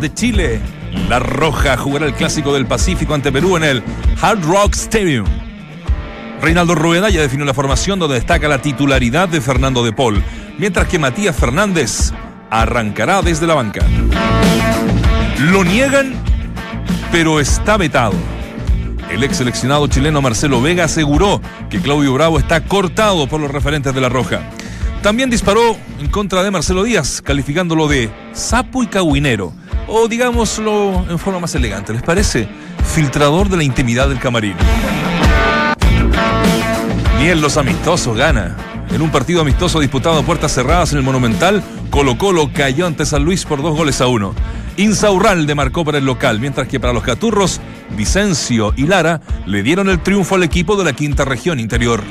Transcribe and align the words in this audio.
de 0.00 0.12
Chile. 0.12 0.60
La 1.08 1.18
Roja 1.18 1.76
jugará 1.76 2.06
el 2.06 2.14
Clásico 2.14 2.52
del 2.52 2.66
Pacífico 2.66 3.14
ante 3.14 3.32
Perú 3.32 3.56
en 3.56 3.64
el 3.64 3.82
Hard 4.20 4.44
Rock 4.44 4.74
Stadium. 4.74 5.26
Reinaldo 6.40 6.74
Rueda 6.74 7.10
ya 7.10 7.20
definió 7.20 7.44
la 7.44 7.54
formación 7.54 7.98
donde 7.98 8.14
destaca 8.14 8.48
la 8.48 8.62
titularidad 8.62 9.28
de 9.28 9.40
Fernando 9.40 9.84
de 9.84 9.92
Paul, 9.92 10.22
mientras 10.58 10.86
que 10.88 10.98
Matías 10.98 11.36
Fernández 11.36 12.12
arrancará 12.50 13.22
desde 13.22 13.46
la 13.46 13.54
banca. 13.54 13.84
Lo 15.50 15.64
niegan, 15.64 16.14
pero 17.10 17.40
está 17.40 17.76
vetado. 17.76 18.14
El 19.10 19.24
ex 19.24 19.38
seleccionado 19.38 19.86
chileno 19.88 20.20
Marcelo 20.20 20.60
Vega 20.60 20.84
aseguró 20.84 21.40
que 21.70 21.80
Claudio 21.80 22.12
Bravo 22.12 22.38
está 22.38 22.64
cortado 22.64 23.26
por 23.26 23.40
los 23.40 23.50
referentes 23.50 23.94
de 23.94 24.00
La 24.00 24.08
Roja. 24.08 24.40
También 25.02 25.30
disparó 25.30 25.76
en 26.00 26.08
contra 26.08 26.42
de 26.42 26.50
Marcelo 26.50 26.82
Díaz, 26.82 27.22
calificándolo 27.22 27.88
de 27.88 28.10
sapo 28.32 28.82
y 28.82 28.86
caguinero, 28.88 29.52
o 29.88 30.06
digámoslo 30.06 31.06
en 31.08 31.18
forma 31.18 31.40
más 31.40 31.54
elegante, 31.54 31.92
¿les 31.92 32.02
parece? 32.02 32.48
Filtrador 32.94 33.48
de 33.48 33.56
la 33.56 33.64
intimidad 33.64 34.08
del 34.08 34.18
camarín. 34.18 34.54
Ni 37.18 37.28
en 37.28 37.40
los 37.40 37.56
amistosos 37.56 38.16
gana. 38.16 38.56
En 38.92 39.02
un 39.02 39.10
partido 39.10 39.40
amistoso 39.42 39.80
disputado 39.80 40.20
a 40.20 40.22
puertas 40.22 40.52
cerradas 40.52 40.92
en 40.92 40.98
el 40.98 41.04
Monumental, 41.04 41.62
Colo 41.90 42.16
Colo 42.16 42.50
cayó 42.52 42.86
ante 42.86 43.04
San 43.04 43.24
Luis 43.24 43.44
por 43.44 43.62
dos 43.62 43.76
goles 43.76 44.00
a 44.00 44.06
uno. 44.06 44.34
Insaurralde 44.76 45.54
marcó 45.54 45.84
para 45.84 45.98
el 45.98 46.04
local, 46.04 46.38
mientras 46.40 46.68
que 46.68 46.78
para 46.78 46.92
los 46.92 47.02
Caturros, 47.02 47.60
Vicencio 47.96 48.72
y 48.76 48.86
Lara 48.86 49.20
le 49.44 49.62
dieron 49.62 49.88
el 49.88 50.00
triunfo 50.00 50.36
al 50.36 50.44
equipo 50.44 50.76
de 50.76 50.84
la 50.84 50.92
quinta 50.92 51.24
región 51.24 51.58
interior. 51.58 52.02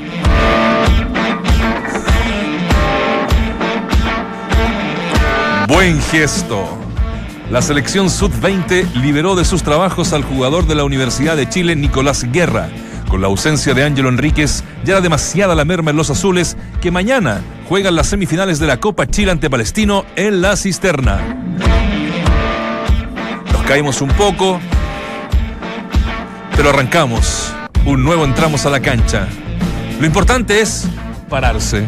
Buen 5.66 6.00
gesto. 6.02 6.77
La 7.50 7.62
selección 7.62 8.10
Sud-20 8.10 8.92
liberó 8.96 9.34
de 9.34 9.46
sus 9.46 9.62
trabajos 9.62 10.12
al 10.12 10.22
jugador 10.22 10.66
de 10.66 10.74
la 10.74 10.84
Universidad 10.84 11.34
de 11.34 11.48
Chile, 11.48 11.76
Nicolás 11.76 12.30
Guerra. 12.30 12.68
Con 13.08 13.22
la 13.22 13.28
ausencia 13.28 13.72
de 13.72 13.84
Ángelo 13.84 14.10
Enríquez, 14.10 14.62
ya 14.84 14.92
era 14.92 15.00
demasiada 15.00 15.54
la 15.54 15.64
merma 15.64 15.90
en 15.90 15.96
los 15.96 16.10
azules, 16.10 16.58
que 16.82 16.90
mañana 16.90 17.40
juegan 17.66 17.96
las 17.96 18.08
semifinales 18.08 18.58
de 18.58 18.66
la 18.66 18.80
Copa 18.80 19.06
Chile 19.06 19.30
ante 19.30 19.48
Palestino 19.48 20.04
en 20.14 20.42
la 20.42 20.56
cisterna. 20.56 21.38
Nos 23.50 23.62
caímos 23.62 24.02
un 24.02 24.10
poco, 24.10 24.60
pero 26.54 26.68
arrancamos. 26.68 27.50
Un 27.86 28.04
nuevo 28.04 28.26
entramos 28.26 28.66
a 28.66 28.70
la 28.70 28.80
cancha. 28.80 29.26
Lo 29.98 30.04
importante 30.04 30.60
es 30.60 30.86
pararse. 31.30 31.86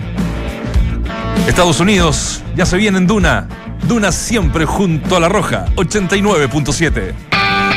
Estados 1.46 1.80
Unidos 1.80 2.42
ya 2.56 2.64
se 2.64 2.78
viene 2.78 2.96
en 2.96 3.06
Duna. 3.06 3.46
Duna 3.86 4.12
siempre 4.12 4.64
junto 4.64 5.16
a 5.16 5.20
la 5.20 5.28
roja, 5.28 5.66
89.7. 5.76 7.14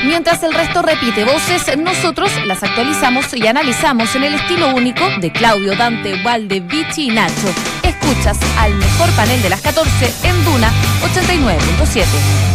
Mientras 0.06 0.44
el 0.44 0.54
resto 0.54 0.82
repite 0.82 1.24
voces, 1.24 1.78
nosotros 1.78 2.30
las 2.46 2.62
actualizamos 2.62 3.34
y 3.34 3.48
analizamos 3.48 4.14
en 4.16 4.26
el 4.26 4.34
estilo 4.36 4.76
único 4.76 5.04
de 5.22 5.32
Claudio, 5.32 5.76
Dante, 5.78 6.22
Valde, 6.24 6.60
Vichy 6.60 7.10
y 7.10 7.12
Nacho. 7.12 7.54
Escuchas 7.84 8.38
al 8.58 8.74
mejor 8.76 9.10
panel 9.12 9.42
de 9.42 9.50
las 9.50 9.62
14 9.62 10.14
en 10.24 10.46
Duna 10.46 10.72
89.7. 11.14 12.53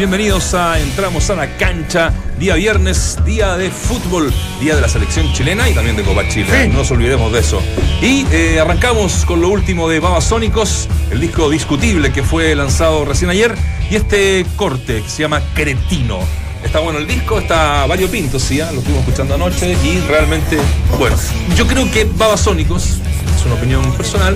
Bienvenidos 0.00 0.54
a 0.54 0.80
Entramos 0.80 1.28
a 1.28 1.34
la 1.34 1.58
cancha, 1.58 2.10
día 2.38 2.54
viernes, 2.54 3.18
día 3.26 3.58
de 3.58 3.68
fútbol, 3.68 4.32
día 4.58 4.74
de 4.74 4.80
la 4.80 4.88
selección 4.88 5.30
chilena 5.34 5.68
y 5.68 5.74
también 5.74 5.94
de 5.94 6.02
Copa 6.02 6.26
Chile. 6.26 6.68
No 6.68 6.78
nos 6.78 6.90
olvidemos 6.90 7.30
de 7.30 7.40
eso. 7.40 7.60
Y 8.00 8.24
eh, 8.32 8.58
arrancamos 8.60 9.26
con 9.26 9.42
lo 9.42 9.50
último 9.50 9.90
de 9.90 10.00
Babasónicos, 10.00 10.88
el 11.10 11.20
disco 11.20 11.50
discutible 11.50 12.14
que 12.14 12.22
fue 12.22 12.54
lanzado 12.54 13.04
recién 13.04 13.28
ayer, 13.28 13.54
y 13.90 13.96
este 13.96 14.46
corte 14.56 15.02
que 15.02 15.08
se 15.10 15.20
llama 15.20 15.42
Cretino. 15.52 16.20
Está 16.64 16.78
bueno 16.78 16.98
el 16.98 17.06
disco, 17.06 17.38
está 17.38 17.84
variopinto, 17.84 18.38
sí, 18.38 18.58
¿ah? 18.58 18.72
lo 18.72 18.78
estuvimos 18.78 19.06
escuchando 19.06 19.34
anoche 19.34 19.76
y 19.84 20.00
realmente, 20.08 20.56
bueno, 20.98 21.14
yo 21.56 21.66
creo 21.66 21.90
que 21.90 22.04
Babasónicos, 22.04 23.00
es 23.36 23.44
una 23.44 23.56
opinión 23.56 23.92
personal, 23.98 24.34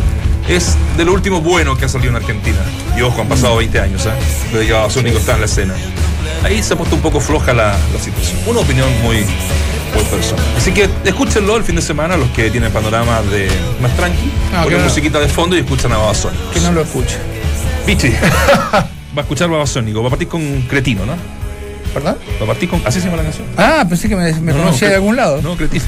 es 0.49 0.77
de 0.97 1.05
lo 1.05 1.13
último 1.13 1.41
bueno 1.41 1.77
que 1.77 1.85
ha 1.85 1.89
salido 1.89 2.11
en 2.11 2.17
Argentina. 2.17 2.59
Y 2.97 3.03
ojo, 3.03 3.21
han 3.21 3.29
pasado 3.29 3.57
20 3.57 3.81
años, 3.81 4.05
¿eh? 4.07 4.11
Desde 4.53 4.67
que 4.67 4.73
Babasónicos 4.73 5.21
está 5.21 5.35
en 5.35 5.41
la 5.41 5.47
escena. 5.47 5.75
Ahí 6.43 6.63
se 6.63 6.75
ha 6.75 6.77
puesto 6.77 6.97
un 6.97 7.03
poco 7.03 7.21
floja 7.21 7.53
la, 7.55 7.77
la 7.93 7.99
situación. 8.01 8.39
Una 8.47 8.61
opinión 8.61 8.89
muy, 9.03 9.17
muy 9.17 10.05
personal. 10.11 10.45
Así 10.57 10.73
que 10.73 10.89
escúchenlo 11.05 11.57
el 11.57 11.65
fin 11.65 11.77
de 11.77 11.83
semana, 11.83 12.17
los 12.17 12.29
que 12.31 12.51
tienen 12.51 12.71
panorama 12.73 13.23
de 13.23 13.49
más 13.81 13.95
tranqui, 13.97 14.31
Ah, 14.55 14.63
ponen 14.65 14.79
no. 14.81 14.85
musiquita 14.85 15.19
de 15.21 15.29
fondo 15.29 15.57
y 15.57 15.61
escuchan 15.61 15.93
a 15.93 15.97
Babasónicos. 15.99 16.53
Que 16.53 16.61
no 16.61 16.73
lo 16.73 16.83
escuche. 16.83 17.17
Pichi, 17.87 18.09
va 18.73 18.89
a 19.17 19.21
escuchar 19.21 19.49
Babasónico, 19.49 20.01
va 20.03 20.09
a 20.09 20.11
partir 20.11 20.29
con 20.29 20.63
Cretino, 20.63 21.05
¿no? 21.07 21.15
¿Verdad? 21.95 22.17
Va 22.41 22.45
a 22.45 22.47
partir 22.49 22.69
con. 22.69 22.83
¿Así 22.85 22.99
se 23.01 23.07
llama 23.07 23.19
la 23.19 23.23
canción? 23.25 23.47
Ah, 23.57 23.85
pensé 23.89 24.09
que 24.09 24.17
me, 24.17 24.33
me 24.41 24.53
No, 24.53 24.59
no, 24.59 24.65
conocía 24.65 24.89
de 24.89 24.95
algún 24.97 25.17
lado. 25.17 25.41
No, 25.43 25.57
Cretino. 25.57 25.85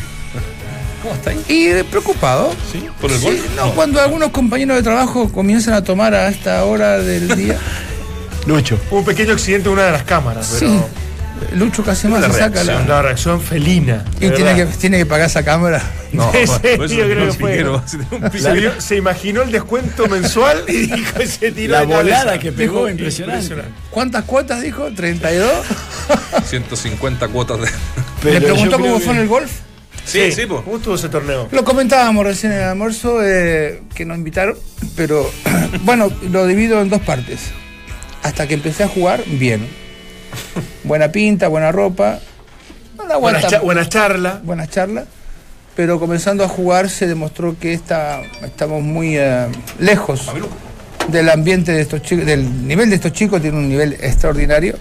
¿Cómo 1.07 1.15
está 1.15 1.31
ahí? 1.31 1.45
Y 1.49 1.83
preocupado. 1.85 2.53
¿Sí? 2.73 2.85
¿Por 3.01 3.13
el 3.13 3.19
Sí, 3.19 3.25
gol? 3.27 3.39
no, 3.57 3.71
cuando 3.75 4.01
algunos 4.01 4.31
compañeros 4.31 4.77
de 4.77 4.83
trabajo 4.83 5.31
comienzan 5.31 5.75
a 5.75 5.85
tomar 5.85 6.15
a 6.15 6.29
esta 6.29 6.65
hora 6.65 6.99
del 6.99 7.29
día. 7.37 7.57
Lucho. 8.47 8.79
Un 8.91 9.05
pequeño 9.05 9.33
accidente 9.35 9.69
en 9.69 9.75
una 9.75 9.85
de 9.87 9.93
las 9.93 10.03
cámaras, 10.03 10.47
sí. 10.47 10.67
pero 10.67 10.89
Lucho 11.65 11.85
casi 11.85 12.09
más 12.09 12.23
la 12.23 12.29
se 12.29 12.33
saca 12.39 12.63
reacción, 12.63 12.89
la. 12.89 12.95
la 12.97 13.03
reacción 13.03 13.41
felina. 13.41 14.05
Y 14.17 14.31
tiene 14.31 14.55
que, 14.55 14.65
verdad. 14.65 14.75
tiene 14.81 14.99
que 14.99 15.07
pagar 15.07 15.27
esa 15.29 15.45
cámara. 15.45 15.83
No, 16.13 16.33
Se, 16.33 16.45
imaginó 18.97 19.43
el 19.43 19.53
descuento 19.53 20.07
mensual 20.09 20.65
y 20.67 20.87
dijo 20.87 21.23
y 21.23 21.27
se 21.27 21.53
tiró 21.53 21.75
La 21.75 21.83
volada 21.83 22.39
que 22.39 22.53
pegó, 22.53 22.87
Dijo, 22.87 22.91
impresionante. 22.91 23.55
¿Cuántas 23.91 24.25
cuotas 24.25 24.63
dijo? 24.63 24.89
¿32? 24.89 25.45
150 26.47 27.29
cuotas 27.29 27.61
de. 27.61 27.67
Le 28.25 28.41
yo 28.41 28.47
preguntó 28.47 28.79
cómo 28.79 28.99
que- 28.99 29.05
fue 29.05 29.15
en 29.15 29.21
el 29.21 29.29
golf. 29.29 29.51
Sí, 30.07 30.33
sí, 30.33 30.47
pues. 30.47 30.63
¿Cómo 30.63 30.77
estuvo 30.77 30.95
ese 30.95 31.09
torneo? 31.09 31.49
Lo 31.51 31.65
comentábamos 31.65 32.25
recién 32.25 32.53
en 32.53 32.59
el 32.59 32.65
almuerzo 32.65 33.19
eh, 33.25 33.83
que 33.95 34.05
nos 34.05 34.17
invitaron, 34.17 34.57
pero 34.97 35.29
bueno, 35.83 36.11
lo 36.31 36.47
divido 36.47 36.81
en 36.81 36.89
dos 36.89 37.01
partes. 37.03 37.41
Hasta 38.23 38.47
que 38.47 38.55
empecé 38.55 38.85
a 38.85 38.89
jugar, 38.89 39.23
bien. 39.27 39.67
Buena 40.85 41.11
pinta, 41.13 41.49
buena 41.49 41.73
ropa. 41.73 42.21
No 42.97 43.07
la 43.07 43.17
Buena, 43.17 43.41
cha- 43.41 43.49
charla. 43.89 44.41
buenas 44.45 44.71
charlas. 44.71 45.05
Pero 45.75 46.01
comenzando 46.01 46.43
a 46.43 46.49
jugar 46.49 46.89
se 46.89 47.07
demostró 47.07 47.57
que 47.59 47.73
está, 47.75 48.23
estamos 48.43 48.83
muy 48.83 49.17
eh, 49.19 49.47
lejos 49.79 50.27
del 51.09 51.29
ambiente 51.29 51.71
de 51.73 51.83
estos 51.83 52.01
chicos, 52.03 52.25
del 52.27 52.67
nivel 52.67 52.89
de 52.91 52.97
estos 52.97 53.13
chicos, 53.13 53.43
tiene 53.43 53.59
un 53.59 53.69
nivel 53.69 53.93
extraordinario. 54.01 54.77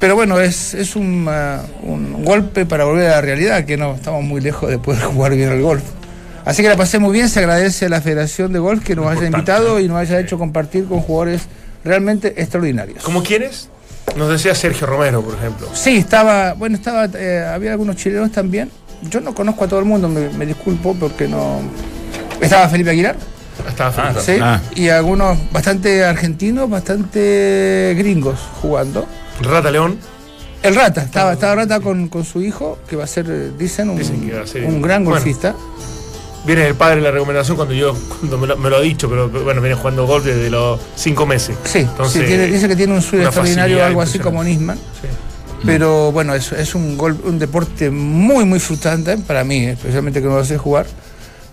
Pero 0.00 0.16
bueno, 0.16 0.40
es, 0.40 0.74
es 0.74 0.96
un, 0.96 1.26
ah, 1.28 1.60
un 1.82 2.24
golpe 2.24 2.66
para 2.66 2.84
volver 2.84 3.06
a 3.08 3.16
la 3.16 3.20
realidad, 3.20 3.64
que 3.64 3.76
no 3.76 3.94
estamos 3.94 4.24
muy 4.24 4.40
lejos 4.40 4.68
de 4.70 4.78
poder 4.78 5.02
jugar 5.04 5.34
bien 5.36 5.50
al 5.50 5.60
golf. 5.62 5.82
Así 6.44 6.62
que 6.62 6.68
la 6.68 6.76
pasé 6.76 6.98
muy 6.98 7.12
bien, 7.12 7.28
se 7.28 7.38
agradece 7.40 7.86
a 7.86 7.88
la 7.90 8.00
Federación 8.00 8.52
de 8.52 8.58
Golf 8.58 8.82
que 8.82 8.96
nos 8.96 9.06
haya 9.06 9.26
invitado 9.26 9.78
y 9.78 9.86
nos 9.88 9.98
haya 9.98 10.18
hecho 10.18 10.38
compartir 10.38 10.86
con 10.86 11.00
jugadores 11.00 11.42
realmente 11.84 12.28
extraordinarios. 12.40 13.04
¿Cómo 13.04 13.22
quiénes? 13.22 13.68
Nos 14.16 14.30
decía 14.30 14.54
Sergio 14.54 14.86
Romero, 14.86 15.22
por 15.22 15.34
ejemplo. 15.34 15.68
Sí, 15.74 15.98
estaba, 15.98 16.54
bueno, 16.54 16.76
estaba, 16.76 17.06
eh, 17.14 17.44
había 17.46 17.72
algunos 17.72 17.96
chilenos 17.96 18.32
también. 18.32 18.70
Yo 19.02 19.20
no 19.20 19.34
conozco 19.34 19.64
a 19.64 19.68
todo 19.68 19.80
el 19.80 19.84
mundo, 19.86 20.08
me, 20.08 20.30
me 20.30 20.46
disculpo 20.46 20.94
porque 20.98 21.28
no. 21.28 21.60
Estaba 22.40 22.68
Felipe 22.70 22.90
Aguilar, 22.90 23.16
Estaba 23.68 23.92
Felipe. 23.92 24.20
sí, 24.20 24.38
Ah. 24.42 24.60
y 24.74 24.88
algunos 24.88 25.38
bastante 25.52 26.04
argentinos, 26.04 26.68
bastante 26.70 27.94
gringos 27.98 28.40
jugando. 28.62 29.06
Rata 29.42 29.70
León. 29.70 29.98
El 30.62 30.74
Rata, 30.74 31.02
estaba, 31.02 31.32
estaba 31.32 31.54
Rata 31.54 31.80
con, 31.80 32.08
con 32.08 32.24
su 32.24 32.42
hijo, 32.42 32.78
que 32.88 32.96
va 32.96 33.04
a 33.04 33.06
ser, 33.06 33.26
eh, 33.30 33.50
dicen, 33.58 33.88
un, 33.90 33.98
Dicen 33.98 34.20
que 34.28 34.34
va 34.36 34.42
a 34.42 34.46
ser- 34.46 34.64
un 34.64 34.82
gran 34.82 35.04
Bueno. 35.04 35.18
golfista. 35.18 35.54
Viene 36.46 36.66
el 36.66 36.74
padre 36.74 37.00
la 37.02 37.10
recomendación 37.10 37.56
cuando 37.56 37.74
yo 37.74 37.94
cuando 38.18 38.38
me, 38.38 38.46
lo, 38.46 38.56
me 38.56 38.70
lo 38.70 38.76
ha 38.76 38.80
dicho, 38.80 39.08
pero 39.10 39.28
bueno, 39.28 39.60
viene 39.60 39.76
jugando 39.76 40.06
golf 40.06 40.24
desde 40.24 40.48
los 40.50 40.80
cinco 40.96 41.26
meses. 41.26 41.56
Sí, 41.64 41.80
Entonces, 41.80 42.22
sí, 42.22 42.26
tiene- 42.28 42.46
dice 42.46 42.66
que 42.68 42.76
tiene 42.76 42.92
un 42.94 43.04
una 43.12 43.24
extraordinario, 43.24 43.84
algo 43.84 44.02
así 44.02 44.18
como 44.18 44.42
Nisman. 44.44 44.76
Sí. 44.76 45.08
Pero 45.66 46.10
bueno, 46.12 46.34
es, 46.34 46.52
es 46.52 46.74
un, 46.74 46.96
gol, 46.96 47.18
un 47.24 47.38
deporte 47.38 47.90
muy, 47.90 48.46
muy 48.46 48.58
frustrante 48.60 49.18
para 49.18 49.44
mí, 49.44 49.66
especialmente 49.66 50.22
que 50.22 50.28
no 50.28 50.36
lo 50.36 50.44
sé 50.44 50.56
jugar. 50.56 50.86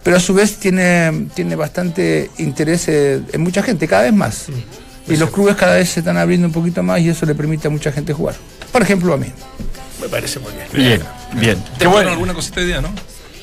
Pero 0.03 0.15
a 0.15 0.19
su 0.21 0.33
vez 0.33 0.55
tiene, 0.55 1.27
tiene 1.35 1.57
bastante 1.57 2.31
interés 2.37 2.87
eh, 2.87 3.21
en 3.33 3.41
mucha 3.41 3.61
gente, 3.61 3.85
cada 3.89 4.03
vez 4.03 4.13
más. 4.13 4.45
Y 5.09 5.15
los 5.17 5.29
clubes 5.31 5.55
cada 5.55 5.75
vez 5.75 5.89
se 5.89 5.99
están 6.01 6.17
abriendo 6.17 6.47
un 6.47 6.53
poquito 6.53 6.83
más 6.83 6.99
y 6.99 7.09
eso 7.09 7.25
le 7.25 7.33
permite 7.35 7.67
a 7.67 7.71
mucha 7.71 7.91
gente 7.91 8.13
jugar. 8.13 8.35
Por 8.71 8.81
ejemplo, 8.81 9.13
a 9.13 9.17
mí. 9.17 9.27
Me 10.01 10.07
parece 10.09 10.39
muy 10.39 10.51
bien. 10.51 10.67
Bien, 10.73 11.01
bien. 11.41 11.63
¿Te 11.77 11.85
jugaron 11.85 12.11
alguna 12.13 12.33
cosita 12.33 12.59
hoy 12.59 12.67
día, 12.67 12.81
no? 12.81 12.89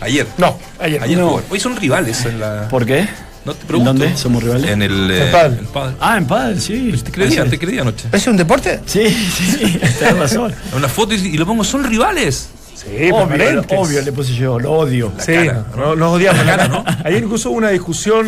Ayer. 0.00 0.26
No, 0.38 0.58
ayer. 0.78 1.02
Ayer 1.02 1.18
No. 1.18 1.40
Hoy 1.50 1.58
son 1.60 1.76
rivales 1.76 2.24
en 2.26 2.38
la. 2.40 2.68
¿Por 2.68 2.84
qué? 2.84 3.08
¿No 3.44 3.52
te 3.54 3.60
¿En 3.62 3.66
pregunto? 3.66 3.92
dónde 3.92 4.16
somos 4.16 4.42
rivales? 4.42 4.70
En 4.70 4.82
el. 4.82 5.10
eh, 5.10 5.26
En 5.26 5.32
pádel. 5.32 5.58
en 5.58 5.66
pádel. 5.66 5.96
Ah, 6.00 6.16
en 6.18 6.26
pádel, 6.26 6.60
sí. 6.60 6.92
¿Te 7.04 7.10
creía, 7.10 7.44
te 7.46 7.58
creía 7.58 7.82
anoche? 7.82 8.08
¿Es 8.12 8.26
un 8.26 8.36
deporte? 8.36 8.80
Sí, 8.86 9.08
sí, 9.08 9.78
tenés 9.98 10.16
razón. 10.18 10.54
Una 10.76 10.88
foto 10.88 11.14
y, 11.14 11.18
y 11.18 11.36
lo 11.38 11.44
pongo, 11.46 11.64
son 11.64 11.84
rivales. 11.84 12.48
Sí, 12.74 13.08
obvio, 13.12 13.62
obvio, 13.78 14.02
le 14.02 14.12
puse 14.12 14.34
yo, 14.34 14.58
lo 14.58 14.72
odio. 14.72 15.12
Sí, 15.18 15.32
no, 15.76 15.94
nos 15.94 16.14
odiamos. 16.14 16.42
Ayer 17.04 17.22
incluso 17.22 17.50
hubo 17.50 17.58
una 17.58 17.70
discusión 17.70 18.26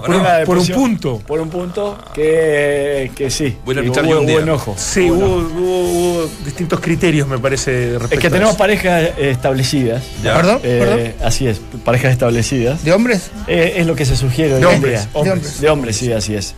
por, 0.00 0.10
un, 0.10 0.20
Una 0.20 0.44
por 0.44 0.58
un 0.58 0.66
punto. 0.66 1.18
Por 1.26 1.40
un 1.40 1.48
punto 1.48 1.96
que, 2.12 3.10
que 3.14 3.30
sí. 3.30 3.56
A 3.62 3.64
que 3.74 3.80
hubo, 3.88 4.00
un 4.20 4.28
hubo 4.30 4.40
enojo. 4.40 4.74
Sí, 4.76 5.08
hubo, 5.10 5.24
hubo- 5.26 5.90
hubo 6.22 6.30
distintos 6.44 6.80
criterios, 6.80 7.28
me 7.28 7.38
parece, 7.38 7.90
respecto 7.92 8.14
Es 8.16 8.20
que 8.20 8.30
tenemos 8.30 8.56
parejas 8.56 9.02
eh, 9.16 9.30
establecidas. 9.30 10.02
Ya. 10.22 10.34
¿Perdón? 10.34 10.60
Eh, 10.64 10.78
¿Perdón? 10.80 11.26
Así 11.26 11.46
es, 11.46 11.60
parejas 11.84 12.12
establecidas. 12.12 12.82
¿De 12.84 12.92
hombres? 12.92 13.30
Eh, 13.46 13.74
es 13.76 13.86
lo 13.86 13.94
que 13.94 14.04
se 14.04 14.16
sugiere 14.16 14.54
hoy 14.54 14.60
De 14.62 14.68
en 14.68 14.74
hombres, 14.74 15.00
día. 15.02 15.10
hombres. 15.12 15.32
hombres. 15.34 15.60
De 15.60 15.68
hombres, 15.70 15.96
sí, 15.96 16.12
así 16.12 16.34
es. 16.34 16.54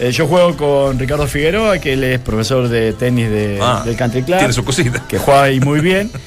Eh, 0.00 0.10
yo 0.10 0.26
juego 0.26 0.56
con 0.56 0.98
Ricardo 0.98 1.26
Figueroa, 1.26 1.78
que 1.78 1.94
él 1.94 2.04
es 2.04 2.18
profesor 2.20 2.68
de 2.68 2.92
tenis 2.92 3.30
de- 3.30 3.58
Ah, 3.62 3.82
del 3.86 3.96
Country 3.96 4.22
Club, 4.22 4.38
Tiene 4.38 4.52
su 4.52 4.64
cosita. 4.64 5.02
que 5.08 5.18
juega 5.18 5.44
ahí 5.44 5.60
muy 5.60 5.80
bien. 5.80 6.10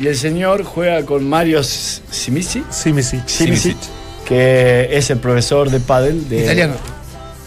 Y 0.00 0.06
el 0.06 0.16
señor 0.16 0.62
juega 0.64 1.04
con 1.04 1.28
Mario 1.28 1.62
Simici, 1.64 2.62
sí. 2.70 2.92
Simicic, 3.26 3.76
que 4.26 4.88
es 4.96 5.10
el 5.10 5.18
profesor 5.18 5.70
de 5.70 5.80
pádel 5.80 6.28
de, 6.28 6.42
Italiano. 6.44 6.74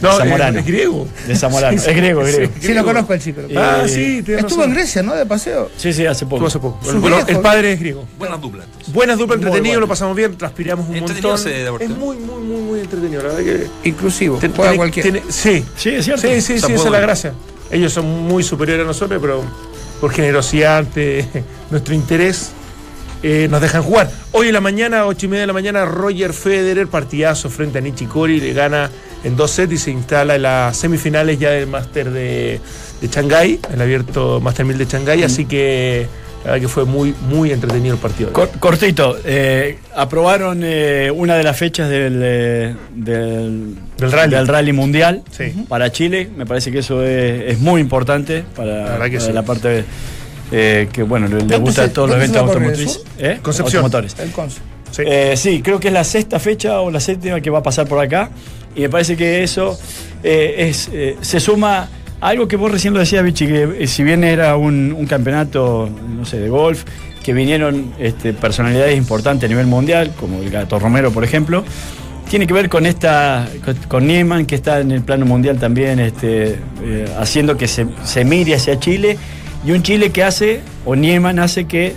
No, 0.01 0.18
Zamorano. 0.18 0.59
es, 0.59 0.65
griego. 0.65 1.07
de 1.27 1.36
Zamorano. 1.36 1.77
Sí, 1.77 1.83
sí, 1.86 1.92
es 1.92 1.95
griego, 1.95 2.21
es 2.24 2.31
sí. 2.31 2.38
griego. 2.38 2.53
Sí, 2.59 2.74
lo 2.74 2.83
conozco 2.83 3.13
al 3.13 3.21
chico. 3.21 3.42
Eh, 3.48 3.56
Ah, 3.56 3.83
sí, 3.88 4.18
Estuvo 4.18 4.36
razón. 4.38 4.63
en 4.63 4.74
Grecia, 4.74 5.03
¿no? 5.03 5.13
De 5.15 5.25
paseo. 5.27 5.69
Sí, 5.77 5.94
sí, 5.94 6.06
hace 6.07 6.25
poco. 6.25 6.48
Estuvo 6.48 6.75
hace 6.80 6.89
poco. 6.89 7.00
Bueno, 7.00 7.19
el 7.27 7.39
padre 7.39 7.74
es 7.74 7.80
griego. 7.80 8.06
Buena 8.18 8.36
dupla. 8.38 8.63
entonces. 8.63 8.92
Buenas 8.94 9.18
duplas 9.19 9.38
entretenido, 9.38 9.74
bueno. 9.75 9.80
lo 9.81 9.88
pasamos 9.88 10.15
bien, 10.18 10.36
transpiramos 10.38 10.89
un 10.89 10.95
Entretenido 10.95 11.30
montón. 11.38 11.81
Es 11.81 11.89
muy, 11.89 12.18
muy, 12.18 12.42
muy, 12.42 12.62
muy 12.62 12.80
entretenido. 12.80 13.21
La 13.21 13.30
verdad 13.36 13.44
que. 13.83 13.89
Inclusivo. 13.89 14.38
Te- 14.39 14.50
Juega 14.50 14.75
cualquiera. 14.75 15.19
sí, 15.30 15.63
Sí, 15.77 15.89
es 15.92 16.03
cierto. 16.06 16.21
sí, 16.24 16.42
sí, 16.42 16.53
O 16.56 16.57
sea, 16.57 16.68
sí, 16.68 16.74
esa 16.74 16.86
es 16.86 16.92
la 16.92 17.00
gracia. 17.00 17.33
Ellos 17.69 17.94
son 17.94 18.06
muy 18.27 18.44
superiores 18.44 18.83
a 18.83 18.88
nosotros, 18.88 19.19
pero 19.21 19.44
por 20.01 20.12
generosidad 20.12 20.80
ante 20.80 21.25
nuestro 21.71 21.94
interés 21.94 22.51
eh, 23.24 23.48
nos 23.51 23.62
dejan 23.62 23.83
jugar. 23.83 24.09
Hoy 24.31 24.48
en 24.48 24.53
la 24.53 24.62
mañana, 24.62 25.06
ocho 25.06 25.27
y 25.27 25.30
media 25.30 25.42
de 25.42 25.48
la 25.48 25.53
mañana, 25.53 25.86
Roger 25.86 26.33
Federer, 26.33 26.88
partidazo 26.88 27.51
frente 27.51 27.77
a 27.77 27.81
Nishikori, 27.81 28.42
le 28.42 28.51
gana 28.53 28.89
en 29.24 29.36
dos 29.38 29.51
sets 29.51 29.74
y 29.74 29.77
se 29.77 29.92
instala 29.92 30.36
en 30.36 30.42
las 30.42 30.75
semifinales 30.75 31.38
ya 31.38 31.51
del 31.51 31.68
Máster 31.68 32.09
de, 32.09 32.59
de 33.00 33.07
Shanghái, 33.07 33.59
el 33.71 33.80
abierto 33.80 34.42
Master 34.42 34.65
1000 34.65 34.77
de 34.80 34.86
Shanghái, 34.86 35.24
así 35.24 35.45
que 35.45 36.07
la 36.43 36.51
verdad 36.51 36.61
que 36.61 36.67
fue 36.67 36.85
muy, 36.85 37.13
muy 37.29 37.51
entretenido 37.51 37.93
el 37.95 38.01
partido. 38.01 38.33
Cor- 38.33 38.49
cortito, 38.59 39.17
eh, 39.25 39.77
aprobaron 39.95 40.61
eh, 40.63 41.11
una 41.13 41.35
de 41.35 41.43
las 41.43 41.55
fechas 41.57 41.88
del, 41.89 42.19
eh, 42.23 42.75
del, 42.95 43.75
Del 43.97 44.11
rally. 44.11 44.35
del 44.35 44.47
rally 44.47 44.73
mundial 44.73 45.21
Sí. 45.31 45.53
para 45.69 45.91
Chile. 45.91 46.29
Me 46.35 46.45
parece 46.45 46.71
que 46.71 46.79
eso 46.79 47.03
es, 47.03 47.51
es 47.53 47.59
muy 47.59 47.79
importante 47.81 48.43
para, 48.55 48.75
La 48.75 48.83
verdad 48.91 49.05
que 49.05 49.17
para 49.17 49.27
sí. 49.27 49.33
la 49.33 49.43
parte 49.43 49.83
eh, 50.51 50.89
que 50.91 51.03
bueno 51.03 51.27
le, 51.27 51.33
le 51.35 51.39
¿Dónde 51.41 51.57
gusta 51.59 51.83
a 51.83 51.88
todos 51.89 52.09
los 52.09 52.17
eventos 52.17 52.38
va 52.38 52.45
a 52.45 52.47
correr 52.47 52.63
automotrices. 52.69 52.97
eso? 52.97 53.05
¿Eh? 53.19 53.39
Concepción. 53.41 53.83
Automotores. 53.83 54.15
El 54.19 54.31
Conce. 54.31 54.59
Sí. 54.91 55.03
Eh, 55.05 55.38
sí, 55.38 55.61
creo 55.61 55.79
que 55.79 55.88
es 55.88 55.93
la 55.93 56.03
sexta 56.03 56.39
fecha 56.39 56.81
o 56.81 56.91
la 56.91 56.99
séptima 56.99 57.39
que 57.39 57.49
va 57.49 57.59
a 57.59 57.63
pasar 57.63 57.88
por 57.88 57.99
acá. 57.99 58.29
Y 58.75 58.81
me 58.81 58.89
parece 58.89 59.15
que 59.15 59.43
eso 59.43 59.79
eh, 60.23 60.55
es, 60.69 60.89
eh, 60.91 61.15
se 61.21 61.39
suma 61.39 61.88
algo 62.21 62.47
que 62.47 62.56
vos 62.56 62.71
recién 62.71 62.94
lo 62.94 63.00
decías, 63.00 63.23
Vichy, 63.23 63.47
que 63.47 63.63
eh, 63.79 63.88
si 63.88 64.03
bien 64.03 64.23
era 64.23 64.56
un, 64.56 64.94
un 64.97 65.06
campeonato, 65.07 65.89
no 66.18 66.23
sé, 66.25 66.39
de 66.39 66.50
golf, 66.50 66.83
que 67.23 67.33
vinieron 67.33 67.94
este, 68.00 68.33
personalidades 68.33 68.97
importantes 68.97 69.47
a 69.47 69.50
nivel 69.50 69.68
mundial, 69.68 70.12
como 70.19 70.41
el 70.41 70.50
Gato 70.50 70.79
Romero, 70.79 71.12
por 71.12 71.23
ejemplo, 71.23 71.63
tiene 72.29 72.47
que 72.47 72.53
ver 72.53 72.69
con 72.69 72.85
esta, 72.85 73.47
con, 73.88 74.07
Niemann, 74.07 74.45
que 74.45 74.56
está 74.56 74.79
en 74.79 74.91
el 74.91 75.01
plano 75.01 75.25
mundial 75.25 75.57
también, 75.59 76.00
este, 76.00 76.57
eh, 76.83 77.06
haciendo 77.19 77.57
que 77.57 77.68
se, 77.68 77.85
se 78.03 78.24
mire 78.24 78.56
hacia 78.56 78.79
Chile, 78.79 79.17
y 79.65 79.71
un 79.71 79.83
Chile 79.83 80.12
que 80.12 80.24
hace, 80.24 80.62
o 80.85 80.95
Niemann 80.95 81.38
hace 81.39 81.65
que 81.65 81.94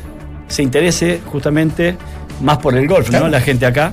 se 0.49 0.63
interese 0.63 1.21
justamente 1.25 1.97
más 2.43 2.59
por 2.59 2.77
el 2.77 2.87
golf, 2.87 3.09
Claro. 3.09 3.27
¿no? 3.27 3.31
La 3.31 3.41
gente 3.41 3.65
acá. 3.65 3.93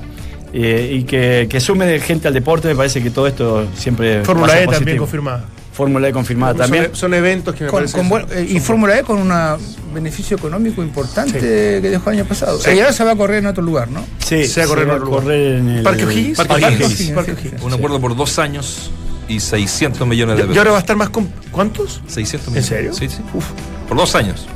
eh, 0.52 0.96
y 0.98 1.04
que, 1.04 1.46
que 1.48 1.60
sume 1.60 1.86
de 1.86 1.98
gente 2.00 2.28
al 2.28 2.34
deporte, 2.34 2.68
me 2.68 2.74
parece 2.74 3.02
que 3.02 3.10
todo 3.10 3.26
esto 3.26 3.66
siempre. 3.74 4.22
Fórmula 4.24 4.60
E 4.60 4.66
también 4.66 4.98
confirmada. 4.98 5.44
Fórmula 5.72 6.06
E 6.08 6.12
confirmada 6.12 6.52
Son, 6.52 6.60
también. 6.60 6.90
son 6.92 7.14
eventos 7.14 7.54
que 7.54 7.64
me 7.64 7.70
Con- 7.70 7.88
con 7.88 8.08
buen- 8.08 8.26
eh, 8.30 8.46
y 8.48 8.60
Fórmula 8.60 8.98
E 8.98 9.02
con 9.02 9.18
un 9.18 9.32
beneficio 9.94 10.36
económico 10.36 10.82
importante 10.82 11.32
Sí. 11.32 11.38
que 11.40 11.88
dejó 11.88 12.10
el 12.10 12.18
año 12.18 12.28
pasado. 12.28 12.58
Sí. 12.60 12.70
Y 12.72 12.80
ahora 12.80 12.92
se 12.92 13.04
va 13.04 13.12
a 13.12 13.16
correr 13.16 13.38
en 13.38 13.46
otro 13.46 13.62
lugar, 13.62 13.88
¿no? 13.88 14.04
Sí, 14.18 14.44
se 14.46 14.60
va 14.60 14.66
a 14.66 14.68
correr 14.68 14.84
en 14.84 14.90
otro 14.90 15.04
lugar. 15.06 15.24
en 15.30 15.68
el. 15.70 15.82
Parque 15.82 16.04
O'Higgins. 16.04 16.36
Parque 16.36 17.32
O'Higgins. 17.32 17.62
Un 17.62 17.72
acuerdo 17.72 18.00
por 18.00 18.14
dos 18.14 18.38
años 18.38 18.90
y 19.28 19.40
600 19.40 20.06
millones 20.06 20.36
de 20.36 20.42
Y 20.42 20.46
pesos. 20.46 20.58
ahora 20.58 20.70
va 20.72 20.76
a 20.76 20.80
estar 20.80 20.96
más. 20.96 21.08
com- 21.10 21.28
¿Cuántos? 21.50 22.02
600 22.06 22.48
¿En 22.48 22.54
millones. 22.62 22.66
serio? 22.68 22.92
Sí, 22.92 23.08
sí. 23.08 23.22
Por 23.88 23.96
dos 23.96 24.14
años. 24.14 24.46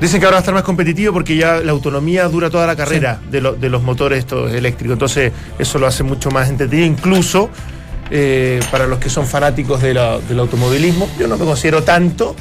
Dicen 0.00 0.18
que 0.20 0.26
ahora 0.26 0.36
va 0.36 0.38
a 0.38 0.42
estar 0.42 0.54
más 0.54 0.64
competitivo 0.64 1.12
porque 1.12 1.36
ya 1.36 1.60
la 1.60 1.70
autonomía 1.70 2.26
dura 2.28 2.50
toda 2.50 2.66
la 2.66 2.74
carrera 2.74 3.20
de, 3.30 3.40
lo- 3.40 3.52
de 3.54 3.68
los 3.68 3.82
motores 3.84 4.18
estos 4.20 4.52
eléctricos. 4.52 4.94
Entonces, 4.94 5.32
eso 5.58 5.78
lo 5.78 5.86
hace 5.86 6.02
mucho 6.02 6.30
más 6.30 6.48
entretenido, 6.48 6.86
incluso 6.88 7.50
eh, 8.10 8.60
para 8.70 8.86
los 8.86 8.98
que 8.98 9.08
son 9.10 9.26
fanáticos 9.26 9.80
de 9.82 9.94
la- 9.94 10.18
del 10.20 10.38
automovilismo. 10.40 11.08
Yo 11.18 11.28
no 11.28 11.36
me 11.38 11.44
considero 11.44 11.82
tanto. 11.82 12.34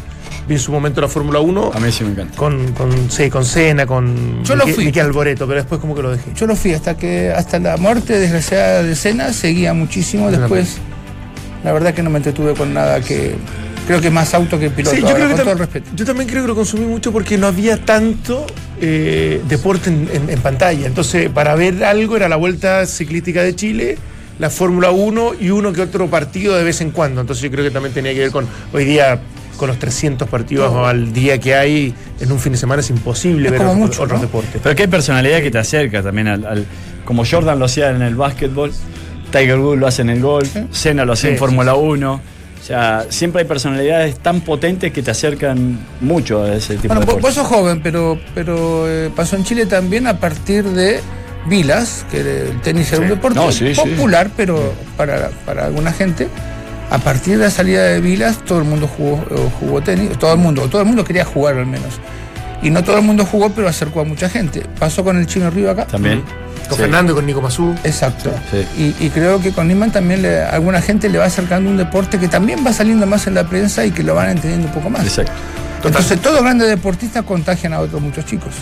Vi 0.48 0.56
en 0.56 0.60
su 0.60 0.72
momento 0.72 1.02
la 1.02 1.08
Fórmula 1.08 1.40
1 1.40 1.72
A 1.74 1.80
mí 1.80 1.92
sí 1.92 2.04
me 2.04 2.12
encanta. 2.12 2.36
con, 2.36 2.72
con, 2.74 3.12
sí, 3.12 3.30
con 3.30 3.46
Senna, 3.46 3.86
con 3.86 4.44
Yo 4.44 4.56
lo 4.56 4.66
Mique- 4.66 4.74
fui. 4.74 4.86
Miquel 4.86 5.06
Alboreto, 5.06 5.46
pero 5.48 5.60
después 5.60 5.80
como 5.80 5.94
que 5.96 6.02
lo 6.02 6.12
dejé. 6.12 6.32
Yo 6.36 6.48
lo 6.48 6.56
fui 6.56 6.74
hasta 6.74 6.98
que 6.98 7.32
hasta 7.32 7.60
la 7.60 7.78
muerte 7.78 8.18
desgraciada 8.18 8.82
de 8.84 8.96
Cena 8.96 9.34
seguía 9.34 9.74
muchísimo. 9.74 10.32
Después, 10.32 10.78
la 11.64 11.72
verdad 11.74 11.94
que 11.94 12.02
no 12.02 12.10
me 12.10 12.18
entretuve 12.18 12.54
con 12.56 12.74
nada 12.74 13.02
que 13.02 13.36
creo 13.86 14.02
que 14.02 14.10
más 14.10 14.34
auto 14.34 14.58
que 14.60 14.70
piloto. 14.72 14.96
Sí, 14.96 15.02
yo, 15.04 15.14
creo 15.14 15.28
que 15.30 15.34
con 15.36 15.42
todo 15.44 15.52
el 15.54 15.60
respeto. 15.60 15.90
yo 15.96 16.06
también 16.06 16.28
creo 16.28 16.42
que 16.42 16.48
lo 16.48 16.56
consumí 16.56 16.86
mucho 16.86 17.12
porque 17.12 17.38
no 17.38 17.46
había 17.48 17.78
tanto 17.86 18.46
eh, 18.82 19.42
deporte 19.48 19.90
en, 19.92 20.10
en- 20.12 20.30
en 20.30 20.40
pantalla. 20.42 20.88
Entonces, 20.88 21.30
para 21.30 21.54
ver 21.56 21.84
algo 21.86 22.16
era 22.18 22.28
la 22.28 22.36
Vuelta 22.36 22.86
Ciclística 22.88 23.44
de 23.44 23.56
Chile, 23.56 23.98
la 24.40 24.50
Fórmula 24.50 24.92
1 24.92 25.32
y 25.40 25.50
uno 25.50 25.72
que 25.74 25.82
otro 25.82 26.08
partido 26.08 26.56
de 26.58 26.64
vez 26.64 26.82
en 26.82 26.92
cuando. 26.92 27.22
Entonces, 27.22 27.44
yo 27.44 27.52
creo 27.52 27.64
que 27.64 27.72
también 27.72 27.94
tenía 27.94 28.14
que 28.14 28.20
ver 28.22 28.32
con 28.32 28.48
hoy 28.74 28.86
día 28.86 29.20
con 29.58 29.68
los 29.68 29.78
300 29.78 30.28
partidos 30.28 30.74
al 30.88 31.14
día 31.14 31.38
que 31.40 31.54
hay 31.54 31.94
en 32.20 32.32
un 32.32 32.40
fin 32.40 32.52
de 32.54 32.58
semana 32.58 32.80
es 32.80 32.90
imposible 32.90 33.46
Es 33.46 33.52
ver 33.52 33.60
como 33.60 33.72
otros, 33.74 33.88
mucho, 33.90 34.02
otros 34.04 34.20
¿no? 34.20 34.26
deportes. 34.26 34.60
Pero 34.64 34.76
que 34.76 34.82
hay 34.84 34.88
personalidad 34.88 35.40
que 35.42 35.52
te 35.52 35.60
acerca 35.60 36.02
también 36.02 36.28
al, 36.30 36.46
al- 36.46 36.66
Como 37.06 37.24
Jordan 37.24 37.60
lo 37.60 37.66
hacía 37.66 37.92
en 37.92 38.02
el 38.02 38.16
básquetbol, 38.16 38.72
Tiger 39.32 39.60
Woods 39.60 39.80
lo 39.80 39.86
hace 39.88 40.02
en 40.02 40.10
el 40.10 40.20
golf, 40.22 40.50
Senna 40.72 41.06
lo 41.06 41.14
hace 41.14 41.28
Sí, 41.28 41.34
en 41.34 41.38
Fórmula 41.40 41.76
1. 41.76 42.14
O 42.14 42.64
sea, 42.64 43.06
siempre 43.10 43.42
hay 43.44 43.48
personalidades 43.48 44.18
tan 44.20 44.42
potentes 44.42 44.92
que 44.92 45.04
te 45.04 45.12
acercan 45.12 45.80
mucho 46.00 46.44
a 46.44 46.56
ese 46.56 46.76
tipo 46.78 46.88
Bueno, 46.88 47.02
de 47.02 47.06
vos, 47.06 47.16
deportes. 47.18 47.36
vos 47.38 47.48
sos 47.48 47.48
joven, 47.48 47.82
pero, 47.84 48.20
pero 48.34 48.88
eh, 48.90 49.12
pasó 49.16 49.36
en 49.36 49.44
Chile 49.44 49.66
también 49.68 50.08
a 50.08 50.18
partir 50.20 50.64
de 50.66 51.00
Vilas, 51.48 52.06
que 52.12 52.20
el 52.50 52.62
tenis 52.62 52.92
era 52.92 53.02
un 53.02 53.10
deporte 53.10 53.40
No, 53.40 53.52
sí, 53.52 53.74
sí. 53.74 53.82
popular, 53.82 54.30
pero 54.38 54.74
para, 54.98 55.30
para 55.46 55.66
alguna 55.66 55.92
gente. 55.92 56.28
A 56.90 56.98
partir 56.98 57.38
de 57.38 57.46
la 57.46 57.50
salida 57.52 57.84
de 57.86 58.02
Vilas, 58.02 58.40
todo 58.46 58.60
el 58.60 58.66
mundo 58.66 58.88
jugó, 58.88 59.24
eh, 59.32 59.50
jugó 59.60 59.82
tenis, 59.82 60.18
todo 60.20 60.34
el 60.34 60.40
mundo, 60.40 60.68
todo 60.70 60.82
el 60.82 60.88
mundo 60.88 61.04
quería 61.06 61.24
jugar 61.26 61.56
al 61.58 61.66
menos. 61.66 62.00
Y 62.62 62.70
no 62.70 62.84
todo 62.84 62.98
el 62.98 63.04
mundo 63.04 63.26
jugó, 63.26 63.50
pero 63.52 63.68
acercó 63.70 64.02
a 64.02 64.04
mucha 64.04 64.30
gente. 64.30 64.64
Pasó 64.78 65.04
con 65.04 65.18
el 65.18 65.26
chino 65.26 65.50
Río 65.50 65.72
acá. 65.72 65.86
También. 65.86 66.22
Con 66.68 66.78
Sí. 66.78 66.84
Fernando 66.84 67.14
y 67.14 67.16
con 67.16 67.26
Nico 67.26 67.42
Mazú. 67.42 67.74
Exacto. 67.84 68.32
Sí. 68.52 68.94
Y, 69.00 69.06
y 69.06 69.10
creo 69.10 69.42
que 69.42 69.52
con 69.52 69.68
Nisman 69.68 69.92
también 69.92 70.22
le- 70.22 70.42
alguna 70.44 70.82
gente 70.82 71.10
le 71.10 71.18
va 71.18 71.26
acercando 71.26 71.70
un 71.70 71.78
deporte 71.78 72.20
que 72.20 72.28
también 72.28 72.64
va 72.66 72.72
saliendo 72.72 73.08
más 73.08 73.26
en 73.28 73.34
la 73.36 73.46
prensa 73.46 73.86
y 73.86 73.92
que 73.92 74.04
lo 74.04 74.14
van 74.14 74.30
entendiendo 74.30 74.68
un 74.68 74.74
poco 74.74 74.90
más. 74.90 75.04
Exacto. 75.04 75.32
Entonces 75.84 76.22
todos 76.22 76.42
grandes 76.42 76.68
deportistas 76.68 77.24
contagian 77.24 77.74
a 77.74 77.80
otros 77.80 78.00
muchos 78.02 78.26
chicos. 78.26 78.54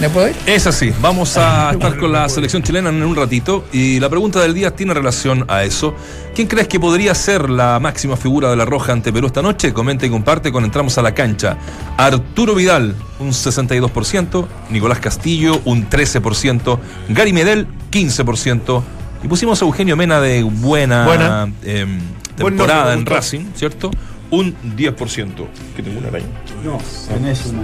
¿Me 0.00 0.10
puedo 0.10 0.28
ir? 0.28 0.34
Es 0.46 0.66
así, 0.66 0.92
vamos 1.00 1.36
a 1.38 1.70
estar 1.72 1.96
con 1.98 2.10
la 2.12 2.28
selección 2.28 2.62
chilena 2.62 2.88
en 2.90 3.02
un 3.02 3.14
ratito 3.14 3.64
y 3.72 4.00
la 4.00 4.08
pregunta 4.10 4.40
del 4.40 4.52
día 4.52 4.74
tiene 4.74 4.92
relación 4.92 5.44
a 5.48 5.62
eso. 5.62 5.94
¿Quién 6.34 6.48
crees 6.48 6.66
que 6.66 6.80
podría 6.80 7.14
ser 7.14 7.48
la 7.48 7.78
máxima 7.78 8.16
figura 8.16 8.50
de 8.50 8.56
la 8.56 8.64
Roja 8.64 8.92
ante 8.92 9.12
Perú 9.12 9.28
esta 9.28 9.40
noche? 9.40 9.72
Comenta 9.72 10.04
y 10.04 10.10
comparte 10.10 10.50
con 10.50 10.64
Entramos 10.64 10.98
a 10.98 11.02
la 11.02 11.14
Cancha. 11.14 11.56
Arturo 11.96 12.56
Vidal, 12.56 12.96
un 13.20 13.30
62%, 13.30 14.46
Nicolás 14.70 14.98
Castillo, 14.98 15.60
un 15.64 15.88
13%, 15.88 16.78
Gary 17.10 17.32
Medel, 17.32 17.68
15%, 17.92 18.82
y 19.22 19.28
pusimos 19.28 19.62
a 19.62 19.64
Eugenio 19.64 19.96
Mena 19.96 20.20
de 20.20 20.42
buena, 20.42 21.06
Buena. 21.06 21.48
em, 21.64 22.00
temporada 22.36 22.94
en. 22.94 23.06
Racing, 23.06 23.52
¿cierto? 23.54 23.92
Un 24.30 24.54
10%. 24.76 25.46
Que 25.76 25.82
tengo 25.84 26.00
una 26.00 26.08
araña. 26.08 26.26
No, 26.64 26.78
tenés 27.08 27.46
una. 27.46 27.62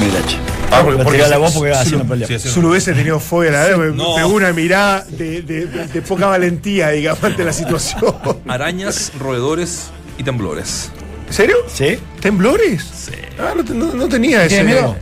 Mirache. 0.00 0.38
Ah, 0.70 0.80
porque- 0.84 1.02
porque 1.04 1.18
tirá 1.18 1.28
la 1.28 1.36
voz 1.38 1.52
porque 1.52 1.74
se- 1.84 1.96
no 1.96 2.04
pelea. 2.06 2.26
sí, 2.26 2.38
sí. 2.38 2.48
Su 2.48 2.60
hubiese 2.66 2.94
tenido 2.94 3.20
fobia, 3.20 3.50
la 3.50 3.60
verdad, 3.64 3.78
me 3.78 3.92
No. 3.96 4.14
pegó 4.14 4.28
una 4.30 4.52
mirada 4.52 5.04
de, 5.08 5.42
de- 5.42 5.66
de 5.66 6.02
poca 6.02 6.26
valentía, 6.26 6.88
digamos, 6.90 7.22
ante 7.22 7.44
la 7.44 7.52
situación. 7.52 8.14
Arañas, 8.48 9.12
roedores 9.18 9.88
y 10.18 10.22
temblores. 10.22 10.90
¿En 11.28 11.32
serio? 11.34 11.56
¿Sí? 11.72 11.98
¿Temblores? 12.20 12.82
Sí. 12.82 13.12
Ah, 13.38 13.52
no, 13.56 13.62
no- 13.74 13.94
no 13.94 14.08
tenía 14.08 14.44
ese. 14.44 14.56
¿Tienes 14.56 14.74
miedo? 14.74 14.96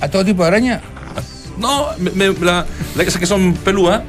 ¿A 0.00 0.08
todo 0.08 0.24
tipo 0.24 0.42
de 0.42 0.48
araña? 0.48 0.80
No, 1.58 1.88
me- 1.98 2.10
me- 2.12 2.34
la, 2.44 2.64
la 2.94 3.04
que 3.04 3.26
son 3.26 3.52
pelúas, 3.54 4.00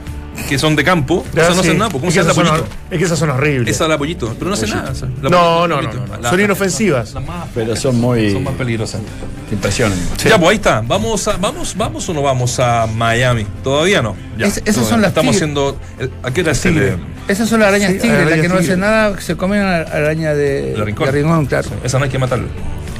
que 0.51 0.59
son 0.59 0.75
de 0.75 0.83
campo, 0.83 1.25
Ya, 1.33 1.43
esas 1.43 1.55
no 1.55 1.63
sí. 1.63 1.69
hacen 1.69 1.77
nada. 1.79 1.89
pues, 1.89 2.01
¿Cómo 2.01 2.09
es, 2.09 2.13
se 2.13 2.21
llama 2.43 2.59
es 2.91 2.97
que 2.97 3.03
esas 3.05 3.17
son 3.17 3.29
horribles. 3.29 3.73
Esa 3.73 3.85
es 3.85 3.89
la 3.89 3.97
pollito, 3.97 4.35
pero 4.37 4.49
no 4.49 4.53
hace 4.55 4.67
nada. 4.67 4.91
esa, 4.91 5.05
la 5.21 5.29
no, 5.29 5.65
no, 5.67 5.75
pollito, 5.77 6.05
no. 6.21 6.29
Son 6.29 6.39
inofensivas. 6.41 7.13
las 7.13 7.25
más- 7.25 7.47
Pero 7.55 7.73
son 7.77 7.99
muy. 8.01 8.33
son 8.33 8.43
más 8.43 8.53
peligrosas. 8.55 8.99
Te 9.47 9.55
impresionan. 9.55 9.97
Ya, 10.25 10.37
pues 10.37 10.49
ahí 10.49 10.55
está. 10.57 10.81
Vamos, 10.81 11.25
a, 11.29 11.37
vamos, 11.37 11.73
vamos 11.77 12.09
o 12.09 12.13
no 12.13 12.21
vamos 12.21 12.59
a 12.59 12.85
Miami. 12.85 13.45
Todavía 13.63 14.01
no. 14.01 14.15
Ya, 14.37 14.47
Es- 14.47 14.57
esas 14.57 14.65
todavía 14.75 14.83
son 14.89 14.97
no. 14.97 15.01
las 15.03 15.09
Estamos 15.11 15.35
haciendo. 15.35 15.79
eh, 15.99 16.09
¿A 16.21 16.31
qué 16.31 16.41
hora 16.41 16.51
es 16.51 16.65
el 16.65 16.73
Tigre. 16.73 16.85
de- 16.91 16.97
Esas 17.29 17.47
son 17.47 17.59
las 17.61 17.69
arañas 17.69 17.91
Sí, 17.93 17.99
tigres, 17.99 18.25
las 18.25 18.29
que 18.41 18.47
no 18.49 18.55
tigre. 18.55 18.59
hacen 18.59 18.79
nada, 18.81 19.21
se 19.21 19.37
comen 19.37 19.61
a 19.61 19.79
la 19.79 19.81
araña 19.83 20.33
de, 20.33 20.73
de 20.73 20.83
rincón? 20.83 21.05
de 21.05 21.11
rincón, 21.13 21.45
claro. 21.45 21.69
Esa 21.83 21.97
no 21.97 22.03
hay 22.03 22.09
que 22.11 22.19
matarla. 22.19 22.47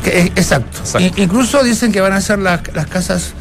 Que 0.05 0.21
exacto. 0.35 0.79
Incluso 1.17 1.63
dicen 1.63 1.91
que 1.91 1.99
van 2.01 2.13
a 2.13 2.17
hacer 2.17 2.39
las, 2.39 2.61
las 2.73 2.87
casas 2.87 3.33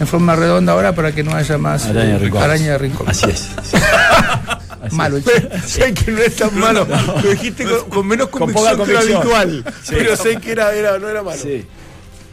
en 0.00 0.06
forma 0.06 0.34
redonda 0.36 0.72
ahora 0.72 0.94
para 0.94 1.12
que 1.12 1.22
no 1.22 1.34
haya 1.34 1.56
más 1.58 1.86
Araña 1.86 2.04
de 2.04 2.14
eh, 2.14 2.18
rincón. 2.18 2.42
araña 2.42 2.72
de 2.72 2.78
rincón. 2.78 3.08
Así 3.08 3.26
es. 3.30 3.48
Así 4.82 4.96
Malo. 4.96 5.16
es. 5.16 5.24
sé 5.66 5.94
que 5.94 6.10
no 6.10 6.18
es 6.18 6.36
tan 6.36 6.58
malo. 6.58 6.86
Lo 7.22 7.30
dijiste 7.30 7.64
con, 7.64 7.88
con 7.88 8.06
menos 8.06 8.28
Con 8.28 8.52
convicción, 8.52 8.84
que 8.86 8.92
lo 8.92 8.98
habitual. 8.98 9.64
Sí. 9.82 9.94
Pero 9.96 10.16
sé 10.16 10.36
que 10.36 10.52
era, 10.52 10.74
era, 10.74 10.98
no 10.98 11.08
era 11.08 11.22
malo. 11.22 11.40
Sí. 11.40 11.64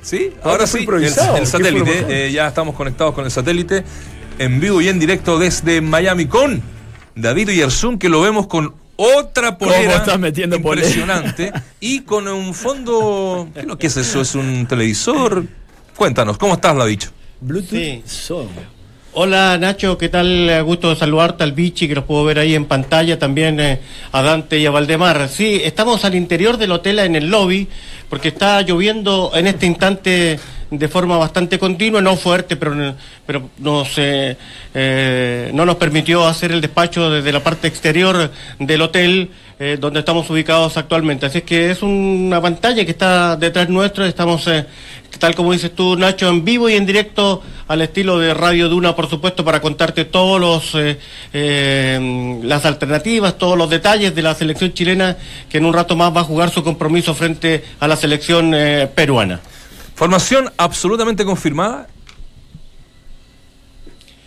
Sí, 0.02 0.34
Ahora 0.44 0.66
sí. 0.66 0.78
El, 0.78 0.84
improvisado. 0.84 1.38
el 1.38 1.44
¿Qué 1.44 1.46
fue 1.50 1.60
lo 1.72 1.78
satélite, 1.86 2.28
eh, 2.28 2.32
ya 2.32 2.48
estamos 2.48 2.76
conectados 2.76 3.14
con 3.14 3.24
el 3.26 3.32
satélite. 3.32 3.84
En 4.40 4.60
vivo 4.60 4.82
y 4.82 4.90
en 4.90 4.98
directo 5.00 5.38
desde 5.38 5.80
Miami 5.82 6.26
con 6.26 6.62
David 7.16 7.50
Yersun, 7.52 8.00
que 8.00 8.10
lo 8.10 8.22
vemos 8.22 8.48
con 8.48 8.74
otra 8.96 9.58
polera 9.58 9.98
estás 9.98 10.20
metiendo 10.20 10.60
polera? 10.62 10.88
impresionante 10.88 11.54
y 11.80 12.02
con 12.02 12.28
un 12.28 12.54
fondo. 12.54 13.48
¿Qué 13.54 13.62
es 13.62 13.66
lo 13.66 13.78
que 13.78 13.88
es 13.88 13.98
eso? 13.98 14.22
¿Es 14.22 14.34
un 14.36 14.66
televisor? 14.68 15.46
Cuéntanos, 15.96 16.38
¿cómo 16.38 16.56
estás, 16.56 16.76
David? 16.76 17.04
Bluetooth. 17.42 18.06
Sí. 18.06 18.34
Hola 19.14 19.58
Nacho, 19.58 19.98
¿qué 19.98 20.08
tal? 20.08 20.50
Eh, 20.50 20.62
Gusto 20.62 20.90
de 20.90 20.96
saludarte 20.96 21.44
al 21.44 21.52
Vichy, 21.52 21.88
que 21.88 21.96
los 21.96 22.06
puedo 22.06 22.24
ver 22.24 22.40
ahí 22.40 22.56
en 22.56 22.66
pantalla, 22.66 23.20
también 23.20 23.60
eh, 23.60 23.80
a 24.14 24.22
Dante 24.22 24.58
y 24.58 24.66
a 24.66 24.72
Valdemar. 24.72 25.28
Sí, 25.28 25.60
estamos 25.62 26.06
al 26.06 26.16
interior 26.16 26.56
del 26.58 26.72
hotel 26.72 27.00
en 27.00 27.16
el 27.18 27.30
lobby, 27.30 27.68
porque 28.10 28.30
está 28.30 28.62
lloviendo 28.62 29.32
en 29.36 29.48
este 29.48 29.66
instante 29.66 30.40
de 30.72 30.88
forma 30.88 31.18
bastante 31.18 31.60
continua, 31.60 32.00
no 32.02 32.16
fuerte, 32.16 32.56
pero, 32.56 32.96
pero 33.26 33.50
nos, 33.58 33.98
eh, 33.98 34.38
eh, 34.74 35.52
no 35.54 35.66
nos 35.66 35.76
permitió 35.76 36.26
hacer 36.26 36.54
el 36.54 36.62
despacho 36.62 37.10
desde 37.10 37.34
la 37.34 37.44
parte 37.44 37.68
exterior 37.68 38.32
del 38.58 38.82
hotel 38.82 39.30
eh, 39.64 39.78
donde 39.80 40.00
estamos 40.00 40.28
ubicados 40.28 40.76
actualmente. 40.76 41.28
Así 41.28 41.38
es 41.38 41.44
que 41.44 41.70
es 41.70 41.84
una 41.84 42.42
pantalla 42.42 42.84
que 42.84 42.90
está 42.90 43.36
detrás 43.36 43.70
nuestro, 43.70 44.04
estamos, 44.04 44.48
eh, 44.48 44.66
tal 45.20 45.36
como 45.36 45.54
dices 45.54 45.76
tú, 45.76 45.96
Nacho, 45.96 46.30
en 46.30 46.44
vivo 46.44 46.68
y 46.68 46.74
en 46.74 46.88
directo 46.88 47.44
al 47.68 47.84
estilo 47.84 48.18
de 48.18 48.34
Radio 48.34 48.70
Duna, 48.70 48.96
por 48.96 49.08
supuesto, 49.08 49.46
para 49.46 49.62
contarte 49.62 50.06
todos 50.06 50.42
los 50.42 50.72
eh, 50.74 52.40
las 52.44 52.66
alternativas, 52.66 53.38
todos 53.38 53.56
los 53.56 53.70
detalles 53.70 54.16
de 54.16 54.24
la 54.24 54.34
selección 54.34 54.74
chilena 54.74 55.16
que 55.48 55.60
en 55.60 55.66
un 55.66 55.74
rato 55.74 55.96
más 55.96 56.12
va 56.12 56.22
a 56.22 56.24
jugar 56.24 56.50
su 56.50 56.64
compromiso 56.64 57.14
frente 57.14 57.64
a 57.80 57.88
la 57.88 57.96
selección 57.96 58.56
peruana. 58.96 59.42
Formación 59.94 60.52
absolutamente 60.58 61.24
confirmada. 61.24 61.88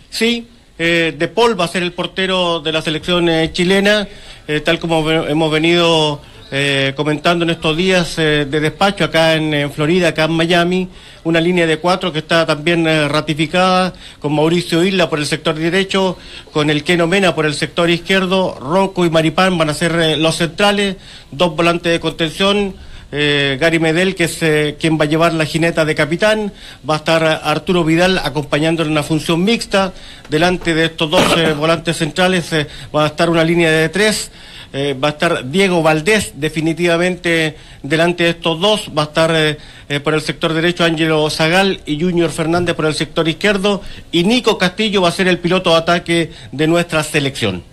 Sí, 0.09 0.47
eh, 0.77 1.15
De 1.17 1.27
Paul 1.27 1.59
va 1.59 1.65
a 1.65 1.67
ser 1.67 1.83
el 1.83 1.93
portero 1.93 2.59
de 2.59 2.71
la 2.71 2.81
selección 2.81 3.29
eh, 3.29 3.51
chilena, 3.51 4.07
eh, 4.47 4.59
tal 4.59 4.79
como 4.79 5.09
hemos 5.09 5.51
venido 5.51 6.21
eh, 6.51 6.93
comentando 6.95 7.43
en 7.43 7.51
estos 7.51 7.75
días 7.75 8.15
de 8.17 8.45
despacho 8.45 9.05
acá 9.05 9.33
en, 9.33 9.71
Florida, 9.71 10.09
acá 10.09 10.25
en 10.25 10.31
Miami, 10.31 10.89
una 11.23 11.41
línea 11.41 11.65
de 11.65 11.79
cuatro 11.79 12.13
que 12.13 12.19
está 12.19 12.45
también 12.45 12.85
ratificada 13.09 13.93
con 14.19 14.35
Mauricio 14.35 14.83
Isla 14.83 15.09
por 15.09 15.19
el 15.19 15.25
sector 15.25 15.55
derecho, 15.55 16.17
con 16.51 16.69
el 16.69 16.83
Keno 16.83 17.07
Mena 17.07 17.33
por 17.33 17.45
el 17.45 17.55
sector 17.55 17.89
izquierdo, 17.89 18.57
Rocco 18.59 19.05
y 19.05 19.09
Maripán 19.09 19.57
van 19.57 19.69
a 19.69 19.73
ser 19.73 20.19
los 20.19 20.35
centrales, 20.35 20.97
dos 21.31 21.55
volantes 21.55 21.91
de 21.91 21.99
contención. 21.99 22.75
Eh, 23.11 23.57
Gary 23.59 23.79
Medel, 23.79 24.15
que 24.15 24.25
es 24.25 24.41
eh, 24.41 24.75
quien 24.79 24.99
va 24.99 25.05
a 25.05 25.07
llevar 25.07 25.33
la 25.33 25.45
jineta 25.45 25.85
de 25.85 25.95
capitán, 25.95 26.51
va 26.87 26.95
a 26.95 26.97
estar 26.97 27.23
Arturo 27.43 27.83
Vidal 27.83 28.17
acompañando 28.17 28.83
en 28.83 28.91
una 28.91 29.03
función 29.03 29.43
mixta. 29.43 29.93
Delante 30.29 30.73
de 30.73 30.85
estos 30.85 31.11
dos 31.11 31.23
eh, 31.37 31.53
volantes 31.53 31.97
centrales 31.97 32.49
va 32.93 33.03
a 33.03 33.07
estar 33.07 33.29
una 33.29 33.43
línea 33.43 33.71
de 33.71 33.89
tres. 33.89 34.31
Va 34.75 35.07
a 35.07 35.11
estar 35.11 35.49
Diego 35.49 35.81
Valdés 35.81 36.33
definitivamente 36.35 37.55
delante 37.81 38.25
de 38.25 38.31
estos 38.31 38.59
dos. 38.59 38.89
Va 38.97 39.03
a 39.03 39.05
estar 39.05 39.57
por 40.03 40.13
el 40.13 40.19
sector 40.19 40.51
derecho 40.51 40.83
Ángelo 40.83 41.29
Zagal 41.29 41.79
y 41.85 41.97
Junior 41.97 42.29
Fernández 42.29 42.75
por 42.75 42.85
el 42.85 42.93
sector 42.93 43.25
izquierdo. 43.29 43.81
Y 44.11 44.25
Nico 44.25 44.57
Castillo 44.57 45.01
va 45.01 45.09
a 45.09 45.11
ser 45.13 45.29
el 45.29 45.39
piloto 45.39 45.69
de 45.69 45.77
ataque 45.77 46.31
de 46.51 46.67
nuestra 46.67 47.03
selección. 47.03 47.63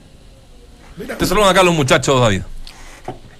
Te 1.19 1.27
saludan 1.27 1.49
acá 1.49 1.65
los 1.65 1.75
muchachos, 1.75 2.21
David. 2.21 2.43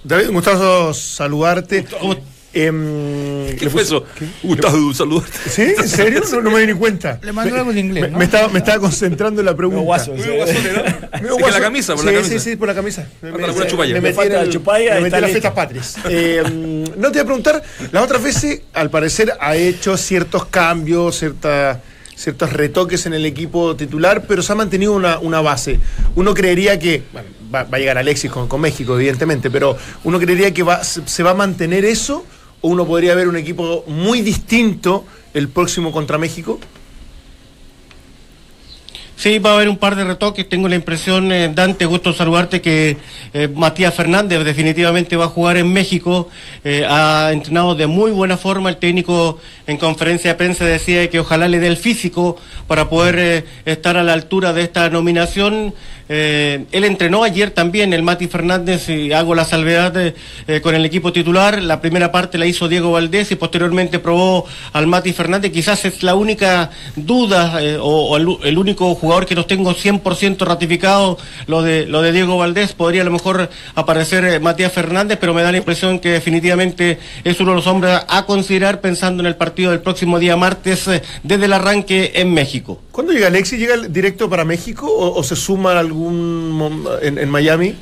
David, 0.03 0.27
un 0.29 0.33
gustazo 0.35 0.93
saludarte. 0.93 1.85
¿Cómo- 1.85 2.15
Em, 2.55 3.47
¿Qué 3.57 3.67
fue 3.67 3.81
eso? 3.81 4.05
Gustavo, 4.43 4.93
saludarte. 4.93 5.49
¿Sí? 5.49 5.73
¿En 5.75 5.89
serio? 5.89 6.21
No, 6.31 6.41
no 6.43 6.51
me 6.51 6.59
di 6.59 6.67
ni 6.67 6.73
cuenta. 6.73 7.19
Le 7.23 7.33
mandó 7.33 7.55
algo 7.55 7.73
de 7.73 7.79
inglés, 7.79 8.03
Me, 8.03 8.09
¿no? 8.11 8.19
me 8.19 8.25
estaba, 8.25 8.47
me 8.49 8.59
estaba 8.59 8.79
concentrando 8.79 9.41
en 9.41 9.47
la 9.47 9.55
pregunta. 9.55 9.77
Medio 9.79 9.87
guaso, 9.87 10.13
sí. 10.15 10.29
guasón, 10.29 10.55
¿no? 11.23 11.35
Guaso. 11.39 11.57
la 11.57 11.61
camisa, 11.61 11.95
por 11.95 12.01
sí, 12.01 12.05
la 12.11 12.13
camisa. 12.13 12.33
Sí, 12.39 12.51
sí, 12.51 12.55
por 12.55 12.67
la 12.67 12.75
camisa. 12.75 13.07
Me, 13.23 13.31
me 13.31 13.37
Me 13.39 13.47
metí 13.47 14.21
en 14.21 14.33
la 14.33 14.47
chupalla, 14.49 14.93
me 14.93 15.01
metí 15.01 15.15
en 15.15 15.21
las 15.21 15.31
fiestas 15.31 15.51
patrias. 15.53 15.95
Eh, 16.07 16.43
no 16.95 17.11
te 17.11 17.13
voy 17.13 17.21
a 17.21 17.25
preguntar, 17.25 17.63
las 17.91 18.03
otras 18.03 18.21
veces, 18.21 18.61
al 18.73 18.91
parecer, 18.91 19.33
ha 19.39 19.55
hecho 19.55 19.97
ciertos 19.97 20.45
cambios, 20.45 21.17
cierta, 21.17 21.81
ciertos 22.23 22.53
retoques 22.53 23.05
en 23.05 23.13
el 23.13 23.25
equipo 23.25 23.75
titular, 23.75 24.25
pero 24.25 24.41
se 24.41 24.53
ha 24.53 24.55
mantenido 24.55 24.93
una, 24.93 25.19
una 25.19 25.41
base. 25.41 25.77
Uno 26.15 26.33
creería 26.33 26.79
que, 26.79 27.03
bueno, 27.11 27.27
va, 27.53 27.63
va 27.63 27.75
a 27.77 27.79
llegar 27.79 27.97
Alexis 27.97 28.31
con, 28.31 28.47
con 28.47 28.61
México, 28.61 28.95
evidentemente, 28.95 29.51
pero 29.51 29.75
uno 30.05 30.19
creería 30.19 30.53
que 30.53 30.63
va, 30.63 30.85
se, 30.85 31.05
se 31.05 31.21
va 31.21 31.31
a 31.31 31.33
mantener 31.33 31.83
eso, 31.83 32.25
o 32.61 32.69
uno 32.69 32.87
podría 32.87 33.13
ver 33.13 33.27
un 33.27 33.35
equipo 33.35 33.83
muy 33.87 34.21
distinto 34.21 35.03
el 35.33 35.49
próximo 35.49 35.91
contra 35.91 36.17
México. 36.17 36.61
Sí, 39.15 39.39
va 39.39 39.51
a 39.51 39.53
haber 39.53 39.69
un 39.69 39.77
par 39.77 39.95
de 39.95 40.03
retoques. 40.03 40.49
Tengo 40.49 40.67
la 40.67 40.75
impresión, 40.75 41.31
eh, 41.31 41.49
Dante, 41.53 41.85
gusto 41.85 42.13
saludarte, 42.13 42.61
que 42.61 42.97
eh, 43.33 43.47
Matías 43.47 43.93
Fernández 43.93 44.43
definitivamente 44.43 45.15
va 45.15 45.25
a 45.25 45.29
jugar 45.29 45.55
en 45.57 45.71
México. 45.71 46.29
Eh, 46.63 46.85
ha 46.89 47.29
entrenado 47.31 47.75
de 47.75 47.87
muy 47.87 48.11
buena 48.11 48.37
forma. 48.37 48.69
El 48.69 48.77
técnico 48.77 49.39
en 49.67 49.77
conferencia 49.77 50.31
de 50.31 50.35
prensa 50.35 50.65
decía 50.65 51.09
que 51.09 51.19
ojalá 51.19 51.47
le 51.47 51.59
dé 51.59 51.67
el 51.67 51.77
físico 51.77 52.37
para 52.67 52.89
poder 52.89 53.45
estar 53.65 53.95
a 53.97 54.03
la 54.03 54.13
altura 54.13 54.51
de 54.51 54.63
esta 54.63 54.89
nominación. 54.89 55.73
Él 56.09 56.83
entrenó 56.83 57.23
ayer 57.23 57.51
también, 57.51 57.93
el 57.93 58.03
Mati 58.03 58.27
Fernández, 58.27 58.89
y 58.89 59.13
hago 59.13 59.33
la 59.33 59.45
salvedad 59.45 60.13
con 60.61 60.75
el 60.75 60.85
equipo 60.85 61.13
titular. 61.13 61.61
La 61.61 61.81
primera 61.81 62.11
parte 62.11 62.37
la 62.37 62.45
hizo 62.45 62.67
Diego 62.67 62.91
Valdés 62.91 63.31
y 63.31 63.35
posteriormente 63.35 63.99
probó 63.99 64.45
al 64.73 64.85
Mati 64.85 65.13
Fernández. 65.13 65.51
Quizás 65.51 65.85
es 65.85 66.03
la 66.03 66.15
única 66.15 66.71
duda 66.95 67.59
o, 67.79 68.09
o 68.09 68.17
el, 68.17 68.27
el 68.43 68.57
único 68.57 68.93
jugador 68.93 69.02
jugador 69.03 69.25
que 69.25 69.35
no 69.35 69.45
tengo 69.45 69.75
100% 69.75 70.45
ratificado, 70.45 71.17
lo 71.47 71.61
de, 71.61 71.85
lo 71.85 72.01
de 72.01 72.13
Diego 72.13 72.37
Valdés, 72.37 72.71
podría 72.71 73.01
a 73.01 73.05
lo 73.05 73.11
mejor 73.11 73.49
aparecer 73.75 74.23
eh, 74.23 74.39
Matías 74.39 74.71
Fernández, 74.71 75.17
pero 75.19 75.33
me 75.33 75.41
da 75.41 75.51
la 75.51 75.57
impresión 75.57 75.99
que 75.99 76.11
definitivamente 76.11 76.99
es 77.25 77.37
uno 77.41 77.49
de 77.51 77.57
los 77.57 77.67
hombres 77.67 77.99
a 78.07 78.25
considerar 78.25 78.79
pensando 78.79 79.21
en 79.21 79.27
el 79.27 79.35
partido 79.35 79.71
del 79.71 79.81
próximo 79.81 80.19
día 80.19 80.37
martes 80.37 80.87
eh, 80.87 81.01
desde 81.21 81.45
el 81.47 81.51
arranque 81.51 82.13
en 82.15 82.33
México. 82.33 82.79
¿Cuándo 82.93 83.11
llega 83.11 83.27
Alexis? 83.27 83.59
¿Llega 83.59 83.75
directo 83.89 84.29
para 84.29 84.45
México 84.45 84.87
o, 84.89 85.21
se 85.21 85.35
suma 85.35 85.77
algún 85.77 86.87
en, 87.01 87.17
en 87.17 87.29
Miami? 87.29 87.75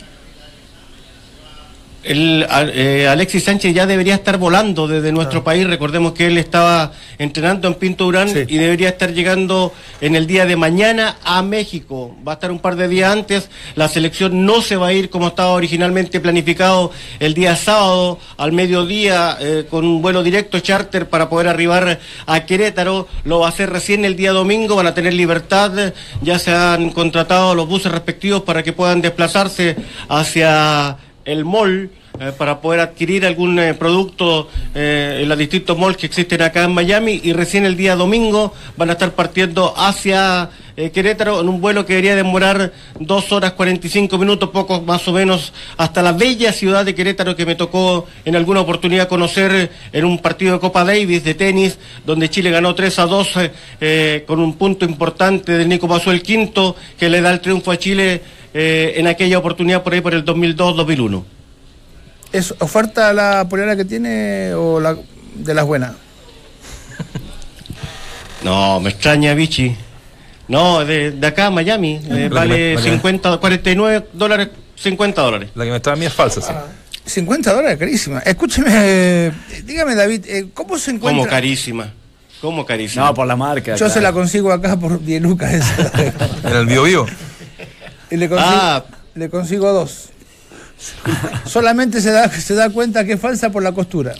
El, 2.03 2.48
eh, 2.74 3.08
Alexis 3.08 3.43
Sánchez 3.43 3.75
ya 3.75 3.86
debería 3.86 4.15
estar 4.15 4.38
volando 4.38 4.88
desde 4.88 5.12
nuestro 5.12 5.43
país. 5.43 5.67
Recordemos 5.67 6.13
que 6.13 6.27
él 6.27 6.38
estaba 6.39 6.91
entrenando 7.20 7.67
en 7.67 7.75
Pinto 7.75 8.05
Durán 8.05 8.29
Sí. 8.29 8.43
y 8.48 8.58
debería 8.58 8.89
estar 8.89 9.13
llegando 9.13 9.72
en 10.01 10.15
el 10.15 10.25
día 10.25 10.46
de 10.46 10.55
mañana 10.55 11.17
a 11.24 11.43
México. 11.43 12.15
Va 12.27 12.34
a 12.34 12.36
estar 12.36 12.51
un 12.51 12.58
par 12.60 12.75
de 12.75 12.88
días 12.88 13.12
antes. 13.12 13.50
La 13.75 13.88
selección 13.88 14.46
no 14.48 14.62
se 14.62 14.77
va 14.77 14.88
a 14.88 14.93
ir 14.93 15.12
como 15.12 15.27
estaba 15.27 15.51
originalmente 15.51 16.20
planificado 16.20 16.91
el 17.20 17.36
día 17.36 17.55
sábado 17.55 18.17
al 18.38 18.51
mediodía 18.51 19.38
eh, 19.39 19.67
con 19.70 19.86
un 19.86 20.01
vuelo 20.01 20.24
directo 20.24 20.60
charter 20.60 21.08
para 21.08 21.29
poder 21.29 21.48
arribar 21.50 22.00
a 22.25 22.46
Querétaro. 22.46 23.08
Lo 23.25 23.39
va 23.41 23.46
a 23.46 23.50
hacer 23.50 23.70
recién 23.70 24.05
el 24.05 24.15
día 24.15 24.31
domingo. 24.31 24.75
Van 24.75 24.88
a 24.88 24.96
tener 24.96 25.13
libertad. 25.13 25.93
Ya 26.24 26.39
se 26.39 26.51
han 26.51 26.89
contratado 26.89 27.53
los 27.53 27.67
buses 27.67 27.91
respectivos 27.91 28.41
para 28.41 28.63
que 28.63 28.74
puedan 28.74 29.01
desplazarse 29.01 29.75
hacia 30.10 30.98
el 31.31 31.45
mall 31.45 31.89
eh, 32.19 32.31
para 32.38 32.59
poder 32.59 32.81
adquirir 32.81 33.25
algún 33.25 33.57
eh, 33.57 33.73
producto 33.73 34.50
eh, 34.75 35.19
en 35.23 35.29
los 35.29 35.38
distintos 35.38 35.77
malls 35.77 35.97
que 35.97 36.05
existen 36.05 36.41
acá 36.41 36.63
en 36.63 36.73
Miami. 36.73 37.21
Y 37.23 37.33
recién 37.33 37.65
el 37.65 37.77
día 37.77 37.95
domingo 37.95 38.53
van 38.77 38.89
a 38.89 38.93
estar 38.93 39.13
partiendo 39.13 39.73
hacia 39.77 40.50
Querétaro 40.75 41.41
en 41.41 41.50
un 41.50 41.61
vuelo 41.61 41.85
que 41.85 41.93
debería 41.93 42.15
demorar 42.15 42.71
dos 43.00 43.31
horas 43.31 43.53
45 43.53 44.17
minutos, 44.17 44.50
poco 44.50 44.81
más 44.81 45.07
o 45.07 45.13
menos, 45.13 45.53
hasta 45.77 46.01
la 46.01 46.13
bella 46.13 46.53
ciudad 46.53 46.85
de 46.85 46.95
Querétaro 46.95 47.35
que 47.35 47.45
me 47.45 47.55
tocó 47.55 48.07
en 48.25 48.35
alguna 48.35 48.61
oportunidad 48.61 49.07
conocer 49.07 49.71
en 49.91 50.05
un 50.05 50.19
partido 50.19 50.53
de 50.53 50.59
Copa 50.59 50.83
Davis 50.83 51.23
de 51.23 51.33
tenis, 51.33 51.77
donde 52.05 52.29
Chile 52.29 52.51
ganó 52.51 52.73
3 52.73 53.00
a 53.00 53.05
2 53.05 53.38
eh, 53.38 53.51
eh, 53.81 54.23
con 54.25 54.39
un 54.39 54.53
punto 54.53 54.85
importante 54.85 55.51
del 55.51 55.69
Nico 55.69 55.88
Pasó 55.88 56.11
el 56.11 56.21
quinto, 56.21 56.75
que 56.97 57.09
le 57.09 57.21
da 57.21 57.31
el 57.31 57.41
triunfo 57.41 57.71
a 57.71 57.77
Chile 57.77 58.21
eh, 58.53 58.93
en 58.98 59.08
aquella 59.08 59.38
oportunidad 59.38 59.84
por 59.84 59.93
ahí 59.93 60.01
por 60.01 60.13
el 60.13 60.24
2002-2001. 60.25 61.24
¿Es 62.34 62.53
oferta 62.60 63.12
la 63.13 63.48
polera 63.50 63.75
que 63.75 63.84
tiene 63.86 64.53
o 64.53 64.79
la 64.79 64.96
de 65.36 65.53
las 65.53 65.65
buenas? 65.65 65.91
No, 68.43 68.79
me 68.79 68.89
extraña, 68.89 69.34
Vichy. 69.34 69.75
No, 70.48 70.84
de, 70.84 71.12
de 71.12 71.27
acá, 71.27 71.50
Miami. 71.51 72.00
eh, 72.10 72.27
vale 72.31 72.53
me- 72.58 72.75
la 72.75 72.81
que 72.81 72.88
me- 72.88 72.93
50, 72.96 73.38
49 73.38 74.08
dólares, 74.13 74.50
50 74.75 75.22
dólares. 75.22 75.50
La 75.55 75.63
que 75.63 75.70
me 75.70 75.77
está 75.77 75.93
a 75.93 75.96
mí 75.96 76.05
es 76.05 76.13
falsa, 76.13 76.41
sí. 76.41 76.51
50 77.05 77.53
dólares, 77.53 77.77
carísima. 77.77 78.20
Escúcheme, 78.20 78.70
eh, 78.74 79.31
dígame 79.63 79.96
David, 79.96 80.25
eh, 80.27 80.48
¿cómo 80.53 80.77
se 80.77 80.91
encuentra? 80.91 81.20
Como 81.20 81.29
carísima. 81.29 81.93
Como 82.41 82.65
carísima. 82.65 83.05
No, 83.05 83.13
por 83.13 83.27
la 83.27 83.36
marca. 83.36 83.74
Yo 83.74 83.77
claro. 83.77 83.93
se 83.93 84.01
la 84.01 84.12
consigo 84.12 84.51
acá 84.51 84.75
por 84.77 85.00
10 85.03 85.22
lucas 85.22 85.53
esa. 85.53 85.91
En 86.50 86.55
el 86.58 86.65
bio 86.65 86.84
bio. 86.84 87.05
Y 88.12 88.18
le 88.18 88.30
consigo, 88.30 88.51
Ah. 88.53 88.84
le 89.15 89.30
consigo 89.30 89.72
dos. 89.74 90.10
Solamente 91.46 92.01
se 92.01 92.12
da, 92.12 92.30
se 92.30 92.53
da 92.56 92.70
cuenta 92.70 93.06
que 93.06 93.13
es 93.13 93.20
falsa 93.20 93.50
por 93.51 93.63
la 93.63 93.72
costura. 93.72 94.13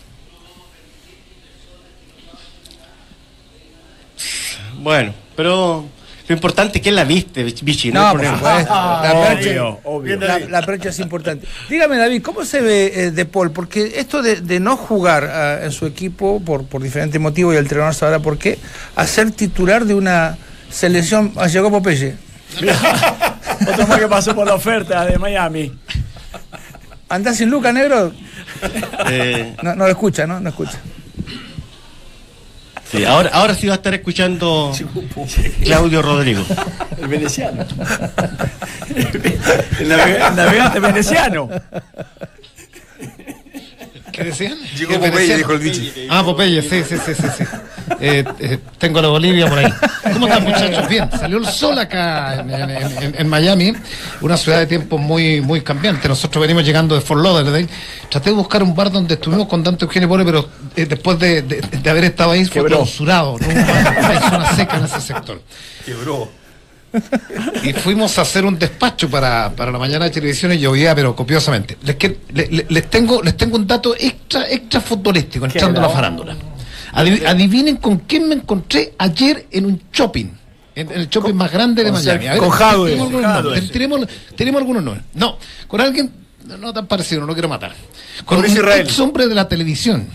Bueno, 4.80 5.14
pero 5.36 5.86
lo 6.28 6.36
importante 6.36 6.78
es 6.80 6.84
que 6.84 6.92
la 6.92 7.04
viste, 7.04 7.44
Vichy. 7.44 7.92
No, 7.92 8.14
No, 8.14 8.20
por 8.20 8.26
supuesto. 8.26 8.74
La 8.74 9.26
percha, 9.28 9.50
Obvio, 9.50 9.80
obvio. 9.84 10.18
la, 10.20 10.40
la 10.40 10.62
percha 10.66 10.90
es 10.90 11.00
importante. 11.00 11.48
Dígame, 11.70 11.98
David, 11.98 12.22
¿cómo 12.22 12.46
se 12.46 12.62
ve 12.62 12.92
eh, 12.96 13.12
De 13.12 13.26
Paul? 13.26 13.52
Porque 13.52 13.94
esto 13.96 14.22
de, 14.22 14.42
de 14.42 14.60
no 14.60 14.78
jugar 14.78 15.24
ah, 15.26 15.60
en 15.64 15.72
su 15.72 15.86
equipo 15.86 16.40
por, 16.44 16.66
por 16.66 16.82
diferentes 16.82 17.20
motivos, 17.20 17.54
y 17.54 17.58
el 17.58 17.64
entrenador 17.64 17.94
sabrá 17.94 18.20
por 18.20 18.38
qué, 18.38 18.58
a 18.96 19.06
ser 19.08 19.32
titular 19.32 19.86
de 19.86 19.94
una 19.96 20.38
selección. 20.70 21.34
Ah, 21.38 21.48
llegó 21.48 21.70
Popeye. 21.72 22.16
Otro 23.68 23.88
más 23.88 24.00
que 24.00 24.08
pasó 24.08 24.36
por 24.36 24.46
la 24.48 24.54
oferta 24.56 25.06
de 25.06 25.18
Miami. 25.18 25.72
¿Andás 27.10 27.38
sin 27.38 27.50
Luca, 27.50 27.72
negro? 27.74 28.14
Eh, 29.10 29.56
No, 29.62 29.76
no 29.76 29.86
lo 29.86 29.92
escucha, 29.92 30.26
¿no? 30.28 30.40
No 30.40 30.50
escucha. 30.50 30.80
sí, 32.92 33.04
ahora, 33.06 33.30
ahora 33.34 33.54
sí 33.56 33.68
va 33.68 33.74
a 33.74 33.78
estar 33.78 33.94
escuchando 33.94 34.72
Claudio 35.64 36.02
Rodrigo. 36.02 36.44
El 37.02 37.08
veneciano. 37.08 37.64
el, 38.96 39.90
navega- 39.90 40.28
el 40.30 40.36
navegante 40.36 40.80
veneciano. 40.80 41.50
¿Qué 44.12 44.24
decían? 44.26 44.58
Llegó 44.78 44.92
¿Qué 44.92 45.00
Popeye, 45.00 45.38
dijo 45.38 45.54
el 45.54 45.60
bichi. 45.60 46.08
Ah, 46.10 46.24
Popeye, 46.24 46.62
sí, 46.62 46.84
sí, 46.88 46.96
sí, 47.06 47.14
sí. 47.16 47.28
sí. 47.38 47.44
Eh, 48.00 48.24
eh, 48.40 48.60
tengo 48.78 49.00
a 49.00 49.02
la 49.02 49.08
Bolivia 49.10 49.48
por 49.48 49.60
ahí. 49.60 49.72
¿Cómo 50.14 50.28
están, 50.28 50.44
muchachos? 50.46 50.88
Bien, 50.88 51.10
salió 51.12 51.38
el 51.38 51.46
sol 51.46 51.78
acá 51.80 52.36
en, 52.42 52.50
en- 52.52 52.70
en- 53.04 53.16
en 53.20 53.28
Miami, 53.30 53.74
una 54.22 54.38
ciudad 54.38 54.60
de 54.60 54.68
tiempos 54.68 55.00
muy, 55.00 55.42
muy 55.42 55.62
cambiante. 55.62 56.08
Nosotros 56.08 56.42
venimos 56.42 56.64
llegando 56.66 56.96
de 56.96 57.02
Fort 57.02 57.22
Lauderdale. 57.22 57.68
Traté 58.10 58.30
de 58.30 58.36
buscar 58.36 58.64
un 58.64 58.74
bar 58.76 58.92
donde 58.92 59.16
estuvimos 59.16 59.48
con 59.48 59.64
Dante 59.64 59.86
Eugenio 59.86 60.08
Pole, 60.10 60.26
pero 60.26 60.48
eh, 60.76 60.86
después 60.86 61.20
de, 61.20 61.42
de- 61.42 61.62
de 61.62 61.90
haber 61.90 62.06
estado 62.06 62.32
ahí 62.32 62.46
fue 62.46 62.54
Quebró. 62.62 62.78
clausurado. 62.78 63.38
¿no? 63.40 63.48
Hay 63.48 64.18
zona 64.30 64.56
seca 64.56 64.78
en 64.78 64.86
ese 64.86 65.02
sector. 65.02 65.42
Quebró. 65.86 66.30
Y 67.64 67.72
fuimos 67.72 68.18
a 68.18 68.24
hacer 68.24 68.44
un 68.44 68.60
despacho 68.60 69.10
para, 69.10 69.50
para 69.56 69.72
la 69.72 69.78
mañana 69.80 70.06
de 70.06 70.12
televisión 70.12 70.52
y 70.52 70.58
llovía, 70.60 70.94
pero 70.94 71.16
copiosamente. 71.16 71.78
Les, 71.84 71.96
que- 71.96 72.18
les 72.34 72.90
tengo, 72.90 73.22
les 73.24 73.38
tengo 73.38 73.56
un 73.56 73.66
dato 73.66 73.96
extra, 73.98 74.50
extra 74.50 74.82
futbolístico, 74.82 75.46
entrando 75.46 75.80
a 75.80 75.84
la 75.84 75.90
farándula. 75.90 76.36
Adiv- 76.94 77.26
adivinen 77.26 77.78
con 77.78 78.00
quién 78.00 78.28
me 78.28 78.36
encontré 78.36 78.94
ayer 78.98 79.48
en 79.52 79.66
un 79.66 79.82
shopping. 79.94 80.28
En, 80.76 80.92
en 80.92 81.00
el 81.02 81.10
shopping 81.10 81.34
más 81.34 81.52
grande 81.52 81.84
de 81.84 81.92
con 81.92 82.04
Miami. 82.04 82.20
Ser- 82.24 82.30
A 82.30 82.34
ver, 82.34 82.40
con 82.40 82.50
Jadwe. 82.50 82.90
tenemos 82.92 83.08
algunos 83.08 83.62
tenemos, 84.36 84.74
nombres. 84.84 85.04
No, 85.14 85.38
con 85.68 85.82
alguien 85.82 86.12
no, 86.46 86.58
no 86.58 86.74
tan 86.74 86.88
parecido, 86.88 87.22
no 87.22 87.28
lo 87.28 87.34
quiero 87.34 87.50
matar. 87.50 87.74
Con 88.26 88.38
Mauricio 88.40 88.62
un 88.62 88.68
Israel. 88.68 88.86
ex 88.88 89.00
hombre 89.00 89.28
de 89.28 89.36
la 89.36 89.48
televisión. 89.48 90.08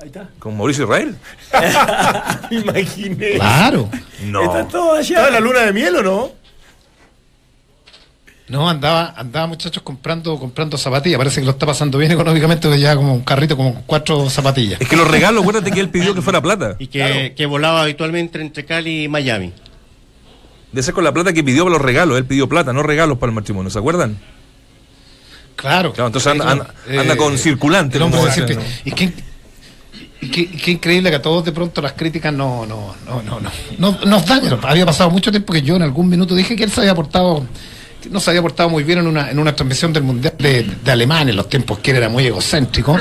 Ahí 0.00 0.08
está. 0.08 0.28
¿Con 0.38 0.56
Mauricio 0.56 0.84
Israel? 0.84 1.16
Me 2.50 2.56
imaginé. 2.60 3.30
Claro. 3.34 3.88
No. 4.24 4.42
Está 4.44 4.68
todo 4.68 4.98
¿Estaba 4.98 5.26
en 5.28 5.32
la 5.32 5.38
allá. 5.38 5.40
luna 5.40 5.60
de 5.60 5.72
miel 5.72 5.96
o 5.96 6.02
no? 6.02 6.41
No, 8.52 8.68
andaba, 8.68 9.14
andaba 9.16 9.46
muchachos 9.46 9.82
comprando, 9.82 10.38
comprando 10.38 10.76
zapatillas. 10.76 11.16
Parece 11.16 11.40
que 11.40 11.46
lo 11.46 11.52
está 11.52 11.64
pasando 11.64 11.96
bien 11.96 12.12
económicamente, 12.12 12.68
que 12.68 12.76
lleva 12.78 12.96
como 12.96 13.14
un 13.14 13.22
carrito 13.22 13.56
como 13.56 13.72
con 13.72 13.82
cuatro 13.86 14.28
zapatillas. 14.28 14.78
Es 14.78 14.88
que 14.88 14.96
los 14.96 15.08
regalos, 15.08 15.40
acuérdate 15.40 15.70
que 15.70 15.80
él 15.80 15.88
pidió 15.88 16.14
que 16.14 16.20
fuera 16.20 16.42
plata. 16.42 16.76
Y 16.78 16.88
que, 16.88 17.32
que 17.34 17.46
volaba 17.46 17.82
habitualmente 17.82 18.38
entre 18.42 18.66
Cali 18.66 19.04
y 19.04 19.08
Miami. 19.08 19.52
De 20.70 20.82
ser 20.82 20.92
con 20.92 21.02
la 21.02 21.12
plata 21.14 21.32
que 21.32 21.42
pidió 21.42 21.64
para 21.64 21.72
los 21.76 21.82
regalos. 21.82 22.18
Él 22.18 22.26
pidió 22.26 22.46
plata, 22.46 22.74
no 22.74 22.82
regalos 22.82 23.16
para 23.16 23.30
el 23.30 23.34
matrimonio, 23.34 23.70
¿se 23.70 23.78
acuerdan? 23.78 24.18
Claro. 25.56 25.92
Claro, 25.92 26.08
entonces 26.08 26.30
anda- 26.32 26.50
anda- 26.50 26.74
Eh, 26.88 27.16
con 27.16 27.38
circulante, 27.38 27.98
dicen, 27.98 28.32
siempre. 28.32 28.58
Y 28.84 28.90
qué, 28.92 29.12
qué- 30.30 30.70
increíble 30.72 31.08
que 31.10 31.16
a 31.16 31.22
todos 31.22 31.44
de 31.44 31.52
pronto 31.52 31.80
las 31.80 31.92
críticas 31.92 32.32
no, 32.34 32.66
no, 32.66 32.94
no, 33.06 33.22
no, 33.22 33.40
no, 33.40 33.50
no- 33.78 33.98
nos 34.04 34.26
dañan. 34.26 34.58
Había 34.62 34.84
pasado 34.86 35.10
mucho 35.10 35.30
tiempo 35.30 35.52
que 35.52 35.62
yo 35.62 35.76
en 35.76 35.82
algún 35.82 36.08
minuto 36.08 36.34
dije 36.34 36.54
que 36.56 36.64
él 36.64 36.70
se 36.70 36.80
había 36.80 36.94
portado, 36.94 37.46
no 38.10 38.20
se 38.20 38.30
había 38.30 38.42
portado 38.42 38.68
muy 38.68 38.82
bien 38.84 38.98
en 39.00 39.06
una, 39.06 39.30
en 39.30 39.38
una 39.38 39.54
transmisión 39.54 39.92
del 39.92 40.02
Mundial 40.02 40.34
de, 40.38 40.62
de 40.84 40.90
Alemania, 40.92 41.30
en 41.30 41.36
los 41.36 41.48
tiempos 41.48 41.78
que 41.78 41.90
él 41.92 41.98
era 41.98 42.08
muy 42.08 42.26
egocéntrico. 42.26 42.96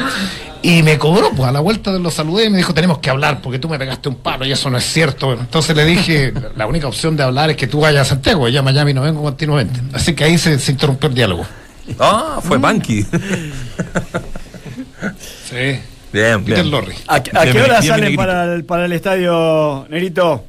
Y 0.63 0.83
me 0.83 0.97
cobró, 0.99 1.31
pues 1.31 1.49
a 1.49 1.51
la 1.51 1.59
vuelta 1.59 1.91
de 1.91 1.99
lo 1.99 2.11
saludé 2.11 2.45
y 2.45 2.49
me 2.51 2.57
dijo, 2.57 2.73
tenemos 2.73 2.99
que 2.99 3.09
hablar 3.09 3.41
porque 3.41 3.57
tú 3.57 3.67
me 3.67 3.79
pegaste 3.79 4.09
un 4.09 4.15
palo 4.15 4.45
y 4.45 4.51
eso 4.51 4.69
no 4.69 4.77
es 4.77 4.83
cierto. 4.83 5.33
Entonces 5.33 5.75
le 5.75 5.85
dije, 5.85 6.31
la 6.55 6.67
única 6.67 6.87
opción 6.87 7.17
de 7.17 7.23
hablar 7.23 7.49
es 7.49 7.57
que 7.57 7.65
tú 7.67 7.79
vayas 7.81 8.07
a 8.07 8.09
Santiago, 8.11 8.47
y 8.47 8.55
a 8.57 8.61
Miami 8.61 8.93
no 8.93 9.01
vengo 9.01 9.23
continuamente. 9.23 9.79
Así 9.93 10.13
que 10.13 10.23
ahí 10.25 10.37
se, 10.37 10.59
se 10.59 10.71
interrumpió 10.71 11.09
el 11.09 11.15
diálogo. 11.15 11.45
Ah, 11.99 12.39
fue 12.43 12.59
Punky. 12.59 13.03
Sí. 15.49 15.79
Bien, 16.13 16.43
Peter 16.43 16.63
bien. 16.63 16.71
Lorre. 16.71 16.95
¿A, 17.07 17.23
qué- 17.23 17.31
hora 17.31 17.45
bien, 17.79 17.83
salen 17.83 18.05
bien, 18.07 18.15
para 18.15 18.53
el, 18.53 18.65
para 18.65 18.85
el 18.85 18.91
estadio, 18.93 19.87
Nerito? 19.89 20.45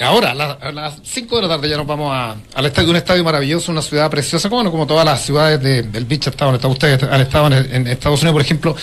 Ahora, 0.00 0.30
a, 0.30 0.34
la- 0.34 0.52
a 0.52 0.70
las 0.70 0.94
5 1.02 1.36
de 1.36 1.42
la 1.42 1.48
tarde 1.48 1.68
ya 1.68 1.76
nos 1.76 1.86
vamos 1.86 2.12
a- 2.14 2.36
al 2.54 2.66
estadio, 2.66 2.90
un 2.90 2.96
estadio 2.96 3.24
maravilloso, 3.24 3.72
una 3.72 3.82
ciudad 3.82 4.08
preciosa, 4.08 4.48
como, 4.48 4.70
como 4.70 4.86
todas 4.86 5.04
las 5.04 5.22
ciudades 5.24 5.60
de- 5.60 5.82
del 5.82 6.04
Beach 6.04 6.28
Estado. 6.28 6.56
Ustedes 6.70 7.02
han 7.02 7.20
estado 7.20 7.48
en, 7.48 7.74
en 7.74 7.86
Estados 7.88 8.20
Unidos, 8.20 8.34
por 8.34 8.42
ejemplo, 8.42 8.76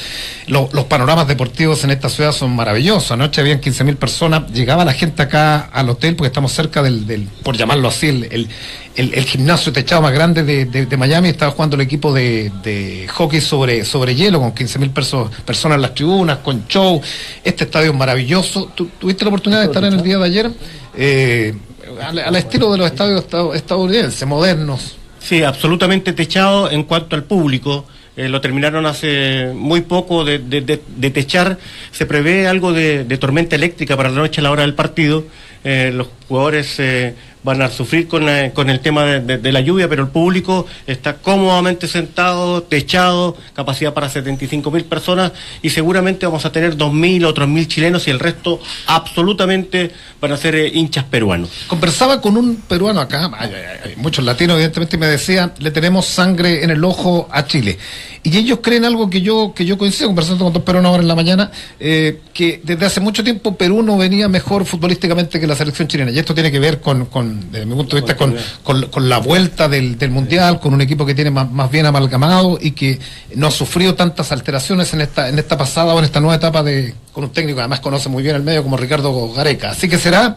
lo- 0.48 0.68
los 0.74 0.84
panoramas 0.86 1.26
deportivos 1.28 1.86
en 1.86 1.92
esta 1.92 2.10
ciudad 2.10 2.34
son 2.34 2.54
maravillosos. 2.54 3.12
Anoche 3.12 3.40
habían 3.40 3.62
15.000 3.62 3.96
personas, 3.96 4.52
llegaba 4.52 4.84
la 4.84 4.92
gente 4.92 5.22
acá 5.22 5.70
al 5.72 5.90
hotel, 5.90 6.18
porque 6.18 6.28
estamos 6.28 6.52
cerca 6.52 6.84
del, 6.84 7.08
del 7.08 7.30
por 7.44 7.56
llamarlo 7.56 7.88
así, 7.88 8.08
el, 8.10 8.26
el- 8.26 8.50
el- 8.98 9.14
el 9.14 9.24
gimnasio 9.26 9.72
techado 9.72 10.02
más 10.02 10.12
grande 10.12 10.44
de, 10.44 10.66
de- 10.66 10.86
de 10.86 10.98
Miami. 10.98 11.30
Estaba 11.30 11.52
jugando 11.54 11.76
el 11.78 11.82
equipo 11.82 12.12
de, 12.14 12.52
de 12.62 13.08
hockey 13.14 13.40
sobre, 13.40 13.86
sobre 13.86 14.16
hielo, 14.16 14.42
con 14.42 14.54
15.000 14.54 14.92
perso- 14.92 15.30
personas 15.46 15.78
en 15.78 15.82
las 15.82 15.94
tribunas, 15.94 16.40
con 16.40 16.68
show. 16.68 17.02
Este 17.44 17.64
estadio 17.64 17.92
es 17.92 17.98
maravilloso. 17.98 18.70
¿Tú- 18.76 18.90
¿Tuviste 19.00 19.24
la 19.24 19.30
oportunidad 19.30 19.62
de 19.62 19.68
estar 19.68 19.84
en 19.86 19.94
el 19.94 20.04
día 20.04 20.18
de 20.18 20.26
ayer? 20.26 20.52
Eh, 20.98 21.54
al, 22.02 22.36
estilo 22.36 22.72
de 22.72 22.78
los 22.80 22.88
estadios 22.88 23.22
estad- 23.26 23.56
estadounidenses, 23.56 24.28
modernos. 24.28 24.98
Sí, 25.20 25.44
absolutamente 25.44 26.14
techado 26.14 26.70
en 26.72 26.84
cuanto 26.84 27.16
al 27.16 27.24
público. 27.24 27.86
Eh, 28.18 28.30
lo 28.30 28.40
terminaron 28.40 28.86
hace 28.86 29.52
muy 29.54 29.82
poco 29.82 30.24
de, 30.24 30.40
de- 30.40 31.10
techar. 31.12 31.58
Se 31.92 32.06
prevé 32.06 32.48
algo 32.48 32.72
de 32.72 33.18
tormenta 33.18 33.56
eléctrica 33.56 33.98
para 33.98 34.10
la 34.10 34.16
noche 34.22 34.40
a 34.40 34.44
la 34.44 34.52
hora 34.52 34.62
del 34.62 34.74
partido. 34.74 35.26
Eh, 35.68 35.92
los 35.92 36.08
jugadores 36.28 36.76
eh, 36.78 37.16
van 37.44 37.62
a 37.64 37.70
sufrir 37.70 38.08
con, 38.08 38.26
con 38.54 38.70
el 38.70 38.80
tema 38.82 39.06
de, 39.06 39.52
la 39.52 39.62
lluvia, 39.62 39.88
pero 39.88 40.04
el 40.04 40.10
público 40.10 40.66
está 40.86 41.18
cómodamente 41.18 41.88
sentado, 41.88 42.64
techado, 42.64 43.36
capacidad 43.54 43.94
para 43.94 44.10
75 44.10 44.70
mil 44.72 44.86
personas 44.86 45.32
y 45.62 45.70
seguramente 45.70 46.26
vamos 46.26 46.46
a 46.46 46.52
tener 46.52 46.76
2.000 46.76 47.26
o 47.26 47.34
3.000 47.34 47.68
chilenos 47.68 48.08
y 48.08 48.12
el 48.12 48.20
resto 48.20 48.60
absolutamente 48.88 49.92
van 50.20 50.32
a 50.32 50.38
ser 50.38 50.56
eh, 50.56 50.72
hinchas 50.74 51.06
peruanos. 51.06 51.50
Conversaba 51.68 52.22
con 52.22 52.38
un 52.38 52.58
peruano 52.68 53.00
acá, 53.00 53.32
hay 53.40 53.96
muchos 53.98 54.26
latinos 54.26 54.56
evidentemente, 54.56 54.98
me 54.98 55.08
decía, 55.08 55.54
le 55.60 55.72
tenemos 55.72 56.06
sangre 56.06 56.64
en 56.64 56.72
el 56.72 56.84
ojo 56.84 57.28
a 57.32 57.46
Chile. 57.46 57.78
Y 58.24 58.36
ellos 58.38 58.60
creen 58.64 58.86
algo 58.86 59.08
que 59.08 59.22
yo 59.22 59.54
que 59.56 59.66
yo 59.66 59.78
coincido, 59.78 60.08
conversando 60.10 60.46
con 60.46 60.54
dos 60.54 60.64
peruanos 60.64 60.90
ahora 60.90 61.04
en 61.04 61.08
la 61.08 61.14
mañana, 61.14 61.52
que 61.78 62.60
desde 62.64 62.84
hace 62.84 63.00
mucho 63.00 63.24
tiempo 63.24 63.56
Perú 63.56 63.84
no 63.84 64.00
venía 64.00 64.28
mejor 64.28 64.66
futbolísticamente 64.66 65.40
que 65.40 65.46
la 65.46 65.55
selección 65.56 65.88
chilena. 65.88 66.12
Y 66.12 66.20
esto 66.20 66.34
tiene 66.34 66.52
que 66.52 66.60
ver 66.60 66.80
con, 66.80 67.06
con 67.06 67.52
desde 67.52 67.66
mi 67.66 67.76
punto 67.76 67.96
de 67.96 68.02
vista, 68.02 68.16
con, 68.16 69.10
la 69.10 69.18
vuelta 69.20 69.68
del, 69.68 69.98
Mundial, 70.10 70.60
con 70.60 70.74
un 70.74 70.82
equipo 70.82 71.06
que 71.06 71.16
tiene 71.16 71.32
más, 71.32 71.72
bien 71.72 71.86
amalgamado 71.86 72.58
y 72.62 72.72
que 72.72 73.00
no 73.36 73.48
ha 73.48 73.52
sufrido 73.52 73.96
tantas 73.96 74.32
alteraciones 74.32 74.94
en 74.94 75.02
esta, 75.02 75.30
en 75.30 75.40
esta 75.40 75.58
pasada 75.58 75.94
o 75.94 76.00
en 76.00 76.06
esta 76.06 76.20
nueva 76.20 76.36
etapa 76.36 76.64
de 76.64 76.94
con 77.12 77.24
un 77.24 77.30
técnico 77.32 77.56
que 77.56 77.62
además 77.62 77.80
conoce 77.80 78.10
muy 78.10 78.24
bien 78.24 78.36
el 78.36 78.44
medio 78.44 78.62
como 78.62 78.78
Ricardo 78.78 79.32
Gareca. 79.34 79.72
Así 79.72 79.88
que 79.88 79.98
será 79.98 80.36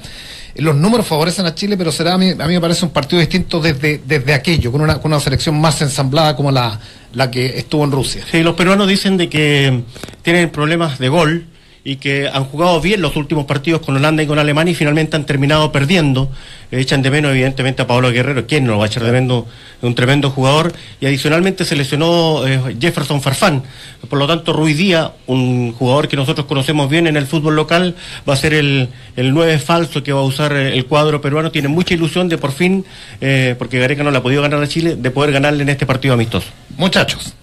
los 0.59 0.75
números 0.75 1.07
favorecen 1.07 1.47
a 1.47 1.55
Chile, 1.55 1.77
pero 1.77 1.93
será 1.93 2.15
a 2.15 2.19
mí, 2.19 2.31
a 2.31 2.47
mí 2.47 2.55
me 2.55 2.61
parece 2.61 2.85
un 2.85 2.91
partido 2.91 3.21
distinto 3.21 3.61
desde, 3.61 4.01
desde 4.05 4.35
aquello, 4.35 4.73
con 4.73 4.81
una, 4.81 5.01
con 5.01 5.13
una 5.13 5.21
selección 5.21 5.61
más 5.61 5.81
ensamblada 5.83 6.35
como 6.35 6.51
la, 6.51 6.79
la 7.13 7.31
que 7.31 7.59
estuvo 7.59 7.85
en 7.85 7.93
Rusia. 7.93 8.25
Sí, 8.31 8.43
los 8.43 8.55
peruanos 8.55 8.89
dicen 8.89 9.17
de 9.17 9.29
que 9.29 9.83
tienen 10.23 10.51
problemas 10.51 10.99
de 10.99 11.09
gol 11.09 11.47
y 11.89 11.97
que 11.97 12.29
han 12.29 12.45
jugado 12.45 12.83
bien 12.83 13.01
los 13.01 13.17
últimos 13.17 13.47
partidos 13.47 13.81
con 13.81 13.97
Holanda 13.97 14.23
y 14.23 14.27
con 14.27 14.39
Alemania 14.39 14.73
y 14.73 14.75
finalmente 14.75 15.17
han 15.17 15.25
terminado 15.25 15.73
perdiendo. 15.73 16.31
Echan 16.71 17.01
de 17.01 17.11
menos 17.11 17.31
evidentemente 17.31 17.81
a 17.81 17.87
Pablo 17.87 18.13
Guerrero, 18.13 18.47
¿quién 18.47 18.67
no 18.67 18.73
lo 18.73 18.79
va 18.79 18.85
a 18.85 18.89
echar 18.89 19.05
de 19.05 19.11
menos? 19.11 19.47
Un 19.81 19.95
tremendo 19.95 20.29
jugador. 20.29 20.71
Y 21.01 21.07
adicionalmente 21.07 21.65
se 21.65 21.77
lesionó 21.77 22.47
eh, 22.47 22.77
Jefferson 22.79 23.23
Farfán. 23.23 23.63
Por 24.07 24.19
lo 24.19 24.27
tanto, 24.27 24.53
Ruiz 24.53 24.77
Díaz, 24.77 25.13
un 25.27 25.73
jugador 25.73 26.09
que 26.09 26.17
nosotros 26.17 26.47
conocemos 26.47 26.91
bien 26.91 27.07
en 27.07 27.17
el 27.17 27.27
fútbol 27.27 27.57
local, 27.57 27.95
va 28.29 28.35
a 28.35 28.37
ser 28.37 28.53
el, 28.53 28.91
el 29.17 29.33
9 29.33 29.59
falso 29.59 30.03
que 30.03 30.13
va 30.13 30.21
a 30.21 30.25
usar 30.25 30.53
el 30.53 30.85
cuadro 30.85 31.23
peruano. 31.23 31.51
Tiene 31.51 31.69
mucha 31.69 31.95
ilusión 31.95 32.29
de 32.29 32.37
por 32.37 32.53
fin, 32.53 32.85
eh, 33.23 33.55
porque 33.59 33.79
Gareca 33.79 34.03
no 34.03 34.11
le 34.11 34.19
ha 34.19 34.23
podido 34.23 34.43
ganar 34.43 34.63
a 34.63 34.69
Chile, 34.69 34.97
de 34.97 35.11
poder 35.11 35.33
ganarle 35.33 35.63
en 35.63 35.71
este 35.71 35.87
partido 35.87 36.13
amistoso. 36.13 36.49
Muchachos. 36.77 37.35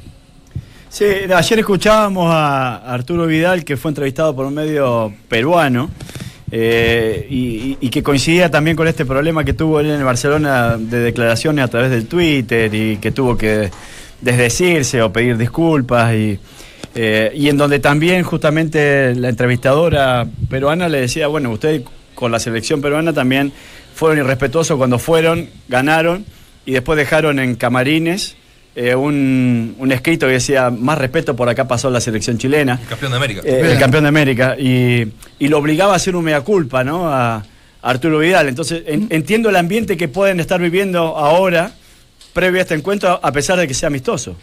Sí, 0.96 1.04
ayer 1.04 1.60
escuchábamos 1.60 2.34
a 2.34 2.78
Arturo 2.94 3.28
Vidal, 3.28 3.66
que 3.66 3.76
fue 3.76 3.92
entrevistado 3.92 4.34
por 4.34 4.46
un 4.46 4.54
medio 4.54 5.14
peruano, 5.28 5.90
eh, 6.50 7.28
y, 7.30 7.90
que 7.90 8.02
coincidía 8.02 8.50
también 8.50 8.78
con 8.78 8.88
este 8.88 9.06
problema 9.06 9.44
que 9.44 9.52
tuvo 9.52 9.82
él 9.82 9.88
en 9.88 9.98
el 9.98 10.06
Barcelona 10.06 10.78
de 10.78 11.00
declaraciones 11.00 11.66
a 11.66 11.68
través 11.68 11.92
del 11.92 12.08
Twitter 12.08 12.74
y 12.74 12.96
que 12.96 13.12
tuvo 13.12 13.38
que 13.38 13.70
desdecirse 14.22 15.02
o 15.02 15.12
pedir 15.12 15.38
disculpas 15.38 16.14
y, 16.14 16.40
eh, 16.96 17.30
y 17.36 17.50
en 17.50 17.58
donde 17.58 17.80
también 17.80 18.24
justamente 18.24 19.14
la 19.16 19.28
entrevistadora 19.28 20.26
peruana 20.50 20.88
le 20.88 21.02
decía, 21.02 21.28
bueno, 21.28 21.52
usted 21.52 21.82
con 22.14 22.32
la 22.32 22.40
selección 22.40 22.80
peruana 22.80 23.12
también 23.12 23.52
fueron 23.94 24.20
irrespetuosos 24.20 24.78
cuando 24.78 24.98
fueron, 24.98 25.50
ganaron 25.68 26.24
y 26.66 26.72
después 26.72 26.98
dejaron 26.98 27.40
en 27.40 27.56
camarines 27.56 28.38
eh, 28.76 28.94
un, 28.96 29.76
un 29.80 29.92
escrito 29.92 30.26
que 30.28 30.34
decía, 30.34 30.70
más 30.70 30.98
respeto 30.98 31.36
por 31.36 31.48
acá 31.50 31.68
pasó 31.68 31.90
la 31.90 32.02
selección 32.02 32.38
chilena. 32.38 32.80
El 32.82 32.88
campeón 32.88 33.12
de 33.12 33.18
América. 33.18 33.42
Eh, 33.44 33.72
el 33.72 33.80
campeón 33.80 34.04
de 34.04 34.10
América. 34.10 34.56
Y, 34.60 35.08
y 35.40 35.48
lo 35.48 35.58
obligaba 35.60 35.94
a 35.94 35.96
hacer 35.96 36.16
un 36.16 36.26
mea 36.26 36.42
culpa, 36.42 36.84
¿no? 36.84 37.08
A, 37.10 37.36
a 37.38 37.44
Arturo 37.82 38.20
Vidal. 38.20 38.48
Entonces, 38.50 38.84
en- 38.88 39.08
entiendo 39.12 39.50
el 39.50 39.56
ambiente 39.56 39.96
que 39.98 40.08
pueden 40.08 40.40
estar 40.40 40.60
viviendo 40.60 41.00
ahora, 41.18 41.72
previo 42.34 42.60
a 42.60 42.64
este 42.64 42.76
encuentro, 42.76 43.20
a 43.24 43.32
pesar 43.32 43.58
de 43.60 43.68
que 43.68 43.74
sea 43.74 43.88
amistoso. 43.88 44.36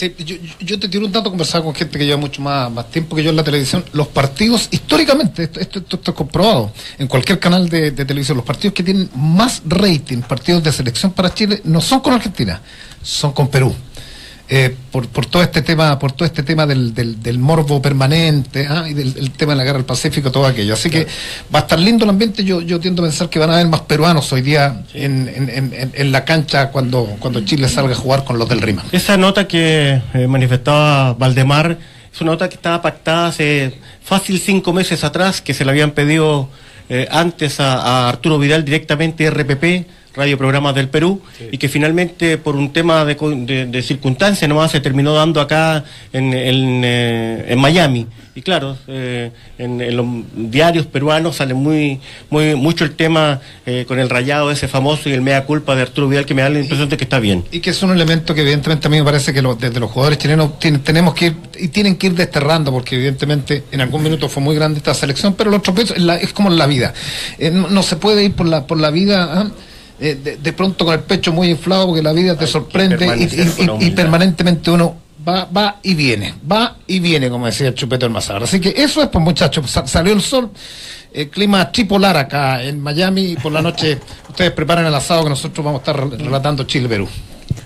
Sí, 0.00 0.14
yo, 0.24 0.36
yo- 0.60 0.78
te 0.78 0.88
tiro 0.88 1.04
un 1.04 1.12
dato 1.12 1.28
conversar 1.28 1.62
con 1.62 1.74
gente 1.74 1.98
que 1.98 2.06
lleva 2.06 2.16
mucho 2.18 2.40
más, 2.40 2.72
más 2.72 2.90
tiempo 2.90 3.14
que 3.14 3.22
yo 3.22 3.28
en 3.28 3.36
la 3.36 3.44
televisión. 3.44 3.84
Los 3.92 4.06
partidos, 4.08 4.66
históricamente, 4.70 5.42
esto, 5.42 5.60
esto, 5.60 5.78
esto 5.80 5.96
está 5.96 6.12
comprobado, 6.12 6.72
en 6.98 7.06
cualquier 7.06 7.38
canal 7.38 7.68
de 7.68 7.90
televisión, 7.92 8.38
los 8.38 8.46
partidos 8.46 8.72
que 8.72 8.82
tienen 8.82 9.10
más 9.14 9.60
rating, 9.66 10.22
partidos 10.22 10.62
de 10.64 10.72
selección 10.72 11.12
para 11.12 11.34
Chile, 11.34 11.60
no 11.64 11.82
son 11.82 12.00
con 12.00 12.14
Argentina, 12.14 12.62
son 13.02 13.32
con 13.32 13.48
Perú. 13.48 13.74
Eh, 14.52 14.74
por, 14.90 15.06
por 15.06 15.26
todo 15.26 15.44
este 15.44 15.62
tema, 15.62 15.96
por 16.00 16.10
todo 16.10 16.26
este 16.26 16.42
tema 16.42 16.66
del, 16.66 16.92
del, 16.92 17.22
del 17.22 17.38
morbo 17.38 17.80
permanente 17.80 18.66
ah, 18.68 18.84
y 18.88 18.94
del 18.94 19.16
el 19.16 19.30
tema 19.30 19.52
de 19.52 19.58
la 19.58 19.62
guerra 19.62 19.76
del 19.78 19.86
Pacífico, 19.86 20.32
todo 20.32 20.44
aquello. 20.44 20.74
Así 20.74 20.90
que 20.90 21.06
va 21.54 21.60
a 21.60 21.62
estar 21.62 21.78
lindo 21.78 22.02
el 22.02 22.10
ambiente. 22.10 22.42
Yo, 22.42 22.60
yo 22.60 22.80
tiendo 22.80 23.02
a 23.04 23.06
pensar 23.06 23.30
que 23.30 23.38
van 23.38 23.50
a 23.50 23.54
haber 23.54 23.68
más 23.68 23.82
peruanos 23.82 24.32
hoy 24.32 24.42
día 24.42 24.82
en, 24.92 25.28
en, 25.32 25.48
en- 25.50 25.72
en- 25.72 25.92
en 25.94 26.10
la 26.10 26.24
cancha 26.24 26.70
cuando, 26.72 27.04
cuando 27.20 27.42
Chile 27.44 27.68
salga 27.68 27.92
a 27.92 27.94
jugar 27.96 28.24
con 28.24 28.38
los 28.40 28.48
del 28.48 28.60
Rima. 28.60 28.82
Esa 28.90 29.16
nota 29.16 29.46
que 29.46 30.02
eh, 30.14 30.26
manifestaba 30.26 31.14
Valdemar 31.14 31.78
es 32.12 32.20
una 32.20 32.32
nota 32.32 32.48
que 32.48 32.56
estaba 32.56 32.82
pactada 32.82 33.28
hace 33.28 33.78
fácil 34.02 34.40
cinco 34.40 34.72
meses 34.72 35.04
atrás, 35.04 35.40
que 35.40 35.54
se 35.54 35.64
le 35.64 35.70
habían 35.70 35.92
pedido 35.92 36.48
eh, 36.88 37.06
antes 37.12 37.60
a, 37.60 37.74
a 37.76 38.08
Arturo 38.08 38.36
Vidal 38.40 38.64
directamente 38.64 39.30
RPP, 39.30 39.86
Radio 40.14 40.36
Programas 40.36 40.74
del 40.74 40.88
Perú, 40.88 41.20
y 41.52 41.56
que 41.58 41.68
finalmente 41.68 42.36
por 42.36 42.56
un 42.56 42.72
tema 42.72 43.04
de, 43.04 43.14
de, 43.14 43.66
de 43.66 43.82
circunstancias 43.82 44.48
nomás 44.48 44.72
se 44.72 44.80
terminó 44.80 45.14
dando 45.14 45.40
acá 45.40 45.84
en, 46.12 46.32
en, 46.34 46.82
eh, 46.84 47.44
en 47.48 47.58
Miami. 47.60 48.06
Y 48.34 48.42
claro, 48.42 48.76
eh, 48.86 49.30
en, 49.58 49.80
en 49.80 49.96
los 49.96 50.06
diarios 50.34 50.86
peruanos 50.86 51.36
sale 51.36 51.52
muy, 51.52 52.00
muy 52.30 52.54
mucho 52.54 52.84
el 52.84 52.92
tema 52.94 53.40
eh, 53.66 53.84
con 53.86 53.98
el 53.98 54.08
rayado 54.08 54.50
ese 54.50 54.66
famoso 54.68 55.08
y 55.08 55.12
el 55.12 55.20
mea 55.20 55.44
culpa 55.44 55.74
de 55.74 55.82
Arturo 55.82 56.08
Vidal 56.08 56.26
que 56.26 56.34
me 56.34 56.42
da 56.42 56.48
la 56.48 56.60
impresión 56.60 56.88
de 56.88 56.96
que 56.96 57.04
está 57.04 57.18
bien. 57.18 57.44
Y 57.50 57.60
que 57.60 57.70
es 57.70 57.82
un 57.82 57.90
elemento 57.90 58.34
que 58.34 58.40
evidentemente 58.42 58.86
a 58.86 58.90
mí 58.90 58.98
me 58.98 59.04
parece 59.04 59.32
que 59.32 59.42
lo- 59.42 59.56
desde 59.56 59.78
los 59.80 59.90
jugadores 59.90 60.18
chilenos 60.18 60.58
tienen- 60.58 60.80
tenemos 60.82 61.14
que 61.14 61.26
ir 61.26 61.36
y 61.58 61.68
tienen 61.68 61.96
que 61.96 62.06
ir 62.08 62.14
desterrando 62.14 62.72
porque 62.72 62.94
evidentemente 62.96 63.64
en 63.72 63.80
algún 63.80 64.02
minuto 64.02 64.28
fue 64.28 64.42
muy 64.42 64.54
grande 64.54 64.78
esta 64.78 64.94
selección, 64.94 65.34
pero 65.34 65.50
los 65.50 65.62
tropiezos 65.62 65.96
es, 66.20 66.32
como 66.32 66.50
en 66.50 66.56
la 66.58 66.66
vida. 66.66 66.94
No, 67.52 67.68
no 67.68 67.82
se 67.82 67.96
puede 67.96 68.24
ir 68.24 68.32
por 68.32 68.46
la 68.46 68.66
por 68.66 68.78
la 68.80 68.90
vida 68.90 69.28
ah, 69.32 69.50
eh, 70.00 70.18
de, 70.22 70.36
de 70.38 70.52
pronto 70.52 70.84
con 70.84 70.94
el 70.94 71.00
pecho 71.00 71.32
muy 71.32 71.48
inflado 71.50 71.86
porque 71.86 72.02
la 72.02 72.12
vida 72.12 72.36
te 72.36 72.46
sorprende 72.46 72.96
y, 73.80 73.90
permanentemente 73.90 74.70
uno 74.70 74.96
va 75.26 75.44
va 75.44 75.76
y 75.82 75.94
viene, 75.94 76.34
va 76.50 76.76
y 76.86 76.98
viene 77.00 77.28
como 77.28 77.46
decía 77.46 77.68
el 77.68 77.74
Chupete. 77.74 78.06
Así 78.42 78.60
que 78.60 78.74
eso 78.76 79.02
es 79.02 79.08
pues 79.08 79.22
muchachos, 79.22 79.70
sa- 79.70 79.86
salió 79.86 80.12
el 80.14 80.22
sol. 80.22 80.50
eh, 81.12 81.28
clima 81.28 81.70
tripolar 81.72 82.16
acá 82.16 82.62
en 82.62 82.80
Miami 82.80 83.32
y 83.32 83.36
por 83.36 83.52
la 83.52 83.60
noche 83.60 83.98
ustedes 84.28 84.52
preparan 84.52 84.86
el 84.86 84.94
asado 84.94 85.24
que 85.24 85.30
nosotros 85.30 85.64
vamos 85.64 85.80
a 85.80 85.90
estar 85.90 85.96
rel- 86.04 86.16
relatando 86.18 86.64
Chile-Perú. 86.64 87.06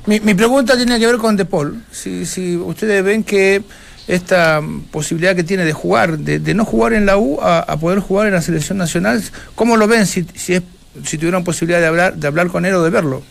Mi, 0.07 0.19
mi 0.21 0.35
pregunta 0.35 0.77
tiene 0.77 0.99
que 0.99 1.07
ver 1.07 1.17
con 1.19 1.37
De 1.37 1.45
Paul. 1.45 1.83
Si, 1.93 2.27
si 2.27 2.57
ustedes 2.57 3.05
ven 3.05 3.23
que 3.23 3.63
esta 4.07 4.61
posibilidad 4.91 5.35
que 5.37 5.45
tiene 5.45 5.65
de 5.65 5.73
jugar, 5.73 6.19
de, 6.19 6.39
de 6.39 6.55
no 6.55 6.65
jugar 6.65 6.93
en 6.93 7.07
la 7.07 7.17
U 7.17 7.39
a, 7.41 7.61
a 7.61 7.77
poder 7.79 8.01
jugar 8.01 8.27
en 8.27 8.35
la 8.35 8.43
selección 8.43 8.77
nacional, 8.79 9.23
¿cómo 9.55 9.77
lo 9.77 9.87
ven 9.89 10.07
si, 10.07 10.27
si, 10.35 10.55
es, 10.55 10.63
si 11.05 11.19
tuvieran 11.19 11.45
posibilidad 11.45 11.81
de 11.81 11.87
hablar, 11.87 12.17
de 12.17 12.27
hablar 12.27 12.49
con 12.49 12.65
él 12.65 12.75
o 12.75 12.83
de 12.83 12.91
verlo? 12.91 13.23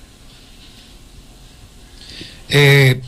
Eh, 2.50 3.02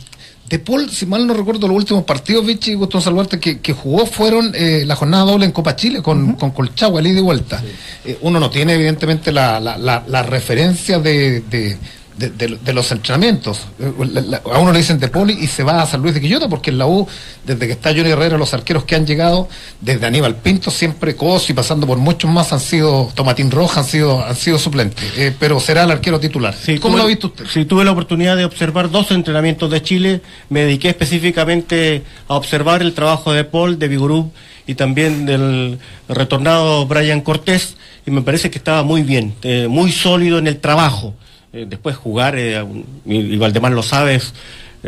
de 0.48 0.58
Paul, 0.60 0.88
si 0.90 1.06
mal 1.06 1.26
no 1.26 1.34
recuerdo, 1.34 1.66
los 1.66 1.76
últimos 1.76 2.04
partidos, 2.04 2.46
Vichy, 2.46 2.74
Gustavo 2.74 3.02
Salvarte, 3.02 3.40
que, 3.40 3.58
que 3.58 3.72
jugó 3.72 4.06
fueron 4.06 4.52
eh, 4.54 4.84
la 4.86 4.94
jornada 4.94 5.24
doble 5.24 5.44
en 5.44 5.52
Copa 5.52 5.74
Chile 5.74 6.02
con, 6.02 6.34
con 6.34 6.52
Colchagua, 6.52 7.00
el 7.00 7.08
ida 7.08 7.18
y 7.18 7.22
vuelta. 7.22 7.62
Eh, 8.04 8.18
uno 8.20 8.38
no 8.38 8.48
tiene, 8.48 8.74
evidentemente, 8.74 9.32
la, 9.32 9.58
la, 9.58 9.76
la, 9.76 10.04
la 10.06 10.22
referencia 10.22 11.00
de, 11.00 11.40
de, 11.40 11.76
de, 12.16 12.30
de- 12.30 12.56
de 12.56 12.72
los 12.72 12.90
entrenamientos. 12.92 13.66
Eh, 13.78 13.92
A 14.52 14.58
uno 14.58 14.72
le 14.72 14.78
dicen 14.78 14.98
de 14.98 15.08
Poli 15.08 15.34
y 15.40 15.46
se 15.46 15.62
va 15.62 15.82
a 15.82 15.86
San 15.86 16.00
Luis 16.00 16.14
de 16.14 16.20
Quillota, 16.20 16.48
porque 16.48 16.70
en 16.70 16.78
la 16.78 16.86
U, 16.86 17.06
desde 17.44 17.66
que 17.66 17.72
está 17.72 17.90
Johnny 17.90 18.10
Herrera, 18.10 18.38
los 18.38 18.54
arqueros 18.54 18.84
que 18.84 18.94
han 18.94 19.06
llegado, 19.06 19.48
desde 19.80 20.06
Aníbal 20.06 20.36
Pinto, 20.36 20.70
siempre 20.70 21.14
Cosi, 21.14 21.52
pasando 21.52 21.86
por 21.86 21.98
muchos 21.98 22.30
más, 22.30 22.52
han 22.52 22.60
sido 22.60 23.10
Tomatín 23.14 23.50
Roja, 23.50 23.80
han 23.80 23.86
sido, 23.86 24.24
han 24.24 24.34
sido 24.36 24.58
suplentes. 24.58 25.04
Eh, 25.16 25.34
pero 25.38 25.60
será 25.60 25.82
el 25.84 25.90
arquero 25.90 26.18
titular. 26.18 26.54
Sí, 26.54 26.78
¿Cómo 26.78 26.94
tuve- 26.94 26.98
lo 27.00 27.04
ha 27.04 27.08
visto 27.08 27.26
usted? 27.26 27.44
Sí, 27.52 27.64
tuve 27.66 27.84
la 27.84 27.90
oportunidad 27.92 28.36
de 28.36 28.44
observar 28.46 28.90
dos 28.90 29.10
entrenamientos 29.10 29.70
de 29.70 29.82
Chile. 29.82 30.20
Me 30.48 30.60
dediqué 30.60 30.88
específicamente 30.88 32.02
a 32.28 32.34
observar 32.34 32.80
el 32.82 32.94
trabajo 32.94 33.32
de 33.32 33.44
Paul, 33.44 33.78
de 33.78 33.88
Vigorub 33.88 34.32
y 34.66 34.74
también 34.74 35.26
del 35.26 35.78
retornado 36.08 36.86
Brian 36.86 37.20
Cortés. 37.20 37.76
Y 38.06 38.10
me 38.10 38.22
parece 38.22 38.50
que 38.50 38.58
estaba 38.58 38.82
muy 38.84 39.02
bien, 39.02 39.34
eh, 39.42 39.66
muy 39.68 39.92
sólido 39.92 40.38
en 40.38 40.46
el 40.46 40.58
trabajo. 40.60 41.14
Eh, 41.56 41.64
después 41.66 41.96
jugar, 41.96 42.36
eh, 42.36 42.62
y, 43.06 43.36
lo 43.72 43.82
sabes. 43.82 44.34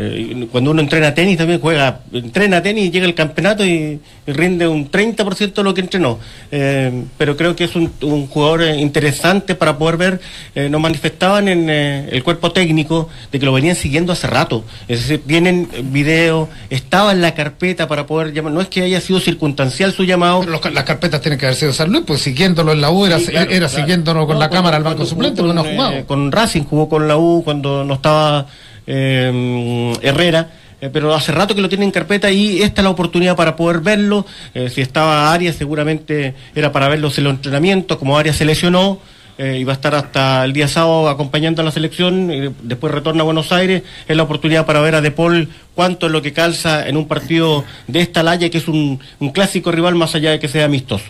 Eh, 0.01 0.47
cuando 0.51 0.71
uno 0.71 0.81
entrena 0.81 1.13
tenis 1.13 1.37
también 1.37 1.59
juega, 1.59 1.99
entrena 2.13 2.61
tenis 2.63 2.85
y 2.85 2.91
llega 2.91 3.05
el 3.05 3.13
campeonato 3.13 3.65
y, 3.65 3.99
y 4.25 4.31
rinde 4.31 4.65
un 4.67 4.89
30% 4.89 5.53
de 5.53 5.63
lo 5.63 5.73
que 5.73 5.81
entrenó. 5.81 6.19
Eh, 6.51 7.03
pero 7.17 7.35
creo 7.35 7.55
que 7.55 7.65
es 7.65 7.75
un, 7.75 7.91
un 8.01 8.27
jugador 8.27 8.63
eh, 8.63 8.77
interesante 8.77 9.55
para 9.55 9.77
poder 9.77 9.97
ver. 9.97 10.21
Eh, 10.55 10.69
nos 10.69 10.79
manifestaban 10.79 11.47
en 11.49 11.69
eh, 11.69 12.07
el 12.11 12.23
cuerpo 12.23 12.51
técnico 12.51 13.09
de 13.31 13.39
que 13.39 13.45
lo 13.45 13.51
venían 13.53 13.75
siguiendo 13.75 14.13
hace 14.13 14.27
rato. 14.27 14.63
Es 14.87 15.01
decir, 15.01 15.21
vienen 15.25 15.67
eh, 15.73 15.83
videos, 15.83 16.47
estaba 16.69 17.11
en 17.11 17.21
la 17.21 17.33
carpeta 17.35 17.87
para 17.87 18.05
poder 18.07 18.31
llamar. 18.33 18.53
No 18.53 18.61
es 18.61 18.67
que 18.69 18.81
haya 18.83 19.01
sido 19.01 19.19
circunstancial 19.19 19.91
su 19.91 20.03
llamado. 20.05 20.43
Los- 20.43 20.73
las 20.73 20.83
carpetas 20.85 21.19
tienen 21.21 21.37
que 21.37 21.45
haber 21.47 21.55
sido 21.57 21.73
San 21.73 21.91
Luis, 21.91 22.03
pues 22.07 22.21
siguiéndolo 22.21 22.71
en 22.71 22.81
la 22.81 22.89
U 22.89 23.05
era, 23.05 23.19
Sí, 23.19 23.25
claro, 23.27 23.49
era 23.51 23.67
claro. 23.67 23.75
siguiéndolo 23.75 24.25
con 24.25 24.35
No, 24.35 24.39
la 24.39 24.47
cuando- 24.47 24.55
cámara 24.63 24.77
al 24.77 24.83
banco 24.83 25.05
suplente, 25.05 25.41
jugó 25.41 25.53
porque 25.53 25.55
no 25.55 25.61
ha 25.61 25.63
con, 25.63 25.75
jugado. 25.89 26.07
con 26.07 26.31
Racing 26.31 26.63
jugó 26.63 26.87
con 26.87 27.07
la 27.07 27.17
U 27.17 27.41
cuando 27.43 27.83
no 27.83 27.95
estaba 27.95 28.45
eh, 28.89 29.93
Herrera. 30.01 30.49
eh, 30.81 30.89
pero 30.91 31.13
hace 31.13 31.31
rato 31.31 31.53
que 31.53 31.61
lo 31.61 31.69
tiene 31.69 31.85
en 31.85 31.91
carpeta 31.91 32.31
y 32.31 32.61
esta 32.61 32.81
es 32.81 32.83
la 32.83 32.89
oportunidad 32.89 33.35
para 33.35 33.55
poder 33.55 33.81
verlo. 33.81 34.25
Eh, 34.53 34.69
si 34.69 34.81
estaba 34.81 35.31
Arias, 35.31 35.55
seguramente 35.55 36.33
era 36.55 36.71
para 36.71 36.89
verlos 36.89 37.17
en 37.17 37.25
los 37.25 37.33
entrenamientos. 37.33 37.97
Como 37.97 38.17
Arias 38.17 38.35
se 38.35 38.45
lesionó, 38.45 38.99
a 39.37 39.71
estar 39.71 39.95
hasta 39.95 40.43
el 40.43 40.51
día 40.51 40.67
sábado 40.67 41.07
acompañando 41.07 41.61
a 41.61 41.65
la 41.65 41.71
selección, 41.71 42.29
y 42.29 42.53
después 42.61 42.93
retorna 42.93 43.21
a 43.21 43.23
Buenos 43.23 43.53
Aires. 43.53 43.83
Es 44.05 44.17
la 44.17 44.23
oportunidad 44.23 44.65
para 44.65 44.81
ver 44.81 44.95
a 44.95 45.01
De 45.01 45.11
Paul 45.11 45.47
cuánto 45.75 46.07
es 46.07 46.11
lo 46.11 46.21
que 46.21 46.33
calza 46.33 46.85
en 46.89 46.97
un 46.97 47.07
partido 47.07 47.63
de 47.87 48.01
esta 48.01 48.21
laya, 48.21 48.49
que 48.49 48.57
es 48.57 48.67
un, 48.67 48.99
clásico 49.33 49.71
rival, 49.71 49.95
más 49.95 50.13
allá 50.15 50.31
de 50.31 50.39
que 50.39 50.49
sea 50.49 50.65
amistoso. 50.65 51.05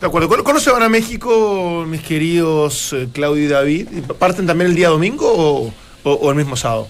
De 0.00 0.06
acuerdo. 0.06 0.28
¿Cuándo, 0.28 0.58
se 0.58 0.72
van 0.72 0.82
a 0.82 0.88
México, 0.88 1.84
mis 1.86 2.00
queridos 2.00 2.96
Claudio 3.12 3.44
y 3.44 3.48
David? 3.48 3.88
¿Parten 4.18 4.46
también 4.46 4.70
el 4.70 4.76
día 4.76 4.88
domingo 4.88 5.30
o, 5.32 5.72
o- 6.04 6.12
o 6.12 6.30
el 6.30 6.36
mismo 6.36 6.56
sábado? 6.56 6.88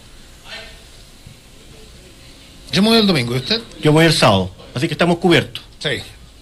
Yo 2.72 2.82
me 2.82 2.88
voy 2.88 2.98
el 2.98 3.06
domingo, 3.06 3.34
¿y 3.34 3.38
usted? 3.38 3.60
Yo 3.82 3.92
voy 3.92 4.04
el 4.06 4.12
sábado, 4.12 4.50
así 4.74 4.86
que 4.86 4.94
estamos 4.94 5.18
cubiertos. 5.18 5.62
Sí. 5.78 5.90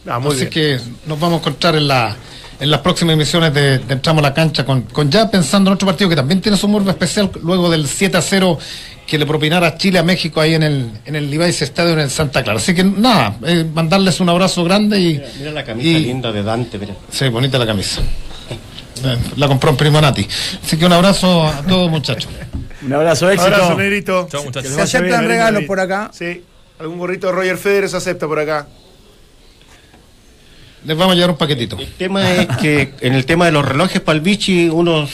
Ah, 0.06 0.18
muy 0.18 0.30
Así 0.32 0.46
bien. 0.46 0.50
que 0.50 0.80
nos 1.06 1.18
vamos 1.18 1.36
a 1.36 1.40
encontrar 1.40 1.74
en, 1.76 1.88
la, 1.88 2.16
en 2.60 2.70
las 2.70 2.80
próximas 2.80 3.14
emisiones 3.14 3.52
de, 3.54 3.78
de 3.78 3.92
Entramos 3.94 4.22
a 4.22 4.28
la 4.28 4.34
Cancha 4.34 4.64
con, 4.64 4.82
con 4.82 5.10
ya 5.10 5.30
pensando 5.30 5.70
en 5.70 5.74
otro 5.74 5.86
partido 5.86 6.08
que 6.10 6.16
también 6.16 6.40
tiene 6.40 6.56
su 6.56 6.68
morbo 6.68 6.90
especial 6.90 7.30
luego 7.42 7.70
del 7.70 7.86
7 7.86 8.16
a 8.16 8.22
0 8.22 8.58
que 9.06 9.18
le 9.18 9.24
propinara 9.26 9.76
Chile 9.78 9.98
a 9.98 10.02
México 10.02 10.40
ahí 10.40 10.54
en 10.54 10.62
el, 10.62 10.90
en 11.06 11.16
el 11.16 11.30
Levi's 11.30 11.62
Stadium 11.62 11.98
en 11.98 12.10
Santa 12.10 12.42
Clara. 12.42 12.58
Así 12.58 12.74
que 12.74 12.84
nada, 12.84 13.36
eh, 13.46 13.64
mandarles 13.72 14.20
un 14.20 14.28
abrazo 14.28 14.64
grande 14.64 15.00
y... 15.00 15.22
Mira 15.38 15.50
la 15.52 15.64
camisa 15.64 15.88
y- 15.88 16.04
linda 16.04 16.30
de 16.30 16.42
Dante, 16.42 16.78
mira. 16.78 16.94
Sí, 17.10 17.28
bonita 17.28 17.58
la 17.58 17.66
camisa. 17.66 18.02
La 19.36 19.46
compró 19.48 19.70
en 19.70 19.76
Primo 19.76 20.00
Nati. 20.00 20.26
Así 20.64 20.76
que 20.76 20.86
un 20.86 20.92
abrazo 20.92 21.46
a 21.46 21.62
todos 21.62 21.90
muchachos. 21.90 22.28
Un 22.82 22.92
abrazo, 22.92 23.28
éxito. 23.30 23.52
Abrazo, 23.54 23.74
negrito. 23.76 24.28
Muchachos. 24.44 24.72
Se 24.72 24.80
aceptan 24.82 25.20
bien, 25.20 25.28
regalos 25.30 25.64
por 25.64 25.80
acá. 25.80 26.10
Sí. 26.12 26.42
Algún 26.78 26.98
gorrito 26.98 27.26
de 27.26 27.32
Roger 27.32 27.58
Federer 27.58 27.88
se 27.90 27.96
acepta 27.96 28.26
por 28.26 28.38
acá. 28.38 28.66
Les 30.84 30.96
vamos 30.96 31.12
a 31.12 31.16
llevar 31.16 31.30
un 31.32 31.36
paquetito. 31.36 31.76
El 31.78 31.92
tema 31.94 32.30
es 32.34 32.46
que 32.58 32.94
en 33.00 33.14
el 33.14 33.26
tema 33.26 33.46
de 33.46 33.52
los 33.52 33.64
relojes 33.64 34.00
para 34.00 34.14
el 34.16 34.20
bichi 34.22 34.68
uno 34.68 35.08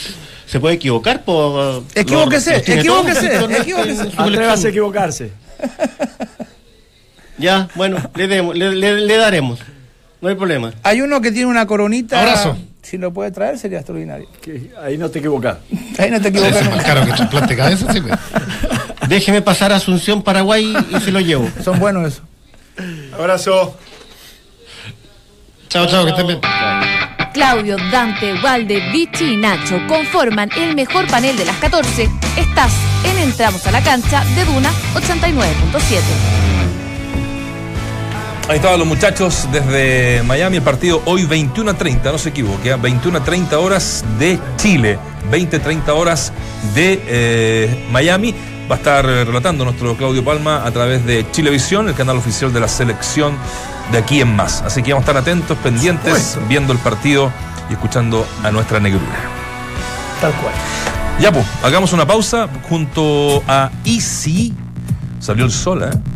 se 0.46 0.60
puede 0.60 0.74
equivocar. 0.74 1.24
Por, 1.24 1.84
Equivóquese, 1.94 2.58
los- 2.58 2.68
los 2.68 2.76
equivóquese, 2.78 3.28
todos 3.38 3.50
equivóquese. 3.52 4.02
Atrévase 4.18 4.66
a 4.66 4.70
equivocarse. 4.70 5.32
Ya, 7.38 7.68
bueno, 7.74 7.98
le, 8.14 8.28
demos- 8.28 8.54
le, 8.54 8.72
le- 8.74 9.00
le 9.00 9.16
daremos. 9.16 9.58
No 10.20 10.28
hay 10.28 10.34
problema. 10.36 10.72
Hay 10.82 11.00
uno 11.00 11.20
que 11.20 11.32
tiene 11.32 11.46
una 11.46 11.66
coronita. 11.66 12.20
Abrazo. 12.20 12.56
Si 12.84 12.98
lo 12.98 13.12
puede 13.12 13.30
traer 13.30 13.58
sería 13.58 13.78
extraordinario. 13.78 14.28
Que 14.40 14.70
ahí 14.80 14.96
no 14.98 15.10
te 15.10 15.18
equivocas. 15.18 15.56
Ahí 15.98 16.10
no 16.10 16.20
te 16.20 16.28
Es 16.28 16.34
equivocas. 16.34 16.70
más 16.70 16.84
caro 16.84 17.04
que 17.04 17.12
trasplante 17.12 17.56
cabeza, 17.56 17.92
sí. 17.92 18.00
pues. 18.00 18.14
Déjeme 19.08 19.42
pasar 19.42 19.72
a 19.72 19.76
Asunción, 19.76 20.22
Paraguay 20.22 20.74
y 20.90 21.00
se 21.00 21.10
lo 21.10 21.20
llevo. 21.20 21.48
Son 21.62 21.78
buenos 21.80 22.06
eso. 22.12 22.22
Abrazo. 23.18 23.76
Chao, 25.68 25.86
chao, 25.86 26.04
que 26.04 26.10
estén 26.10 26.26
bien. 26.26 26.40
Claudio, 27.32 27.76
Dante, 27.90 28.32
Valde, 28.40 28.80
Vichy 28.92 29.32
y 29.32 29.36
Nacho 29.36 29.80
conforman 29.88 30.50
el 30.56 30.76
mejor 30.76 31.06
panel 31.08 31.36
de 31.36 31.44
las 31.44 31.56
14. 31.56 32.08
Estás 32.36 32.72
en 33.04 33.18
Entramos 33.18 33.66
a 33.66 33.72
la 33.72 33.82
cancha 33.82 34.24
de 34.36 34.44
Duna 34.44 34.70
89.7. 34.94 36.43
Ahí 38.46 38.56
estaban 38.56 38.78
los 38.78 38.86
muchachos 38.86 39.48
desde 39.50 40.22
Miami, 40.22 40.58
el 40.58 40.62
partido 40.62 41.00
hoy 41.06 41.24
21 41.24 41.70
a 41.70 41.74
30, 41.74 42.12
no 42.12 42.18
se 42.18 42.28
equivoque, 42.28 42.72
¿eh? 42.72 42.76
21 42.76 43.16
a 43.16 43.24
30 43.24 43.58
horas 43.58 44.04
de 44.18 44.38
Chile, 44.58 44.98
20 45.30 45.56
a 45.56 45.62
30 45.62 45.94
horas 45.94 46.30
de 46.74 47.02
eh, 47.06 47.88
Miami. 47.90 48.34
Va 48.70 48.74
a 48.74 48.78
estar 48.78 49.04
relatando 49.04 49.64
nuestro 49.64 49.96
Claudio 49.96 50.22
Palma 50.22 50.66
a 50.66 50.70
través 50.72 51.06
de 51.06 51.26
Chilevisión, 51.30 51.88
el 51.88 51.94
canal 51.94 52.18
oficial 52.18 52.52
de 52.52 52.60
la 52.60 52.68
selección 52.68 53.34
de 53.90 53.98
aquí 53.98 54.20
en 54.20 54.36
más. 54.36 54.60
Así 54.60 54.82
que 54.82 54.92
vamos 54.92 55.08
a 55.08 55.10
estar 55.10 55.22
atentos, 55.22 55.56
pendientes, 55.58 56.38
viendo 56.46 56.74
el 56.74 56.78
partido 56.78 57.32
y 57.70 57.72
escuchando 57.72 58.26
a 58.42 58.50
nuestra 58.50 58.78
negrura. 58.78 59.06
Tal 60.20 60.32
cual. 60.34 60.54
Ya 61.18 61.32
pues, 61.32 61.46
hagamos 61.62 61.94
una 61.94 62.06
pausa 62.06 62.48
junto 62.68 63.42
a 63.48 63.70
Easy. 63.86 64.52
Salió 65.18 65.46
el 65.46 65.50
sol, 65.50 65.82
¿eh? 65.82 66.13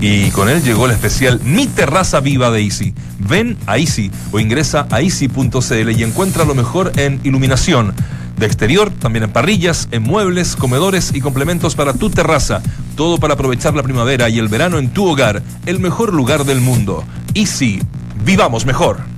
Y 0.00 0.30
con 0.30 0.48
él 0.48 0.62
llegó 0.62 0.86
el 0.86 0.92
especial 0.92 1.40
Mi 1.44 1.66
Terraza 1.66 2.20
Viva 2.20 2.50
de 2.50 2.62
Easy. 2.62 2.94
Ven 3.18 3.58
a 3.66 3.76
Easy 3.76 4.10
o 4.32 4.40
ingresa 4.40 4.86
a 4.90 5.02
easy.cl 5.02 5.90
y 5.90 6.02
encuentra 6.02 6.44
lo 6.44 6.54
mejor 6.54 6.92
en 6.96 7.20
iluminación. 7.22 7.94
De 8.38 8.46
exterior, 8.46 8.90
también 8.90 9.24
en 9.24 9.32
parrillas, 9.32 9.88
en 9.90 10.02
muebles, 10.02 10.56
comedores 10.56 11.12
y 11.14 11.20
complementos 11.20 11.74
para 11.74 11.92
tu 11.92 12.08
terraza. 12.08 12.62
Todo 12.96 13.18
para 13.18 13.34
aprovechar 13.34 13.74
la 13.74 13.82
primavera 13.82 14.30
y 14.30 14.38
el 14.38 14.48
verano 14.48 14.78
en 14.78 14.88
tu 14.88 15.06
hogar. 15.06 15.42
El 15.66 15.80
mejor 15.80 16.14
lugar 16.14 16.44
del 16.44 16.62
mundo. 16.62 17.04
Easy. 17.34 17.82
Vivamos 18.24 18.64
mejor. 18.64 19.09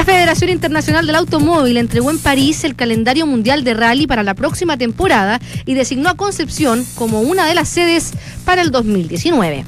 La 0.00 0.06
Federación 0.06 0.48
Internacional 0.48 1.06
del 1.06 1.16
Automóvil 1.16 1.76
entregó 1.76 2.10
en 2.10 2.18
París 2.18 2.64
el 2.64 2.74
calendario 2.74 3.26
mundial 3.26 3.64
de 3.64 3.74
rally 3.74 4.06
para 4.06 4.22
la 4.22 4.32
próxima 4.32 4.78
temporada 4.78 5.38
y 5.66 5.74
designó 5.74 6.08
a 6.08 6.16
Concepción 6.16 6.86
como 6.94 7.20
una 7.20 7.44
de 7.44 7.54
las 7.54 7.68
sedes 7.68 8.12
para 8.46 8.62
el 8.62 8.70
2019. 8.70 9.62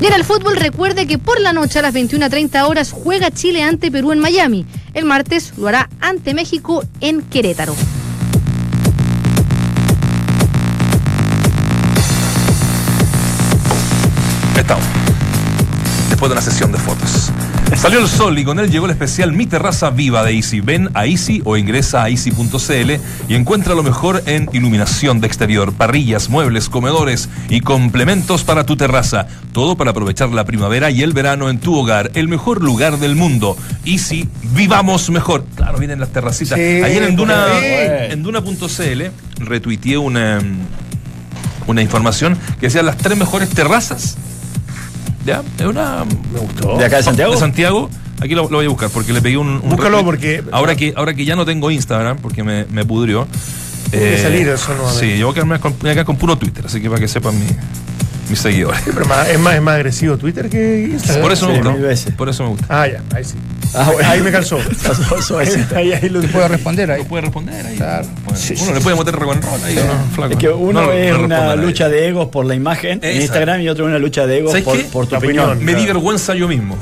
Y 0.00 0.06
en 0.06 0.12
el 0.14 0.24
fútbol 0.24 0.56
recuerde 0.56 1.06
que 1.06 1.18
por 1.18 1.38
la 1.38 1.52
noche 1.52 1.80
a 1.80 1.82
las 1.82 1.92
21.30 1.92 2.66
horas 2.66 2.92
juega 2.92 3.30
Chile 3.30 3.62
ante 3.62 3.90
Perú 3.90 4.12
en 4.12 4.20
Miami. 4.20 4.64
El 4.94 5.04
martes 5.04 5.52
lo 5.58 5.68
hará 5.68 5.90
ante 6.00 6.32
México 6.32 6.82
en 7.02 7.20
Querétaro. 7.20 7.76
Estamos. 14.56 14.84
Después 16.08 16.30
de 16.30 16.32
una 16.32 16.40
sesión 16.40 16.72
de 16.72 16.78
fotos. 16.78 17.33
Salió 17.76 17.98
el 17.98 18.08
sol 18.08 18.38
y 18.38 18.44
con 18.44 18.58
él 18.60 18.70
llegó 18.70 18.86
el 18.86 18.92
especial 18.92 19.32
Mi 19.32 19.46
Terraza 19.46 19.90
Viva 19.90 20.22
de 20.22 20.32
Easy. 20.32 20.60
Ven 20.60 20.90
a 20.94 21.06
Easy 21.06 21.42
o 21.44 21.56
ingresa 21.56 22.04
a 22.04 22.08
easy.cl 22.08 22.92
y 23.28 23.34
encuentra 23.34 23.74
lo 23.74 23.82
mejor 23.82 24.22
en 24.26 24.48
iluminación 24.52 25.20
de 25.20 25.26
exterior, 25.26 25.72
parrillas, 25.72 26.28
muebles, 26.28 26.68
comedores 26.68 27.28
y 27.48 27.60
complementos 27.60 28.44
para 28.44 28.64
tu 28.64 28.76
terraza. 28.76 29.26
Todo 29.52 29.76
para 29.76 29.90
aprovechar 29.90 30.30
la 30.30 30.44
primavera 30.44 30.90
y 30.90 31.02
el 31.02 31.12
verano 31.12 31.50
en 31.50 31.58
tu 31.58 31.74
hogar. 31.74 32.10
El 32.14 32.28
mejor 32.28 32.62
lugar 32.62 32.98
del 32.98 33.16
mundo. 33.16 33.56
Easy, 33.84 34.28
vivamos 34.54 35.10
mejor. 35.10 35.44
Claro, 35.56 35.78
vienen 35.78 36.00
las 36.00 36.10
terracitas. 36.10 36.56
Sí, 36.56 36.82
Ayer 36.82 37.02
en 37.02 37.16
Duna, 37.16 37.46
en 37.60 38.22
Duna.cl 38.22 39.02
retuiteé 39.40 39.98
una, 39.98 40.40
una 41.66 41.82
información 41.82 42.38
que 42.60 42.66
decía 42.66 42.82
las 42.82 42.96
tres 42.96 43.18
mejores 43.18 43.48
terrazas. 43.50 44.16
¿Ya? 45.24 45.42
Es 45.58 45.66
una. 45.66 46.04
Me 46.32 46.40
gustó. 46.40 46.76
¿De 46.76 46.84
acá 46.84 46.96
de 46.98 47.02
Santiago? 47.02 47.32
De 47.32 47.38
Santiago. 47.38 47.90
Aquí 48.20 48.34
lo, 48.34 48.42
lo 48.48 48.58
voy 48.58 48.66
a 48.66 48.68
buscar 48.68 48.90
porque 48.90 49.12
le 49.12 49.20
pegué 49.22 49.36
un. 49.36 49.48
un 49.48 49.68
Búscalo 49.70 49.98
retweet. 50.02 50.04
porque- 50.04 50.44
Ahora 50.52 50.76
que, 50.76 50.92
ahora 50.96 51.14
que 51.14 51.24
ya 51.24 51.36
no 51.36 51.44
tengo 51.44 51.70
Instagram 51.70 52.18
porque 52.18 52.42
me, 52.44 52.64
me 52.66 52.84
pudrió. 52.84 53.26
Tiene 53.90 54.10
que 54.16 54.22
salir 54.22 54.48
eso 54.48 54.74
nuevamente. 54.74 55.12
Sí, 55.14 55.18
yo 55.18 55.26
voy 55.26 55.32
a 55.32 55.34
quedarme 55.34 55.60
con, 55.60 55.74
voy 55.80 55.90
a 55.90 55.92
quedar 55.92 56.06
con 56.06 56.16
puro 56.16 56.36
Twitter, 56.36 56.64
así 56.66 56.80
que 56.80 56.88
para 56.88 57.00
que 57.00 57.08
sepan 57.08 57.38
mi. 57.38 57.46
Mis 58.28 58.38
seguidores. 58.38 58.80
Pero 58.84 59.04
más- 59.06 59.28
es, 59.28 59.38
más, 59.38 59.54
es 59.54 59.62
más 59.62 59.74
agresivo 59.76 60.16
Twitter 60.18 60.48
que 60.48 60.88
Instagram. 60.90 61.22
Por 61.22 61.32
eso 61.32 61.46
me 61.48 61.52
Sí, 61.54 61.58
gusta. 61.60 61.72
mil 61.74 61.82
veces. 61.82 62.14
Por 62.14 62.28
eso 62.28 62.42
me 62.44 62.48
gusta. 62.50 62.66
Ah, 62.68 62.86
ya, 62.88 63.02
ahí 63.14 63.24
sí. 63.24 63.34
Ah, 63.74 63.90
bueno. 63.92 64.08
Ahí 64.08 64.20
me 64.22 64.30
calzó. 64.32 64.58
Ahí, 65.74 65.92
ahí 65.92 66.08
lo 66.08 66.20
Te 66.20 66.28
puedo 66.28 66.46
responder 66.48 66.90
ahí. 66.90 67.02
No 67.02 67.08
puede 67.08 67.22
responder 67.22 67.66
ahí. 67.66 67.76
Claro. 67.76 68.06
Bueno, 68.24 68.38
Sí, 68.38 68.54
uno 68.56 68.66
sí, 68.66 68.72
le 68.74 68.80
puede 68.80 68.96
meter 68.96 69.14
rock 69.14 69.32
and 69.32 69.44
roll 69.44 69.64
ahí, 69.64 69.74
¿no? 69.76 70.14
Flaco. 70.14 70.32
Es 70.32 70.38
que 70.38 70.48
uno 70.48 70.80
No, 70.80 70.86
no 70.86 70.92
es 70.92 71.16
una 71.16 71.56
lucha 71.56 71.88
de 71.88 72.08
egos 72.08 72.28
por 72.28 72.44
la 72.46 72.54
imagen 72.54 73.00
en. 73.02 73.20
Instagram 73.22 73.60
y 73.62 73.68
otro 73.68 73.84
una 73.86 73.98
lucha 73.98 74.26
de 74.26 74.38
egos 74.38 74.52
¿Sabes 74.52 74.64
por, 74.64 74.84
por 74.86 75.06
tu 75.06 75.16
opinión. 75.16 75.46
opinión. 75.50 75.64
Me 75.64 75.72
di 75.74 75.84
Claro. 75.84 75.94
vergüenza 76.00 76.34
yo 76.34 76.46
mismo. 76.48 76.76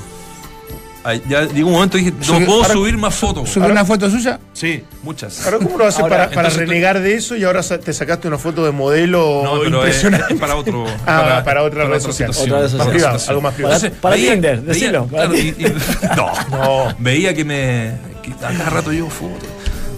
Ya 1.29 1.43
llegó 1.47 1.69
un 1.69 1.75
momento 1.75 1.99
y 1.99 2.05
dije, 2.05 2.17
no 2.19 2.25
Subí- 2.25 2.47
puedo 2.47 2.63
ahora- 2.63 2.75
subir 2.75 2.97
más 2.97 3.15
fotos. 3.15 3.49
¿Subí 3.51 3.67
una 3.67 3.85
foto 3.85 4.09
suya? 4.09 4.39
Sí, 4.53 4.85
muchas. 5.03 5.45
Ahora, 5.45 5.59
¿cómo 5.59 5.77
lo 5.79 5.87
haces 5.87 6.01
Ahora, 6.01 6.17
para, 6.17 6.31
para 6.31 6.49
tú- 6.51 6.59
renegar 6.59 7.01
de 7.01 7.15
eso 7.15 7.35
y 7.37 7.43
ahora 7.43 7.61
te 7.63 7.93
sacaste 7.93 8.29
una 8.29 8.39
foto 8.39 8.65
de 8.65 8.71
modelo 8.71 9.43
No, 9.43 9.53
pero 9.55 9.65
es, 9.85 9.97
impresionante? 9.97 10.35
es 10.35 10.41
para 10.41 10.55
otro. 10.55 10.85
Ah, 11.07 11.43
para 11.45 11.63
otra 11.65 11.87
red 11.87 12.01
social. 12.01 12.33
situación, 12.33 12.51
Otra 12.51 12.61
red 12.63 12.69
social. 12.71 12.89
Privado, 12.91 13.19
situación. 13.19 13.31
algo 13.31 13.43
más 13.43 13.55
privado. 13.55 13.81
Para- 13.81 13.95
para 14.01 14.17
Tinder, 14.17 14.61
veía- 14.61 14.73
decilo, 14.73 15.07
para 15.07 15.25
claro, 15.29 15.35
y- 15.43 15.55
y- 15.59 15.75
no, 16.17 16.33
No. 16.51 16.95
Veía 16.99 17.35
que 17.35 17.45
me. 17.45 17.93
Que 18.23 18.31
a 18.33 18.57
cada 18.57 18.71
rato 18.71 18.93
yo 18.93 19.09
fotos. 19.11 19.49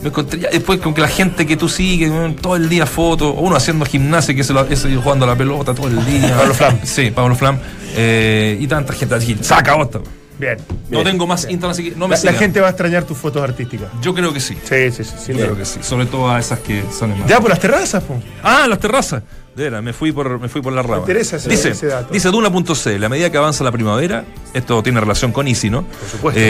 Me 0.02 0.08
encontré 0.08 0.38
ya 0.40 0.48
después 0.50 0.80
con 0.80 0.94
que 0.94 1.00
la 1.02 1.08
gente 1.08 1.46
que 1.46 1.56
tú 1.56 1.68
sigues, 1.68 2.10
todo 2.40 2.56
el 2.56 2.68
día 2.70 2.86
fotos, 2.86 3.34
uno 3.38 3.56
haciendo 3.56 3.84
gimnasia, 3.86 4.34
que 4.34 4.44
se 4.44 4.52
lo, 4.54 4.62
ese 4.66 4.94
jugando 4.96 5.24
a 5.26 5.28
la 5.28 5.36
pelota 5.36 5.74
todo 5.74 5.88
el 5.88 6.04
día. 6.06 6.34
Pablo 6.36 6.54
Flam. 6.54 6.78
Sí, 6.82 7.10
Pablo 7.10 7.34
Flam. 7.34 7.58
Eh, 7.96 8.56
y 8.60 8.66
tanta 8.66 8.92
gente 8.94 9.14
así, 9.14 9.36
saca 9.42 9.76
otra. 9.76 10.00
Bien. 10.38 10.56
No 10.90 10.98
bien. 10.98 11.04
tengo 11.04 11.26
más 11.26 11.44
Instagram, 11.44 11.70
así 11.70 11.90
que 11.90 11.96
no 11.96 12.08
me 12.08 12.16
La, 12.16 12.22
la 12.32 12.32
gente 12.38 12.60
va 12.60 12.66
a 12.66 12.70
extrañar 12.70 13.04
tus 13.04 13.16
fotos 13.16 13.42
artísticas. 13.42 13.88
Yo 14.02 14.14
creo 14.14 14.32
que 14.32 14.40
sí. 14.40 14.56
Sí, 14.64 14.90
sí, 14.90 15.04
sí. 15.04 15.14
sin 15.26 15.36
Creo 15.36 15.56
que 15.56 15.64
sí. 15.64 15.78
Sobre 15.82 16.06
todo 16.06 16.30
a 16.30 16.38
esas 16.40 16.58
que 16.60 16.82
son 16.96 17.12
en 17.12 17.26
Ya 17.26 17.40
por 17.40 17.50
las 17.50 17.60
terrazas, 17.60 18.02
po. 18.02 18.20
Ah, 18.42 18.66
las 18.68 18.78
terrazas. 18.80 19.22
De 19.54 19.62
veras, 19.64 19.84
me 19.84 19.92
fui 19.92 20.10
por, 20.10 20.40
me 20.40 20.48
fui 20.48 20.60
por 20.60 20.72
la 20.72 20.82
rama. 20.82 20.98
interesa 20.98 21.36
ese- 21.36 21.48
dice, 21.48 21.68
ese 21.70 21.86
dato. 21.86 22.12
Dice 22.12 22.28
Duna.cl, 22.30 23.04
a 23.04 23.08
medida 23.08 23.30
que 23.30 23.38
avanza 23.38 23.62
la 23.62 23.70
primavera, 23.70 24.24
esto 24.52 24.82
tiene 24.82 24.98
relación 24.98 25.30
con 25.30 25.46
Easy, 25.46 25.70
¿no? 25.70 25.84
Por 25.84 26.08
supuesto. 26.10 26.40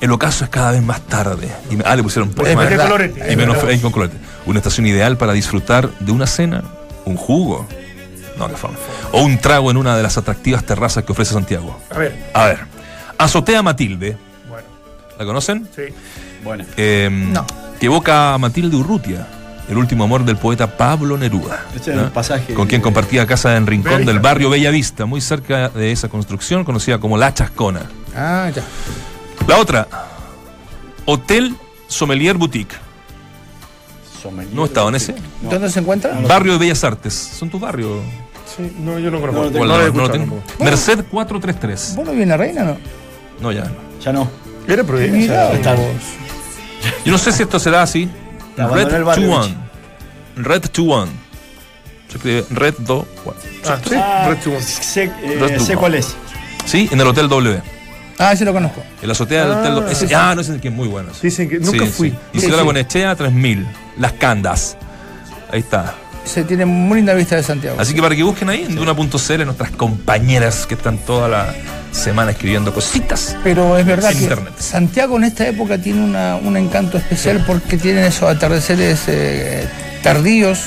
el 0.00 0.10
ocaso 0.10 0.44
es 0.44 0.50
cada 0.50 0.70
vez 0.72 0.82
más 0.82 1.02
tarde. 1.02 1.48
Y 1.70 1.76
me- 1.76 1.84
ah, 1.86 1.94
le 1.94 2.02
pusieron 2.02 2.30
por 2.30 2.46
verdad. 2.46 3.30
Y 3.30 3.36
menos 3.36 3.58
con 3.82 3.92
colorete. 3.92 4.16
Una 4.46 4.58
estación 4.60 4.86
ideal 4.86 5.18
para 5.18 5.34
disfrutar 5.34 5.90
de 6.00 6.10
una 6.10 6.26
cena, 6.26 6.64
un 7.04 7.16
jugo. 7.16 7.66
No, 8.38 8.48
qué 8.48 8.56
fama. 8.56 8.76
O 9.12 9.22
un 9.22 9.36
trago 9.36 9.70
en 9.70 9.76
una 9.76 9.94
de 9.94 10.02
las 10.02 10.16
atractivas 10.16 10.64
terrazas 10.64 11.04
que 11.04 11.12
ofrece 11.12 11.34
Santiago. 11.34 11.78
A 11.90 11.98
ver, 11.98 12.16
A 12.32 12.46
ver. 12.46 12.60
Azotea 13.24 13.62
Matilde. 13.62 14.16
bueno, 14.48 14.66
¿La 15.18 15.24
conocen? 15.24 15.68
sí. 15.74 15.82
Bueno. 16.44 16.64
Eh, 16.76 17.08
No. 17.10 17.46
Que 17.78 17.86
evoca 17.86 18.34
a 18.34 18.38
Matilde 18.38 18.76
Urrutia, 18.76 19.26
el 19.68 19.76
último 19.76 20.04
amor 20.04 20.24
del 20.24 20.36
poeta 20.36 20.76
Pablo 20.76 21.16
Neruda. 21.16 21.64
Este 21.74 21.92
es 21.92 21.98
el 21.98 22.10
pasaje 22.10 22.54
Con 22.54 22.66
quien 22.68 22.80
de- 22.80 22.84
compartía 22.84 23.26
casa 23.26 23.56
en 23.56 23.66
Rincón 23.66 24.04
del 24.04 24.18
barrio 24.20 24.50
Bellavista, 24.50 25.04
muy 25.06 25.20
cerca 25.20 25.68
de 25.68 25.90
esa 25.92 26.08
construcción 26.08 26.64
conocida 26.64 26.98
como 26.98 27.16
La 27.16 27.32
Chascona. 27.34 27.82
Ah, 28.16 28.50
ya. 28.54 28.62
La 29.48 29.58
otra, 29.58 29.86
Hotel 31.06 31.56
Sommelier 31.88 32.36
Boutique. 32.36 32.74
Sommelier. 34.22 34.54
¿No 34.54 34.64
estaba 34.64 34.88
en 34.88 34.94
ese? 34.96 35.14
No. 35.42 35.50
¿Dónde 35.50 35.68
se 35.70 35.80
encuentra? 35.80 36.12
Barrio 36.28 36.52
de 36.52 36.58
Bellas 36.60 36.84
Artes. 36.84 37.12
¿Son 37.14 37.50
tus 37.50 37.60
barrios? 37.60 38.00
Sí, 38.56 38.72
no, 38.80 38.98
yo 38.98 39.10
no 39.10 39.20
conozco. 39.20 39.42
No, 39.44 39.50
no 39.50 39.58
¿Cuál 39.92 40.18
No 40.18 40.26
no. 40.26 40.42
Merced 40.64 41.04
433. 41.10 41.94
¿Vos 41.96 42.06
no 42.06 42.12
viene 42.12 42.36
reina 42.36 42.64
no? 42.64 42.76
No, 43.42 43.52
ya. 43.52 43.64
no. 43.64 43.70
Ya 44.00 44.12
no. 44.12 44.30
Era 44.68 44.82
vos. 45.74 45.86
Yo 47.04 47.12
no 47.12 47.18
sé 47.18 47.32
si 47.32 47.42
esto 47.42 47.58
será 47.58 47.82
así. 47.82 48.08
Red 48.56 48.92
el 48.94 49.04
barrio, 49.04 49.28
21. 49.28 49.54
Red 50.36 50.60
21. 50.62 51.06
Se 52.08 52.16
escribe 52.18 52.44
Red 52.50 52.74
2. 52.78 53.04
Ah, 53.66 53.78
sí, 53.88 53.94
Ah, 53.96 54.26
Red 54.28 54.38
Two. 54.42 54.60
sé, 54.60 55.04
eh, 55.04 55.36
Red 55.40 55.58
sé 55.60 55.76
cuál 55.76 55.94
es. 55.94 56.14
Sí, 56.66 56.88
en 56.92 57.00
el 57.00 57.06
Hotel 57.06 57.28
W. 57.28 57.60
Ah, 58.18 58.36
sí 58.36 58.44
lo 58.44 58.52
conozco. 58.52 58.82
El 59.00 59.10
azotea 59.10 59.44
del 59.44 59.52
Ah, 59.54 59.60
Hotel 59.60 59.74
W. 59.76 59.92
Ese- 59.92 60.08
sí. 60.08 60.14
Ah, 60.14 60.34
no, 60.34 60.42
ese 60.42 60.50
es 60.50 60.56
el 60.56 60.60
que 60.60 60.68
es 60.68 60.74
muy 60.74 60.88
bueno. 60.88 61.10
Dicen 61.22 61.48
que 61.48 61.58
nunca 61.58 61.86
Sí, 61.86 61.90
fui. 61.92 62.10
sí. 62.10 62.16
Sí, 62.32 62.38
Isidora 62.38 62.60
sí. 62.62 62.66
Bonechea, 62.66 63.16
3000. 63.16 63.66
Las 63.98 64.12
Candas. 64.12 64.76
Ahí 65.50 65.60
está. 65.60 65.94
Se 66.24 66.44
tiene 66.44 66.64
muy 66.64 66.96
linda 66.98 67.14
vista 67.14 67.36
de 67.36 67.42
Santiago. 67.42 67.76
Así 67.80 67.94
que 67.94 68.00
para 68.02 68.14
que 68.14 68.22
busquen 68.22 68.48
ahí 68.48 68.62
en 68.62 68.74
Duna.cl 68.76 69.44
nuestras 69.44 69.70
compañeras 69.72 70.66
que 70.66 70.74
están 70.74 70.98
toda 70.98 71.28
la 71.28 71.54
semana 71.90 72.30
escribiendo 72.30 72.72
cositas. 72.72 73.36
Pero 73.44 73.76
es 73.76 73.84
verdad 73.84 74.12
En 74.12 74.16
que 74.18 74.22
internet. 74.24 74.52
Santiago 74.58 75.16
en 75.18 75.24
esta 75.24 75.46
época 75.46 75.78
tiene 75.78 76.02
una- 76.02 76.36
un 76.36 76.56
encanto 76.56 76.96
especial 76.96 77.44
porque 77.46 77.76
tienen 77.76 78.04
esos 78.04 78.30
atardeceres 78.30 79.00
eh, 79.08 79.66
tardíos, 80.02 80.66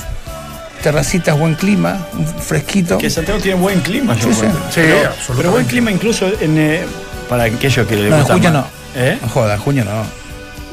terracitas, 0.84 1.38
buen 1.39 1.56
clima, 1.56 2.06
fresquito. 2.46 2.98
Que 2.98 3.10
Santiago 3.10 3.39
tiene 3.39 3.60
buen 3.60 3.80
clima, 3.80 4.15
yo 4.15 4.28
Sí, 4.28 4.34
sí. 4.34 4.46
pero, 4.76 4.98
absolutamente. 4.98 5.36
pero 5.38 5.52
buen 5.52 5.65
clima 5.65 5.91
incluso 5.91 6.28
en, 6.39 6.58
eh, 6.60 6.82
para 7.30 7.46
aquellos 7.46 7.88
que 7.88 7.96
les 7.96 8.10
No, 8.10 8.18
en 8.18 8.22
gusta 8.22 8.34
junio 8.34 8.52
más. 8.52 8.62
no. 8.63 9.02
¿Eh? 9.02 9.18
No 9.22 9.30
joda, 9.30 9.56
en 9.56 9.60
junio 9.62 9.86
no. 9.86 10.25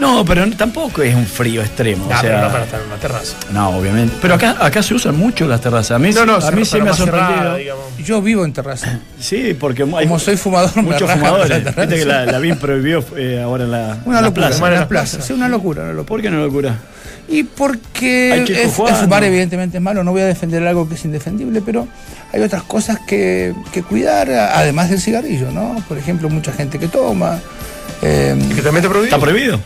No, 0.02 0.24
pero 0.24 0.50
tampoco 0.56 1.00
es 1.02 1.14
un 1.14 1.26
frío 1.26 1.62
extremo. 1.62 2.08
Ah, 2.10 2.18
o 2.18 2.20
pero 2.22 2.34
sea, 2.34 2.42
no 2.46 2.52
para 2.52 2.64
estar 2.64 2.80
en 2.80 2.86
una 2.88 2.96
terraza. 2.96 3.36
no, 3.52 3.68
obviamente. 3.70 4.16
Pero 4.20 4.34
acá, 4.34 4.56
acá 4.60 4.82
se 4.82 4.94
usan 4.94 5.16
mucho 5.16 5.46
las 5.46 5.60
terrazas. 5.60 5.92
A 5.92 5.98
mí, 5.98 6.10
No, 6.12 6.26
no, 6.26 6.34
a 6.36 6.50
mí 6.50 6.64
sí 6.64 6.80
me 6.80 6.90
ha 6.90 6.94
cerrada, 6.94 7.36
sorprendido. 7.44 7.76
Yo 8.04 8.20
vivo 8.20 8.44
en 8.44 8.52
terraza. 8.52 8.98
Sí, 9.20 9.54
porque 9.58 9.82
hay 9.84 10.06
Como 10.06 10.18
soy 10.18 10.36
fumador, 10.36 10.74
muchos 10.82 11.10
fumadores. 11.10 11.48
la 11.48 11.58
terraza. 11.58 11.80
Viste 11.82 11.96
que 11.96 12.04
la, 12.04 12.26
la 12.26 12.38
BIM 12.40 12.56
prohibió 12.56 13.04
eh, 13.16 13.40
ahora 13.42 13.64
en 13.64 13.70
la, 13.70 13.78
Una 14.04 14.18
en 14.18 14.22
la 14.24 14.28
locura, 14.28 14.48
plaza. 14.48 14.58
en 14.58 14.64
en 14.66 14.70
las 14.72 14.80
la 14.80 14.88
plaza. 14.88 15.10
plazas. 15.12 15.26
Sí, 15.26 15.32
una 15.32 15.48
locura, 15.48 15.82
una 15.82 15.92
locura. 15.92 16.06
¿Por 16.08 16.20
qué 16.22 16.30
no 16.30 16.38
locura? 16.44 16.74
Y 17.28 17.44
porque 17.44 18.42
que 18.46 18.62
es, 18.64 18.74
jugando. 18.74 18.98
es 18.98 19.04
fumar 19.04 19.22
evidentemente 19.24 19.76
es 19.76 19.82
malo, 19.82 20.02
no 20.02 20.10
voy 20.10 20.22
a 20.22 20.26
defender 20.26 20.66
algo 20.66 20.88
que 20.88 20.96
es 20.96 21.04
indefendible, 21.04 21.62
pero 21.64 21.86
hay 22.32 22.42
otras 22.42 22.64
cosas 22.64 22.98
que, 23.06 23.54
que 23.72 23.82
cuidar, 23.84 24.28
además 24.30 24.90
del 24.90 25.00
cigarrillo, 25.00 25.52
¿no? 25.52 25.76
Por 25.88 25.96
ejemplo, 25.96 26.28
mucha 26.28 26.52
gente 26.52 26.78
que 26.80 26.88
toma. 26.88 27.38
eh, 28.02 28.36
¿Y 28.50 28.54
que 28.54 28.62
también 28.62 28.82
te 28.82 28.88
prohíbe? 28.88 29.06
¿Está 29.06 29.20
prohibido? 29.20 29.60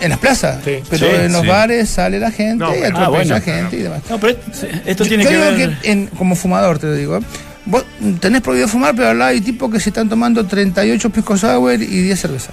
En 0.00 0.10
las 0.10 0.18
plazas, 0.18 0.58
Sí. 0.64 0.76
pero 0.88 1.06
Sí, 1.08 1.14
en 1.16 1.32
los 1.32 1.42
sí. 1.42 1.48
bares 1.48 1.88
sale 1.88 2.18
la 2.20 2.30
gente 2.30 2.64
No, 2.64 2.74
y 2.74 2.80
pero- 2.80 2.96
ah, 2.98 3.00
atropella 3.02 3.38
bueno. 3.40 3.44
gente 3.44 3.76
y 3.76 3.82
demás. 3.82 4.00
No, 4.08 4.18
pero 4.20 4.38
esto 4.86 5.04
tiene 5.04 5.24
yo 5.24 5.30
que 5.30 5.36
ver. 5.38 5.78
que 5.80 5.90
en- 5.90 6.06
como 6.08 6.36
fumador 6.36 6.78
te 6.78 6.86
lo 6.86 6.94
digo, 6.94 7.18
vos 7.66 7.84
tenés 8.20 8.40
prohibido 8.42 8.68
fumar, 8.68 8.94
pero 8.94 9.08
al 9.08 9.18
lado 9.18 9.30
hay 9.32 9.40
tipos 9.40 9.70
que 9.72 9.80
se 9.80 9.90
están 9.90 10.08
tomando 10.08 10.46
38 10.46 11.10
pisco 11.10 11.36
sour 11.36 11.74
y 11.74 11.86
10 11.86 12.20
cervezas. 12.20 12.50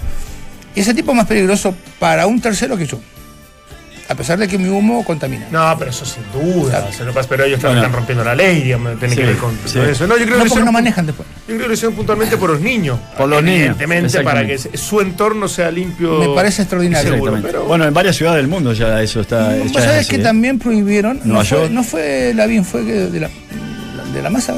Y 0.74 0.80
ese 0.80 0.92
tipo 0.92 1.12
es 1.12 1.16
más 1.16 1.26
peligroso 1.26 1.74
para 1.98 2.26
un 2.26 2.40
tercero 2.40 2.76
que 2.76 2.86
yo. 2.86 3.00
A 4.08 4.14
pesar 4.14 4.38
de 4.38 4.46
que 4.46 4.56
mi 4.56 4.68
humo 4.68 5.04
contamina. 5.04 5.46
No, 5.50 5.74
pero 5.78 5.90
eso 5.90 6.04
sin 6.04 6.22
duda. 6.32 6.70
Claro. 6.70 6.86
o 6.90 6.92
sea, 6.92 7.06
no 7.06 7.12
pasa- 7.12 7.28
pero 7.28 7.44
ellos 7.44 7.60
Bueno. 7.60 7.76
están 7.78 7.92
rompiendo 7.92 8.22
la 8.22 8.34
ley, 8.36 8.62
digamos, 8.62 8.98
tiene 9.00 9.14
Sí, 9.14 9.20
que 9.20 9.26
ver 9.26 9.36
con, 9.36 9.58
sí. 9.64 9.78
eso. 9.80 10.06
No, 10.06 10.16
yo 10.16 10.24
creo 10.24 10.38
No 10.38 10.44
que 10.44 10.48
porque 10.50 10.54
son- 10.60 10.64
no 10.64 10.72
manejan 10.72 11.06
después. 11.06 11.26
Yo 11.40 11.44
creo 11.46 11.58
que 11.62 11.66
lo 11.68 11.74
hicieron 11.74 11.94
puntualmente 11.96 12.36
por 12.36 12.50
los 12.50 12.60
niños. 12.60 12.98
Por 13.18 13.28
los 13.28 13.42
niños, 13.42 13.58
Evidentemente, 13.76 14.20
para 14.20 14.46
que 14.46 14.58
su 14.58 15.00
entorno 15.00 15.48
sea 15.48 15.70
limpio. 15.72 16.18
Me 16.20 16.34
parece 16.34 16.62
extraordinario. 16.62 17.12
seguro, 17.14 17.32
Exactamente. 17.32 17.58
pero- 17.58 17.66
Bueno, 17.66 17.84
en 17.84 17.94
varias 17.94 18.14
ciudades 18.16 18.36
del 18.38 18.48
mundo 18.48 18.72
ya 18.72 19.02
eso 19.02 19.20
está. 19.20 19.56
Ya 19.56 19.98
es 19.98 20.06
que 20.06 20.16
¿eh? 20.16 20.18
también 20.20 20.58
prohibieron, 20.60 21.20
no 21.24 21.36
fue, 21.44 21.58
York. 21.58 21.70
no 21.72 21.82
fue 21.82 22.32
la 22.34 22.46
BIN, 22.46 22.64
fue 22.64 22.82
de 22.84 23.18
la, 23.20 23.28
de 24.14 24.22
la 24.22 24.30
masa, 24.30 24.54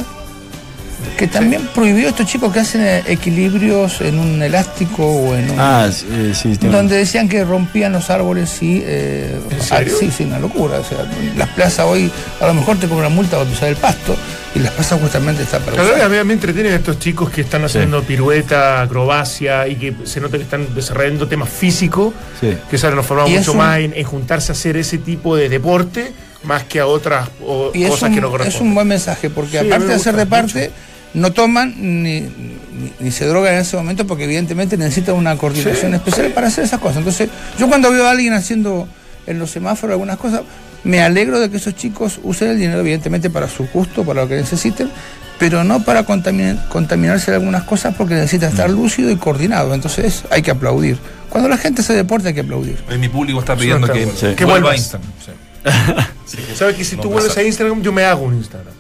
que 1.19 1.27
también 1.27 1.69
prohibió 1.75 2.09
estos 2.09 2.27
chicos 2.27 2.53
que 2.53 2.61
hacen 2.61 2.81
eh, 2.83 3.03
equilibrios 3.07 4.01
en 4.01 4.19
un 4.21 4.41
elástico 4.41 5.05
o 5.05 5.35
en 5.35 5.51
un... 5.51 5.59
Ah, 5.61 5.91
sí, 5.93 6.07
eh, 6.11 6.33
sí. 6.35 6.55
donde 6.69 6.97
decían 6.97 7.29
que 7.29 7.45
rompían 7.45 7.93
los 7.93 8.09
árboles 8.09 8.63
y... 8.63 8.81
Eh, 8.85 9.37
¿En 9.51 9.61
serio? 9.61 9.95
ah, 9.97 9.99
sí, 10.01 10.11
sí, 10.17 10.25
una 10.25 10.39
locura. 10.39 10.79
O 10.79 10.85
sea, 10.85 10.99
las 11.37 11.49
plazas 11.51 11.85
hoy 11.87 12.11
a 12.41 12.47
lo 12.47 12.55
mejor 12.55 12.79
te 12.79 12.87
cobran 12.89 13.13
multa 13.15 13.37
por 13.37 13.47
pisar 13.49 13.69
el 13.69 13.77
pasto 13.77 14.17
y 14.55 14.61
las 14.61 14.73
plazas 14.73 15.01
justamente 15.01 15.43
están 15.43 15.61
para 15.63 15.77
Cada 15.77 15.89
vez 15.91 16.03
a 16.03 16.07
usar. 16.07 16.19
mí 16.19 16.25
me 16.25 16.33
entretienen 16.35 16.73
estos 16.73 16.99
chicos 17.01 17.31
que 17.31 17.41
están 17.41 17.65
haciendo 17.65 18.03
pirueta, 18.05 18.81
acrobacia 18.81 19.67
y 19.67 19.75
que 19.75 19.95
se 20.05 20.21
nota 20.21 20.37
que 20.39 20.45
están 20.45 20.73
desarrollando 20.75 21.27
temas 21.27 21.49
físicos, 21.49 22.15
Sí. 22.41 22.57
que 22.71 22.79
se 22.79 22.87
han 22.87 22.93
transformado 22.93 23.29
es 23.29 23.39
mucho 23.39 23.53
un- 23.53 23.59
más 23.59 23.79
en, 23.81 23.93
en 23.95 24.05
juntarse 24.05 24.53
a 24.53 24.55
hacer 24.55 24.77
ese 24.77 24.99
tipo 24.99 25.35
de 25.37 25.49
deporte 25.49 26.13
más 26.45 26.63
que 26.63 26.79
a 26.79 26.87
otras 26.87 27.29
o- 27.45 27.73
Y 27.75 27.83
es 27.83 27.91
cosas 27.91 28.11
un, 28.11 28.15
que 28.15 28.21
no 28.21 28.29
es 28.29 28.31
corresponden. 28.31 28.69
un 28.69 28.75
buen 28.77 28.87
mensaje, 28.87 29.29
porque 29.31 29.59
Sí, 29.59 29.67
aparte 29.67 29.79
me 29.81 29.87
de 29.87 29.95
hacer 29.95 30.13
gusta 30.15 30.25
reparte, 30.25 30.71
no 31.19 31.33
toman 31.33 31.75
ni, 31.79 32.21
ni- 32.21 32.93
ni 33.01 33.11
se 33.11 33.27
drogan 33.27 33.55
en 33.55 33.61
ese 33.61 33.77
momento 33.77 34.07
porque 34.07 34.25
evidentemente 34.25 34.77
necesitan 34.77 35.15
una 35.17 35.37
coordinación 35.37 35.91
Sí, 35.93 35.97
especial 35.97 36.27
sí. 36.29 36.33
para 36.33 36.47
hacer 36.49 36.65
esas 36.65 36.81
cosas. 36.81 36.99
Entonces, 36.99 37.29
yo 37.59 37.69
cuando 37.69 37.91
veo 37.91 38.07
a 38.07 38.11
alguien 38.11 38.33
haciendo 38.33 38.89
en 39.27 39.39
los 39.39 39.51
semáforos 39.51 39.93
algunas 39.95 40.17
cosas, 40.17 40.43
me 40.85 41.01
alegro 41.03 41.41
de 41.41 41.51
que 41.51 41.57
esos 41.57 41.75
chicos 41.75 42.21
usen 42.23 42.51
el 42.51 42.59
dinero 42.59 42.81
evidentemente 42.81 43.31
para 43.31 43.49
su 43.49 43.67
gusto, 43.67 44.05
para 44.05 44.23
lo 44.23 44.29
que 44.29 44.37
necesiten, 44.37 44.91
pero 45.39 45.65
no 45.65 45.83
para 45.85 46.05
contaminar- 46.05 46.69
contaminarse 46.69 47.31
de 47.31 47.37
algunas 47.37 47.65
cosas 47.65 47.95
porque 47.97 48.15
necesita 48.15 48.49
estar 48.49 48.71
lúcido 48.71 49.11
y 49.11 49.17
coordinado. 49.17 49.75
Entonces 49.75 50.23
hay 50.31 50.43
que 50.43 50.51
aplaudir. 50.53 50.99
Cuando 51.29 51.49
la 51.49 51.59
gente 51.59 51.83
hace 51.83 51.95
deporte 51.95 52.29
hay 52.29 52.35
que 52.35 52.41
aplaudir. 52.41 52.79
Eh, 52.91 52.97
Mi 52.97 53.09
público 53.09 53.41
está 53.41 53.55
pidiendo 53.57 53.87
está 53.87 53.99
que. 53.99 54.07
Sí. 54.31 54.35
que 54.37 54.45
vuelva 54.45 54.71
a. 54.73 54.77
Instagram. 54.77 55.11
sí. 55.25 55.33
¿Sabes 56.55 56.77
que 56.77 56.85
si 56.85 56.97
No 56.97 57.03
tú 57.03 57.09
pasa. 57.11 57.21
vuelves 57.21 57.37
a 57.39 57.43
Instagram, 57.43 57.83
yo 57.83 57.93
me 57.93 58.05
hago 58.05 58.23
un 58.25 58.35
Instagram? 58.37 58.73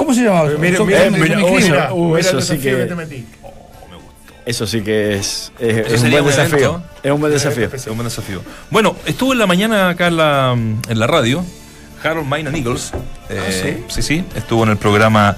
¿Cómo 0.00 0.14
se 0.14 0.24
llama? 0.24 0.44
Mira, 0.58 0.78
Yo- 0.78 0.86
mira, 0.86 1.10
mira, 1.10 1.44
oh, 1.44 1.50
mira, 1.50 1.92
uh, 1.92 2.16
eso 2.16 2.40
sí 2.40 2.58
que- 2.58 2.74
te 2.86 2.94
metí. 2.94 3.26
Eso 4.46 4.66
sí 4.66 4.80
que 4.80 5.16
es, 5.16 5.52
es, 5.58 5.92
es 5.92 6.02
un 6.02 6.10
buen 6.10 6.24
desafío. 6.24 6.82
Es 7.02 7.12
un 7.12 7.20
buen 7.20 7.30
desafío. 7.34 7.68
Es 7.70 7.86
un 7.86 7.96
buen 7.96 8.08
desafío. 8.08 8.40
Bueno, 8.70 8.96
estuvo 9.04 9.34
en 9.34 9.38
la 9.38 9.46
mañana 9.46 9.90
acá 9.90 10.06
en 10.06 10.16
la, 10.16 10.52
en 10.54 10.98
la 10.98 11.06
radio, 11.06 11.44
Harold 12.02 12.26
Mayna 12.26 12.50
Nichols. 12.50 12.92
eh, 13.28 13.84
sí? 13.88 14.00
sí, 14.02 14.24
estuvo 14.34 14.64
en 14.64 14.70
el 14.70 14.78
programa 14.78 15.36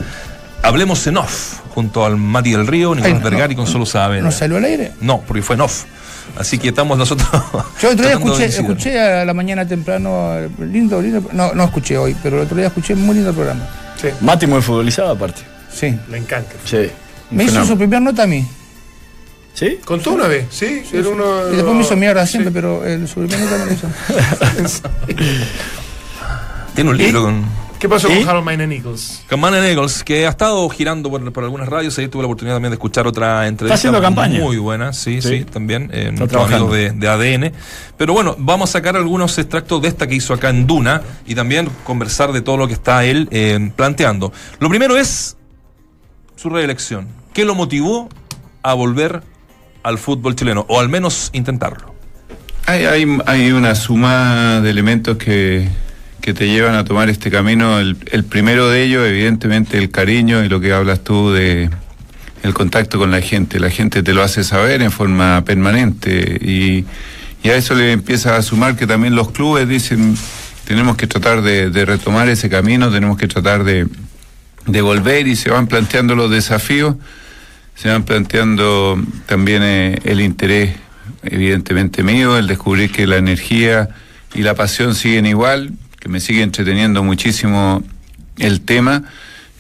Hablemos 0.62 1.05
en 1.09 1.16
off, 1.16 1.55
junto 1.75 2.07
al 2.07 2.16
Mati 2.16 2.53
del 2.53 2.68
Río, 2.68 2.94
Nicolás 2.94 3.14
Ay, 3.16 3.18
no, 3.18 3.25
Vergara 3.31 3.53
y 3.53 3.57
Consuelo 3.57 3.85
Saavedra. 3.85 4.22
¿No 4.25 4.31
salió 4.31 4.59
al 4.59 4.64
aire? 4.64 4.92
No, 5.01 5.20
porque 5.27 5.42
fue 5.42 5.57
en 5.57 5.62
off. 5.62 5.87
Así 6.37 6.58
que 6.58 6.68
estamos 6.68 6.96
nosotros. 6.96 7.28
Yo 7.82 7.88
el 7.88 7.94
otro 7.94 8.06
día 8.06 8.14
escuché, 8.14 8.44
escuché 8.46 9.00
a 9.00 9.25
la 9.25 9.35
mañana 9.35 9.66
temprano, 9.66 10.35
lindo, 10.58 11.00
lindo, 11.00 11.29
no, 11.33 11.52
no 11.52 11.64
escuché 11.64 11.98
hoy, 11.98 12.16
pero 12.23 12.37
el 12.38 12.44
otro 12.44 12.56
día 12.56 12.68
escuché 12.68 12.94
muy 12.94 13.14
lindo 13.14 13.31
el 13.31 13.37
programa. 13.37 13.68
Mati 14.20 14.46
muy 14.46 14.62
futbolizado 14.62 15.10
aparte. 15.10 15.42
Sí. 15.73 15.96
Le 16.08 16.18
encanta. 16.18 16.52
Sí. 16.64 16.90
Me 17.31 17.44
hizo 17.44 17.64
su 17.64 17.77
primera 17.77 18.00
nota 18.00 18.25
a 18.25 18.27
mí. 18.27 18.46
¿Sí? 19.54 19.79
Contó 19.85 20.12
una 20.12 20.29
vez, 20.29 20.46
sí. 20.50 20.83
Era 20.92 21.08
uno, 21.08 21.48
Y 21.52 21.56
después 21.56 21.75
me 21.75 21.83
hizo 21.83 21.96
mierda 21.96 22.25
sí. 22.25 22.33
siempre, 22.33 22.52
pero 22.52 22.85
el, 22.85 23.06
su 23.06 23.20
primera 23.20 23.40
nota 23.40 23.58
me 23.58 23.66
lo 23.66 23.73
hizo. 23.73 24.81
Tiene 26.75 26.90
un 26.90 26.96
libro 26.96 27.23
con. 27.23 27.62
¿Qué 27.83 27.88
pasó 27.88 28.08
¿Y? 28.12 28.20
con 28.20 28.28
Harold 28.28 28.44
Mayne 28.44 28.68
Nichols? 28.68 29.24
Con 29.28 29.40
Manny 29.40 29.58
Nichols, 29.58 30.04
que 30.04 30.24
ha 30.24 30.30
estado 30.30 30.68
girando 30.68 31.10
por, 31.10 31.33
por 31.33 31.42
algunas 31.42 31.68
radios. 31.68 31.98
Ahí 31.98 32.06
tuve 32.06 32.22
la 32.22 32.26
oportunidad 32.26 32.54
también 32.54 32.70
de 32.70 32.76
escuchar 32.76 33.08
otra 33.08 33.48
entrevista. 33.48 33.74
haciendo 33.74 34.00
campaña. 34.00 34.38
Muy 34.38 34.56
buena, 34.58 34.92
sí, 34.92 35.20
sí, 35.20 35.38
Sí. 35.38 35.44
también. 35.46 35.90
Eh, 35.92 36.14
Está 36.16 36.44
amigos 36.44 36.70
de, 36.72 36.92
de 36.92 37.08
ADN. 37.08 37.52
Pero 37.96 38.12
bueno, 38.12 38.37
vamos 38.38 38.70
a 38.70 38.74
sacar 38.74 38.94
algunos 38.94 39.37
extractos 39.37 39.83
de 39.83 39.88
esta 39.88 40.06
que 40.06 40.14
hizo 40.14 40.33
acá 40.33 40.50
en 40.50 40.68
Duna 40.68 41.02
y 41.26 41.35
también 41.35 41.68
conversar 41.83 42.30
de 42.30 42.40
todo 42.40 42.56
lo 42.56 42.68
que 42.68 42.74
está 42.74 43.04
él 43.04 43.26
eh, 43.33 43.72
planteando. 43.74 44.33
Lo 44.60 44.68
primero 44.68 44.96
es 44.96 45.37
su 46.37 46.50
reelección. 46.50 47.08
¿Qué 47.35 47.44
lo 47.44 47.56
motivó 47.56 48.08
a 48.62 48.74
volver 48.74 49.24
al 49.83 49.98
fútbol 49.98 50.37
chileno? 50.37 50.66
O 50.68 50.78
al 50.78 50.88
menos 50.88 51.30
intentarlo. 51.33 51.92
Hay, 52.66 52.85
hay, 52.85 53.18
hay 53.26 53.50
una 53.50 53.74
suma 53.74 54.60
de 54.60 54.70
elementos 54.70 55.16
que, 55.16 55.68
que 56.23 56.33
te 56.33 56.46
llevan 56.46 56.75
a 56.77 56.85
tomar 56.85 57.10
este 57.10 57.31
camino. 57.31 57.79
El, 57.79 57.98
el 58.10 58.25
primero 58.25 58.70
de 58.70 58.83
ellos, 58.83 59.06
evidentemente, 59.06 59.77
el 59.77 59.90
cariño 59.90 60.42
y 60.42 60.48
lo 60.48 60.60
que 60.60 60.73
hablas 60.73 61.04
tú 61.04 61.33
de 61.33 61.68
el 62.42 62.54
contacto 62.54 62.98
con 62.98 63.10
la 63.10 63.20
gente. 63.20 63.60
La 63.60 63.70
gente 63.70 64.02
te 64.02 64.12
lo 64.12 64.23
hace 64.23 64.44
saber 64.44 64.83
en 64.83 64.90
forma 64.90 65.44
permanente 65.44 66.38
y, 66.40 66.85
a 67.48 67.54
eso 67.54 67.75
le 67.75 67.92
empieza 67.92 68.37
a 68.37 68.42
sumar 68.42 68.77
que 68.77 68.87
también 68.87 69.16
los 69.16 69.33
clubes 69.33 69.68
dicen 69.68 70.16
tenemos 70.64 70.96
que 70.96 71.08
tratar 71.08 71.42
de, 71.42 71.70
de 71.70 71.85
retomar 71.85 72.29
ese 72.29 72.48
camino, 72.48 72.90
tenemos 72.90 73.18
que 73.18 73.27
tratar 73.27 73.64
de, 73.64 73.88
de 74.66 74.81
volver 74.81 75.27
y 75.27 75.35
se 75.35 75.50
van 75.50 75.66
planteando 75.66 76.14
los 76.14 76.31
desafíos, 76.31 76.94
se 77.75 77.88
van 77.88 78.04
planteando 78.04 78.96
también 79.27 79.62
eh, 79.64 79.98
el 80.04 80.20
interés 80.20 80.77
evidentemente 81.25 82.04
mío, 82.04 82.38
el 82.38 82.46
descubrir 82.46 82.92
que 82.92 83.08
la 83.08 83.16
energía 83.16 83.88
y 84.35 84.42
la 84.42 84.54
pasión 84.54 84.94
siguen 84.94 85.27
igual, 85.27 85.73
que 86.03 86.09
me 86.09 86.19
sigue 86.19 86.42
entreteniendo 86.42 87.05
muchísimo 87.05 87.81
el 88.38 88.63
tema 88.63 89.05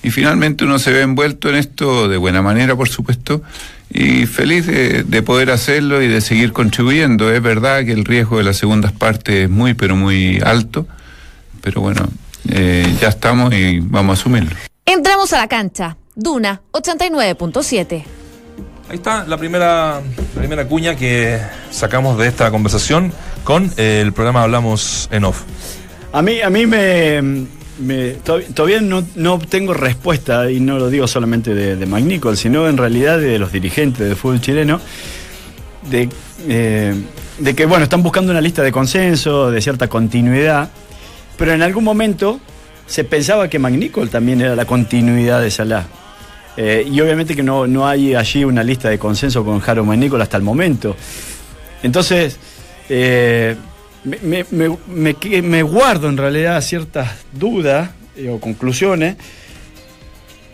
y 0.02 0.10
finalmente 0.10 0.64
uno 0.64 0.80
se 0.80 0.90
ve 0.90 1.02
envuelto 1.02 1.48
en 1.48 1.54
esto 1.54 2.08
de 2.08 2.16
buena 2.16 2.42
manera, 2.42 2.74
por 2.74 2.88
supuesto, 2.88 3.42
y 3.88 4.26
feliz 4.26 4.66
de, 4.66 5.04
de 5.04 5.22
poder 5.22 5.52
hacerlo 5.52 6.02
y 6.02 6.08
de 6.08 6.20
seguir 6.20 6.52
contribuyendo. 6.52 7.32
Es 7.32 7.40
verdad 7.40 7.84
que 7.84 7.92
el 7.92 8.04
riesgo 8.04 8.38
de 8.38 8.42
las 8.42 8.56
segundas 8.56 8.90
partes 8.90 9.44
es 9.44 9.50
muy, 9.50 9.74
pero 9.74 9.94
muy 9.94 10.40
alto, 10.44 10.88
pero 11.60 11.80
bueno, 11.80 12.08
eh, 12.48 12.92
ya 13.00 13.08
estamos 13.08 13.54
y 13.54 13.78
vamos 13.78 14.18
a 14.18 14.20
asumirlo. 14.20 14.56
Entramos 14.84 15.32
a 15.32 15.38
la 15.38 15.46
cancha. 15.46 15.96
Duna 16.16 16.60
89.7. 16.72 18.04
Ahí 18.88 18.96
está 18.96 19.24
la 19.28 19.36
primera, 19.36 20.00
la 20.34 20.40
primera 20.40 20.66
cuña 20.66 20.96
que 20.96 21.40
sacamos 21.70 22.18
de 22.18 22.26
esta 22.26 22.50
conversación 22.50 23.12
con 23.44 23.72
eh, 23.76 24.00
el 24.02 24.12
programa 24.12 24.42
Hablamos 24.42 25.08
en 25.12 25.24
Off. 25.24 25.44
A 26.12 26.20
mí, 26.22 26.40
a 26.42 26.50
mí 26.50 26.66
me, 26.66 27.22
me- 27.78 28.10
to- 28.24 28.42
todavía 28.54 28.80
no, 28.80 29.02
no 29.14 29.34
obtengo 29.34 29.72
respuesta, 29.72 30.50
y 30.50 30.60
no 30.60 30.78
lo 30.78 30.90
digo 30.90 31.06
solamente 31.06 31.54
de, 31.54 31.76
de 31.76 31.86
Mike 31.86 32.06
Nichols, 32.06 32.38
sino 32.38 32.68
en 32.68 32.76
realidad 32.76 33.18
de 33.18 33.38
los 33.38 33.50
dirigentes 33.52 34.06
del 34.06 34.16
fútbol 34.16 34.40
chileno, 34.40 34.80
de, 35.90 36.08
eh, 36.48 36.94
de 37.38 37.54
que, 37.54 37.64
bueno, 37.66 37.84
están 37.84 38.02
buscando 38.02 38.30
una 38.30 38.40
lista 38.42 38.62
de 38.62 38.70
consenso, 38.72 39.50
de 39.50 39.60
cierta 39.62 39.88
continuidad, 39.88 40.68
pero 41.38 41.52
en 41.54 41.62
algún 41.62 41.84
momento 41.84 42.40
se 42.86 43.04
pensaba 43.04 43.48
que 43.48 43.58
Mike 43.58 43.78
Nichols 43.78 44.10
también 44.10 44.40
era 44.42 44.54
la 44.54 44.66
continuidad 44.66 45.40
de 45.40 45.50
Salah. 45.50 45.86
Eh, 46.58 46.86
y 46.92 47.00
obviamente 47.00 47.34
que 47.34 47.42
no, 47.42 47.66
no 47.66 47.88
hay 47.88 48.14
allí 48.14 48.44
una 48.44 48.62
lista 48.62 48.90
de 48.90 48.98
consenso 48.98 49.42
con 49.42 49.62
Harold 49.66 49.88
Mike 49.88 50.00
Nichols 50.04 50.22
hasta 50.24 50.36
el 50.36 50.42
momento. 50.42 50.94
Entonces, 51.82 52.36
eh, 52.90 53.56
me, 54.04 54.44
me- 54.50 54.76
me- 54.88 55.42
me 55.42 55.62
guardo 55.62 56.08
en 56.08 56.16
realidad 56.16 56.60
ciertas 56.62 57.10
dudas 57.32 57.90
eh, 58.16 58.28
o 58.28 58.40
conclusiones 58.40 59.16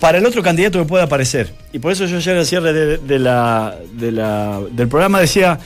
para 0.01 0.19
el 0.19 0.27
otro 0.27 0.43
candidato 0.43 0.79
que 0.79 0.85
pueda 0.85 1.05
aparecer. 1.05 1.53
Y 1.73 1.79
por 1.81 1.93
eso 1.93 2.07
yo 2.07 2.19
ayer 2.19 2.37
al 2.37 2.47
cierre 2.47 2.73
de, 2.73 2.99
de 2.99 3.19
la, 3.19 3.77
de 3.95 4.13
la- 4.13 4.61
del 4.71 4.89
programa 4.89 5.21
decía 5.21 5.59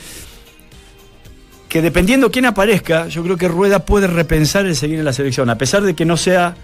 que 1.68 1.80
dependiendo 1.82 2.30
quién 2.30 2.44
aparezca, 2.46 3.08
yo 3.08 3.22
creo 3.22 3.36
que 3.36 3.48
Rueda 3.48 3.84
puede 3.84 4.06
repensar 4.06 4.66
el 4.66 4.76
seguir 4.76 4.98
en 4.98 5.04
la 5.04 5.12
selección, 5.12 5.48
a 5.50 5.56
pesar 5.56 5.82
de 5.82 5.94
que 5.94 6.04
no 6.04 6.16
sea 6.16 6.54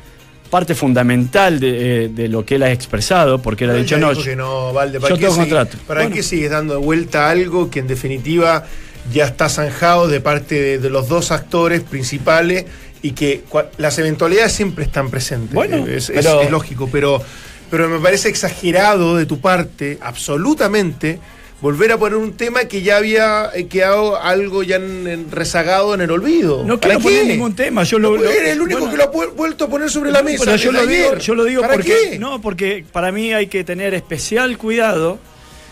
parte 0.50 0.74
fundamental 0.74 1.60
de, 1.60 2.04
eh, 2.04 2.08
de 2.08 2.28
lo 2.28 2.44
que 2.44 2.54
él 2.56 2.62
ha 2.62 2.70
expresado, 2.72 3.40
porque 3.40 3.64
él 3.64 3.70
ha 3.70 3.74
dicho 3.74 3.98
no. 3.98 4.12
no, 4.36 4.72
Valde, 4.72 4.98
¿para 5.00 5.14
yo 5.14 5.20
qué 5.20 5.30
sigue-. 5.30 5.54
¿Para 5.86 6.00
Bueno. 6.02 6.14
qué 6.16 6.22
sigues 6.22 6.50
dando 6.50 6.80
vuelta 6.80 7.28
algo 7.30 7.70
que 7.70 7.80
en 7.80 7.86
definitiva 7.86 8.64
ya 9.12 9.26
está 9.26 9.48
zanjado 9.48 10.08
de 10.08 10.20
parte 10.20 10.54
de, 10.60 10.78
de 10.78 10.90
los 10.90 11.08
dos 11.08 11.30
actores 11.30 11.82
principales 11.82 12.64
y 13.02 13.12
que 13.12 13.42
las 13.78 13.98
eventualidades 13.98 14.52
siempre 14.52 14.84
están 14.84 15.10
presentes? 15.10 15.54
Bueno, 15.54 15.86
es, 15.86 16.10
es- 16.10 16.24
pero- 16.26 16.42
es 16.42 16.50
lógico, 16.50 16.88
pero, 16.90 17.22
pero 17.70 17.88
me 17.88 17.98
parece 18.00 18.28
exagerado 18.28 19.16
de 19.16 19.26
tu 19.26 19.40
parte, 19.40 19.98
absolutamente, 20.00 21.18
volver 21.60 21.90
a 21.92 21.98
poner 21.98 22.16
un 22.18 22.34
tema 22.36 22.64
que 22.66 22.82
ya 22.82 22.96
había 22.98 23.50
eh, 23.54 23.66
quedado 23.66 24.20
algo 24.22 24.62
ya 24.62 24.76
en- 24.76 25.06
en- 25.08 25.30
rezagado 25.30 25.92
en 25.94 26.00
el 26.00 26.10
olvido. 26.10 26.62
No 26.64 26.78
¿Para 26.78 26.94
quiero 26.94 27.00
poner 27.08 27.26
ningún 27.26 27.54
tema, 27.56 27.82
yo 27.84 27.98
lo- 27.98 28.16
No, 28.16 28.22
lo- 28.22 28.30
Eres 28.30 28.50
el 28.52 28.60
único 28.60 28.78
bueno. 28.80 28.92
que 28.92 28.96
lo 28.98 29.04
ha 29.04 29.26
vuelto 29.34 29.64
a 29.64 29.68
poner 29.68 29.90
sobre 29.90 30.12
la 30.12 30.22
mesa. 30.22 30.44
Pero 30.44 30.56
yo 30.56 30.72
lo 30.72 30.86
digo, 30.86 31.16
yo 31.18 31.34
lo 31.34 31.44
digo 31.44 31.62
¿Para 31.62 31.74
porque 31.74 32.10
qué? 32.12 32.18
no, 32.18 32.40
porque 32.40 32.84
para 32.92 33.10
mí 33.12 33.32
hay 33.32 33.48
que 33.48 33.64
tener 33.64 33.94
especial 33.94 34.56
cuidado 34.58 35.18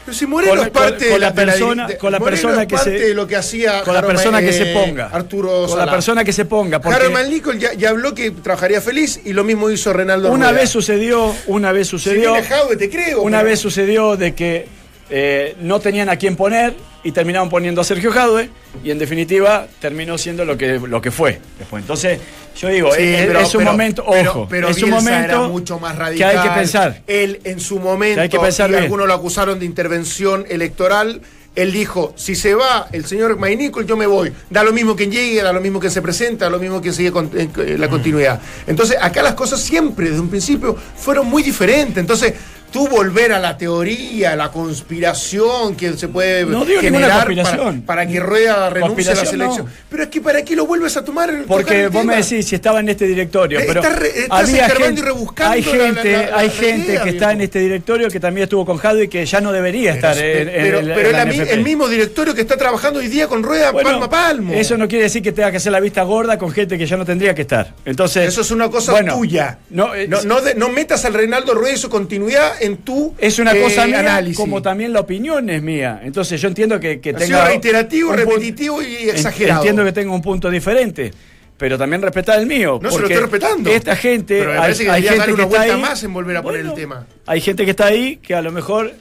Pero 0.07 0.16
si 0.16 0.24
Moreno 0.26 0.54
Con- 0.54 0.61
es 0.66 0.70
parte 0.70 0.90
con- 0.92 0.98
de 1.04 1.11
con 1.11 1.20
la 1.20 1.34
persona- 1.34 1.86
de- 1.88 1.96
con 1.98 2.12
la 2.12 2.20
persona 2.20 2.66
que 2.66 2.76
parte 2.76 2.98
se- 2.98 3.04
de 3.09 3.14
lo 3.14 3.26
que 3.26 3.34
hacía 3.34 3.82
con 3.82 3.92
la 3.92 4.07
persona 4.07 4.40
que 4.40 4.52
se 4.52 4.70
eh, 4.70 4.74
ponga. 4.74 5.07
Arturo 5.12 5.50
con 5.66 5.70
la 5.78 5.84
Sala. 5.84 5.92
persona 5.92 6.22
que 6.24 6.32
se 6.32 6.44
ponga. 6.44 6.80
Porque 6.80 6.94
Harold 6.96 7.12
Malnicol 7.12 7.59
ya, 7.59 7.72
ya 7.74 7.90
habló 7.90 8.14
que 8.14 8.30
trabajaría 8.30 8.80
feliz 8.80 9.20
y 9.24 9.32
lo 9.32 9.42
mismo 9.42 9.68
hizo 9.68 9.92
Renaldo 9.92 10.30
una 10.30 10.46
Rueda. 10.50 10.61
vez 10.61 10.70
sucedió, 10.70 11.34
una 11.48 11.72
vez 11.72 11.88
Si 11.88 11.90
sucedió, 11.90 12.34
viene 12.34 12.46
Jaude, 12.46 12.76
te 12.76 12.88
creo. 12.88 13.22
una 13.22 13.38
pero- 13.38 13.50
vez 13.50 13.59
sucedió 13.59 14.16
de 14.16 14.34
que 14.34 14.68
eh, 15.11 15.57
no 15.61 15.80
tenían 15.80 16.09
a 16.09 16.16
quién 16.16 16.36
poner 16.36 16.74
y 17.07 17.12
terminaron 17.12 17.48
poniendo 17.48 17.80
a 17.80 17.84
Sergio 17.84 18.11
Jadwe 18.11 18.50
y 18.82 18.90
en 18.90 18.98
definitiva 18.98 19.66
terminó 19.80 20.18
siendo 20.18 20.44
lo 20.44 20.57
que 20.59 20.78
lo 20.78 21.00
que 21.00 21.11
fue 21.11 21.40
después. 21.59 21.82
Entonces 21.82 22.18
yo 22.61 22.68
digo, 22.68 22.90
Sí, 22.94 23.02
es, 23.02 23.26
pero- 23.26 23.40
es 23.40 23.54
un 23.54 23.59
pero- 23.61 23.70
momento, 23.72 24.04
ojo, 24.07 24.46
pero 24.50 24.68
es 24.68 24.82
un 24.82 24.90
momento 24.90 25.24
era 25.24 25.40
mucho 25.48 25.78
más 25.78 25.92
que 25.94 25.98
radical. 26.00 26.36
hay 26.38 26.48
que 26.48 26.54
pensar. 26.54 27.02
Él 27.07 27.40
en 27.44 27.61
su 27.61 27.78
momento, 27.78 28.16
Que 28.16 28.20
hay 28.22 28.28
que 28.28 28.38
pensar 28.38 28.70
y 28.70 28.74
algunos 28.74 29.07
lo 29.07 29.14
acusaron 29.14 29.59
de 29.59 29.66
intervención 29.66 30.44
electoral. 30.48 31.20
Él 31.54 31.72
dijo, 31.72 32.12
si 32.16 32.34
se 32.34 32.54
va 32.54 32.86
el 32.92 33.07
señor 33.07 33.38
Maynicol, 33.38 33.86
yo 33.86 33.96
me 33.96 34.07
voy. 34.07 34.30
Da 34.50 34.62
lo 34.62 34.74
mismo 34.74 34.94
quien 34.94 35.11
llegue, 35.11 35.42
da 35.42 35.54
lo 35.54 35.61
mismo 35.62 35.80
que 35.80 35.88
se 35.88 36.02
presenta, 36.02 36.44
da 36.46 36.50
lo 36.50 36.59
mismo 36.59 36.82
que 36.82 36.92
sigue 36.92 37.11
con- 37.12 37.30
en 37.34 37.80
la 37.80 37.88
continuidad. 37.88 38.42
Entonces, 38.66 38.98
acá 39.00 39.22
las 39.22 39.32
cosas 39.34 39.61
siempre, 39.61 40.11
desde 40.11 40.20
un 40.20 40.28
principio, 40.28 40.76
fueron 40.98 41.26
muy 41.28 41.42
diferentes. 41.42 41.96
Entonces, 41.96 42.34
tú 42.72 42.88
volver 42.88 43.32
a 43.32 43.38
la 43.38 43.56
teoría, 43.56 44.32
a 44.32 44.36
la 44.36 44.50
conspiración 44.50 45.76
que 45.76 45.92
se 45.94 46.08
puede 46.08 46.44
No 46.46 46.64
digo 46.64 46.80
generar 46.80 47.26
para, 47.42 47.72
para 47.84 48.06
que 48.06 48.20
Rueda 48.20 48.70
renuncie 48.70 49.12
a 49.12 49.14
la 49.14 49.24
selección. 49.24 49.66
no. 49.66 49.72
Pero 49.88 50.02
es 50.04 50.08
que 50.08 50.20
¿para 50.20 50.42
qué 50.42 50.56
lo 50.56 50.66
vuelves 50.66 50.96
a 50.96 51.04
tomar? 51.04 51.44
Porque 51.46 51.88
vos 51.88 52.04
me 52.04 52.16
decís 52.16 52.46
si 52.46 52.54
estaba 52.54 52.80
en 52.80 52.88
este 52.88 53.06
directorio, 53.06 53.60
Eh, 53.60 53.64
pero 53.66 53.80
estás 53.80 53.98
re- 53.98 54.18
estás 54.20 54.40
había 54.48 54.68
gente, 54.68 55.00
y 55.00 55.04
rebuscando 55.04 55.52
hay 55.54 55.62
gente, 55.62 56.12
la- 56.12 56.30
la- 56.30 56.36
hay 56.38 56.50
gente 56.50 56.92
idea, 56.92 57.02
que 57.02 57.10
está 57.10 57.32
en 57.32 57.40
este 57.40 57.58
directorio 57.60 58.08
que 58.08 58.20
también 58.20 58.44
estuvo 58.44 58.64
con 58.66 58.76
Jado 58.78 59.02
y 59.02 59.08
que 59.08 59.24
ya 59.24 59.40
no 59.40 59.52
debería 59.52 59.94
estar 59.94 60.14
Pero, 60.14 60.38
en, 60.38 60.46
pero- 60.62 60.78
en 60.80 60.86
pero 60.86 61.08
en 61.08 61.12
la 61.12 61.22
el, 61.22 61.28
ami- 61.28 61.40
NFP. 61.42 61.52
el 61.54 61.62
mismo 61.64 61.88
directorio 61.88 62.34
que 62.34 62.40
está 62.40 62.56
trabajando 62.56 62.98
hoy 63.00 63.08
día 63.08 63.26
con 63.28 63.42
Rueda 63.42 63.70
Bueno, 63.72 63.90
palmo 63.90 64.04
a 64.04 64.10
palmo. 64.10 64.52
Eso 64.54 64.76
no 64.76 64.88
quiere 64.88 65.04
decir 65.04 65.22
que 65.22 65.32
tenga 65.32 65.50
que 65.50 65.56
hacer 65.58 65.72
la 65.72 65.80
vista 65.80 66.02
gorda 66.02 66.38
con 66.38 66.50
gente 66.50 66.78
que 66.78 66.86
ya 66.86 66.96
no 66.96 67.04
tendría 67.04 67.34
que 67.34 67.42
estar. 67.42 67.74
Entonces, 67.84 68.28
Eso 68.28 68.40
es 68.40 68.50
una 68.50 68.68
cosa 68.70 68.92
bueno, 68.92 69.14
tuya. 69.16 69.58
No, 69.70 69.94
eh, 69.94 70.06
No, 70.08 70.22
no, 70.22 70.40
de- 70.40 70.54
no 70.54 70.68
metas 70.68 71.04
al 71.04 71.14
Reinaldo 71.14 71.54
Rueda 71.54 71.74
y 71.74 71.78
su 71.78 71.88
continuidad 71.88 72.55
en 72.61 72.78
tu 72.78 73.14
es 73.18 73.38
una 73.38 73.52
eh, 73.52 73.61
cosa 73.62 73.86
mía, 73.86 74.00
análisis. 74.00 74.36
como 74.36 74.61
también 74.62 74.92
la 74.92 75.00
opinión 75.00 75.48
es 75.50 75.62
mía. 75.62 76.00
Entonces 76.02 76.40
yo 76.40 76.48
entiendo 76.48 76.78
que, 76.80 77.00
que 77.00 77.11
Ha 77.11 77.14
tenga 77.14 77.26
sido 77.26 77.44
reiterativo, 77.46 78.11
un 78.11 78.16
punto- 78.16 78.30
repetitivo 78.30 78.82
y 78.82 79.09
exagerado. 79.11 79.61
Entiendo 79.61 79.84
que 79.84 79.92
tenga 79.92 80.12
un 80.12 80.22
punto 80.22 80.50
diferente. 80.50 81.12
Pero 81.59 81.78
también 81.78 82.02
respetar 82.02 82.38
el 82.38 82.46
mío. 82.46 82.78
No, 82.82 82.90
se 82.90 82.98
lo 82.98 83.07
estoy 83.07 83.22
respetando. 83.22 83.70
Esta 83.70 83.96
gente. 83.96 84.38
Pero 84.40 84.50
me 84.50 84.57
hay- 84.57 84.61
parece 84.61 84.84
que 84.84 84.90
hay 84.90 85.02
gente 85.02 85.16
darle 85.18 85.26
que 85.26 85.34
una 85.34 85.42
está 85.44 85.57
vuelta 85.59 85.74
ahí- 85.74 85.80
más 85.80 86.02
en 86.04 86.12
volver 86.12 86.36
a 86.36 86.42
poner 86.42 86.61
el 86.66 86.74
tema. 86.74 87.07
Hay 87.26 87.40
gente 87.40 87.64
que 87.64 87.70
está 87.70 87.86
ahí 87.86 88.16
que 88.18 88.34
a 88.34 88.42
lo 88.42 88.52
mejor 88.52 88.92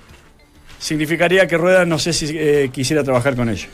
significaría 0.79 1.47
que 1.47 1.57
Rueda 1.57 1.85
no 1.85 1.99
sé 1.99 2.13
si 2.13 2.27
eh, 2.37 2.69
quisiera 2.71 3.03
trabajar 3.03 3.35
con 3.35 3.49
ellos. 3.49 3.67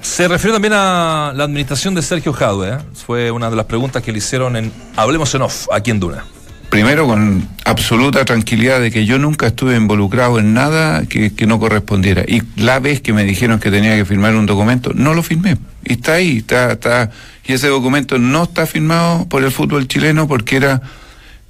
Se 0.00 0.28
refirió 0.28 0.54
también 0.54 0.72
a 0.74 1.32
la 1.34 1.44
administración 1.44 1.94
de 1.94 2.02
Sergio 2.02 2.32
Jadwe. 2.32 2.68
¿eh? 2.70 2.78
Fue 3.06 3.30
una 3.30 3.50
de 3.50 3.56
las 3.56 3.66
preguntas 3.66 4.02
que 4.02 4.12
le 4.12 4.18
hicieron 4.18 4.56
en 4.56 4.72
Hablemos 4.96 5.34
en 5.34 5.42
Off, 5.42 5.66
aquí 5.70 5.90
en 5.90 6.00
Duna. 6.00 6.24
Primero 6.70 7.06
con 7.06 7.46
absoluta 7.64 8.24
tranquilidad 8.24 8.80
de 8.80 8.90
que 8.90 9.04
yo 9.04 9.18
nunca 9.18 9.48
estuve 9.48 9.76
involucrado 9.76 10.38
en 10.38 10.54
nada 10.54 11.04
que, 11.06 11.34
que 11.34 11.46
no 11.46 11.58
correspondiera. 11.58 12.22
Y 12.26 12.42
la 12.56 12.78
vez 12.78 13.00
que 13.00 13.12
me 13.12 13.24
dijeron 13.24 13.58
que 13.60 13.70
tenía 13.70 13.96
que 13.96 14.04
firmar 14.04 14.34
un 14.36 14.46
documento, 14.46 14.92
no 14.94 15.12
lo 15.14 15.22
firmé. 15.22 15.56
Y 15.84 15.94
está 15.94 16.14
ahí, 16.14 16.38
está, 16.38 16.72
está. 16.72 17.10
Y 17.44 17.52
ese 17.54 17.66
documento 17.68 18.18
no 18.18 18.44
está 18.44 18.66
firmado 18.66 19.26
por 19.28 19.42
el 19.42 19.50
fútbol 19.50 19.88
chileno 19.88 20.28
porque 20.28 20.56
era 20.56 20.80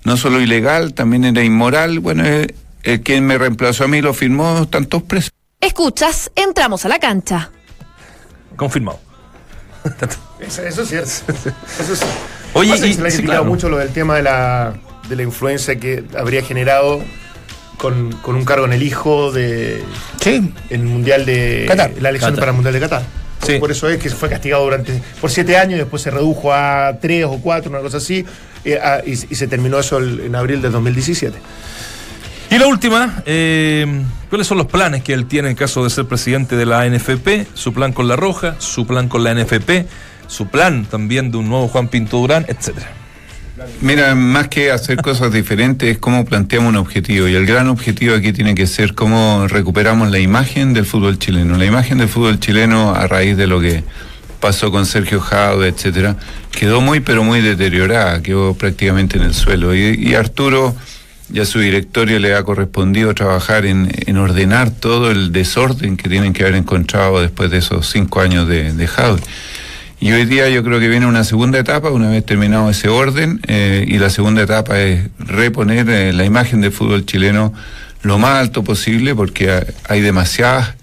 no 0.04 0.16
solo 0.16 0.40
ilegal, 0.40 0.94
también 0.94 1.24
era 1.24 1.44
inmoral. 1.44 1.98
Bueno, 2.00 2.24
eh, 2.24 2.54
el 2.82 3.02
quien 3.02 3.26
me 3.26 3.36
reemplazó 3.36 3.84
a 3.84 3.88
mí 3.88 4.00
lo 4.00 4.14
firmó, 4.14 4.62
están 4.62 4.86
todos 4.86 5.04
presos. 5.04 5.30
Escuchas, 5.60 6.30
entramos 6.34 6.86
a 6.86 6.88
la 6.88 6.98
cancha. 6.98 7.50
Confirmado. 8.56 8.98
Eso, 10.40 10.62
eso 10.62 10.82
es 10.82 10.88
cierto. 10.88 11.10
Eso 11.78 11.92
es 11.92 12.00
Oye, 12.54 12.70
Pasa 12.70 12.82
que 12.84 12.88
y- 12.90 12.94
se 12.94 13.02
le 13.02 13.08
ha 13.08 13.10
sí, 13.10 13.16
criticado 13.18 13.42
claro. 13.42 13.44
mucho 13.54 13.68
lo 13.68 13.76
del 13.76 13.90
tema 13.90 14.16
de 14.16 14.22
la, 14.22 14.72
de 15.10 15.16
la 15.16 15.22
influencia 15.24 15.78
que 15.78 16.04
habría 16.16 16.42
generado 16.42 17.02
con, 17.76 18.12
con 18.22 18.36
un 18.36 18.44
cargo 18.46 18.64
en 18.64 18.72
el 18.72 18.82
hijo 18.82 19.30
de 19.32 19.82
Sí, 20.20 20.52
el 20.70 20.82
mundial 20.84 21.26
de 21.26 21.66
Qatar. 21.68 21.90
la 22.00 22.08
elección 22.08 22.30
Qatar. 22.32 22.40
para 22.40 22.50
el 22.52 22.54
mundial 22.56 22.74
de 22.74 22.80
Qatar. 22.80 23.02
Sí. 23.46 23.58
Por 23.58 23.70
eso 23.70 23.88
es 23.88 23.98
que 24.02 24.10
fue 24.10 24.28
castigado 24.28 24.64
durante 24.64 25.00
por 25.20 25.30
siete 25.30 25.56
años 25.56 25.74
y 25.76 25.78
después 25.78 26.02
se 26.02 26.10
redujo 26.10 26.52
a 26.52 26.98
tres 27.00 27.24
o 27.24 27.38
cuatro, 27.40 27.70
una 27.70 27.80
cosa 27.80 27.96
así, 27.96 28.24
eh, 28.64 28.78
a- 28.82 29.02
y, 29.04 29.12
y 29.12 29.34
se 29.34 29.46
terminó 29.48 29.78
eso 29.78 29.96
el- 29.98 30.20
en 30.20 30.34
abril 30.34 30.60
del 30.60 30.72
2017. 30.72 31.38
Y 32.50 32.58
la 32.58 32.66
última, 32.66 33.22
eh, 33.26 33.86
¿cuáles 34.28 34.46
son 34.46 34.58
los 34.58 34.66
planes 34.66 35.02
que 35.02 35.14
él 35.14 35.24
tiene 35.26 35.48
en 35.48 35.56
caso 35.56 35.82
de 35.84 35.88
ser 35.90 36.04
presidente 36.06 36.56
de 36.56 36.66
la 36.66 36.84
NFP? 36.84 37.46
Su 37.54 37.72
plan 37.72 37.92
con 37.92 38.08
la 38.08 38.16
Roja, 38.16 38.56
su 38.58 38.86
plan 38.86 39.08
con 39.08 39.24
la 39.24 39.30
NFP, 39.34 39.86
su 40.26 40.48
plan 40.48 40.84
también 40.84 41.30
de 41.30 41.38
un 41.38 41.48
nuevo 41.48 41.68
Juan 41.68 41.88
Pinto 41.88 42.18
Durán, 42.18 42.44
etcétera. 42.48 42.92
Mira, 43.80 44.14
más 44.14 44.48
que 44.48 44.70
hacer 44.70 44.98
cosas 44.98 45.32
diferentes, 45.32 45.88
es 45.88 45.98
cómo 45.98 46.24
planteamos 46.24 46.70
un 46.70 46.76
objetivo. 46.76 47.28
Y 47.28 47.34
el 47.34 47.46
gran 47.46 47.68
objetivo 47.68 48.14
aquí 48.14 48.32
tiene 48.32 48.54
que 48.54 48.66
ser 48.66 48.94
cómo 48.94 49.46
recuperamos 49.48 50.10
la 50.10 50.18
imagen 50.18 50.72
del 50.72 50.86
fútbol 50.86 51.18
chileno. 51.18 51.56
La 51.56 51.64
imagen 51.64 51.98
del 51.98 52.08
fútbol 52.08 52.38
chileno, 52.40 52.94
a 52.94 53.06
raíz 53.06 53.36
de 53.36 53.46
lo 53.46 53.60
que 53.60 53.84
pasó 54.40 54.70
con 54.70 54.86
Sergio 54.86 55.20
Jaude, 55.20 55.68
etcétera, 55.68 56.16
quedó 56.50 56.80
muy, 56.80 57.00
pero 57.00 57.22
muy 57.22 57.40
deteriorada, 57.40 58.22
quedó 58.22 58.54
prácticamente 58.54 59.18
en 59.18 59.24
el 59.24 59.34
suelo. 59.34 59.74
Y, 59.74 59.94
y 59.94 60.14
Arturo 60.14 60.74
y 61.32 61.40
a 61.40 61.44
su 61.44 61.60
directorio 61.60 62.18
le 62.18 62.34
ha 62.34 62.42
correspondido 62.42 63.14
trabajar 63.14 63.64
en, 63.64 63.90
en 64.06 64.16
ordenar 64.16 64.70
todo 64.70 65.10
el 65.10 65.32
desorden 65.32 65.96
que 65.96 66.08
tienen 66.08 66.32
que 66.32 66.42
haber 66.42 66.56
encontrado 66.56 67.20
después 67.20 67.50
de 67.50 67.58
esos 67.58 67.88
cinco 67.88 68.20
años 68.20 68.48
de, 68.48 68.72
de. 68.72 68.88
Y 70.00 70.12
hoy 70.12 70.24
día 70.24 70.48
yo 70.48 70.64
creo 70.64 70.80
que 70.80 70.88
viene 70.88 71.06
una 71.06 71.24
segunda 71.24 71.58
etapa, 71.58 71.90
una 71.90 72.08
vez 72.08 72.24
terminado 72.24 72.70
ese 72.70 72.88
orden, 72.88 73.40
eh, 73.46 73.84
y 73.86 73.98
la 73.98 74.08
segunda 74.08 74.42
etapa 74.42 74.80
es 74.80 75.08
reponer 75.18 75.88
eh, 75.90 76.12
la 76.14 76.24
imagen 76.24 76.62
del 76.62 76.72
fútbol 76.72 77.04
chileno 77.04 77.52
lo 78.02 78.18
más 78.18 78.38
alto 78.40 78.64
posible, 78.64 79.14
porque 79.14 79.50
ha- 79.50 79.66
hay 79.88 80.00
demasiadas 80.00 80.74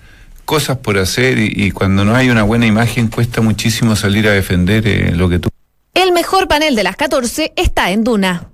cosas 0.45 0.77
por 0.77 0.99
hacer 0.99 1.39
y, 1.39 1.51
y 1.55 1.71
cuando 1.71 2.05
no 2.05 2.15
hay 2.15 2.29
una 2.29 2.43
buena 2.43 2.67
imagen 2.67 3.07
cuesta 3.07 3.41
muchísimo 3.41 3.95
salir 3.95 4.27
a 4.27 4.31
defender 4.33 4.87
eh, 4.87 5.11
lo 5.15 5.27
que 5.29 5.39
tú 5.39 5.49
El 5.95 6.11
mejor 6.13 6.47
panel 6.47 6.75
de 6.75 6.83
las 6.83 6.95
14 6.95 7.53
está 7.55 7.89
en 7.91 8.03
Duna. 8.03 8.45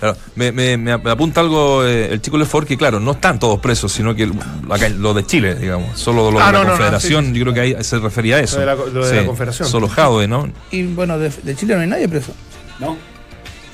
Claro, 0.00 0.16
me, 0.34 0.50
me- 0.50 0.76
me 0.78 0.92
apunta 0.92 1.40
algo 1.42 1.84
eh, 1.84 2.08
el 2.12 2.20
chico 2.22 2.38
Lefort 2.38 2.66
que, 2.66 2.76
claro, 2.76 2.98
no 3.00 3.12
están 3.12 3.38
todos 3.38 3.60
presos, 3.60 3.92
sino 3.92 4.14
que 4.14 4.30
acá, 4.70 4.88
lo 4.88 5.12
de 5.14 5.24
Chile, 5.26 5.54
digamos, 5.54 5.98
solo 5.98 6.30
lo 6.30 6.40
Ah, 6.40 6.46
de 6.46 6.52
no, 6.52 6.58
la 6.58 6.58
no, 6.58 6.64
no, 6.64 6.70
Confederación, 6.70 7.26
sí, 7.26 7.32
yo 7.38 7.42
creo 7.44 7.54
que 7.54 7.60
ahí 7.60 7.76
se 7.84 7.98
refería 7.98 8.36
a 8.36 8.40
eso. 8.40 8.56
Lo 8.56 8.60
de 8.60 8.66
la- 8.66 8.74
lo 8.74 9.06
de 9.06 9.16
la 9.16 9.26
Confederación. 9.26 9.68
Solo 9.68 9.88
Jaude, 9.88 10.26
¿no? 10.26 10.48
y 10.70 10.82
bueno, 10.84 11.18
de, 11.18 11.28
de 11.28 11.54
Chile 11.54 11.74
no 11.76 11.82
hay 11.82 11.86
nadie 11.86 12.08
preso. 12.08 12.32
¿No? 12.78 12.96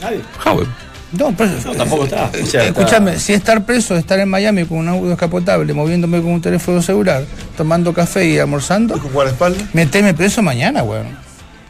Nadie. 0.00 0.20
Jaude. 0.40 0.66
No, 1.12 1.30
preso. 1.36 1.68
No, 1.68 1.74
tampoco 1.76 2.04
está. 2.04 2.24
Eh, 2.34 2.42
O 2.42 2.46
sea, 2.46 2.64
está- 2.64 2.80
Escúchame, 2.80 3.18
si 3.20 3.32
estar 3.32 3.64
preso, 3.64 3.94
estar 3.96 4.18
en 4.18 4.28
Miami 4.28 4.64
con 4.64 4.78
un 4.78 4.88
auto 4.88 5.08
descapotable, 5.08 5.72
moviéndome 5.72 6.20
con 6.20 6.32
un 6.32 6.40
teléfono 6.40 6.82
celular, 6.82 7.24
tomando 7.56 7.94
café 7.94 8.26
y 8.28 8.38
almorzando, 8.38 8.98
¿Con 8.98 9.12
guardaespaldas? 9.12 9.72
meteme 9.72 10.12
preso 10.12 10.42
mañana, 10.42 10.82
weón. 10.82 11.24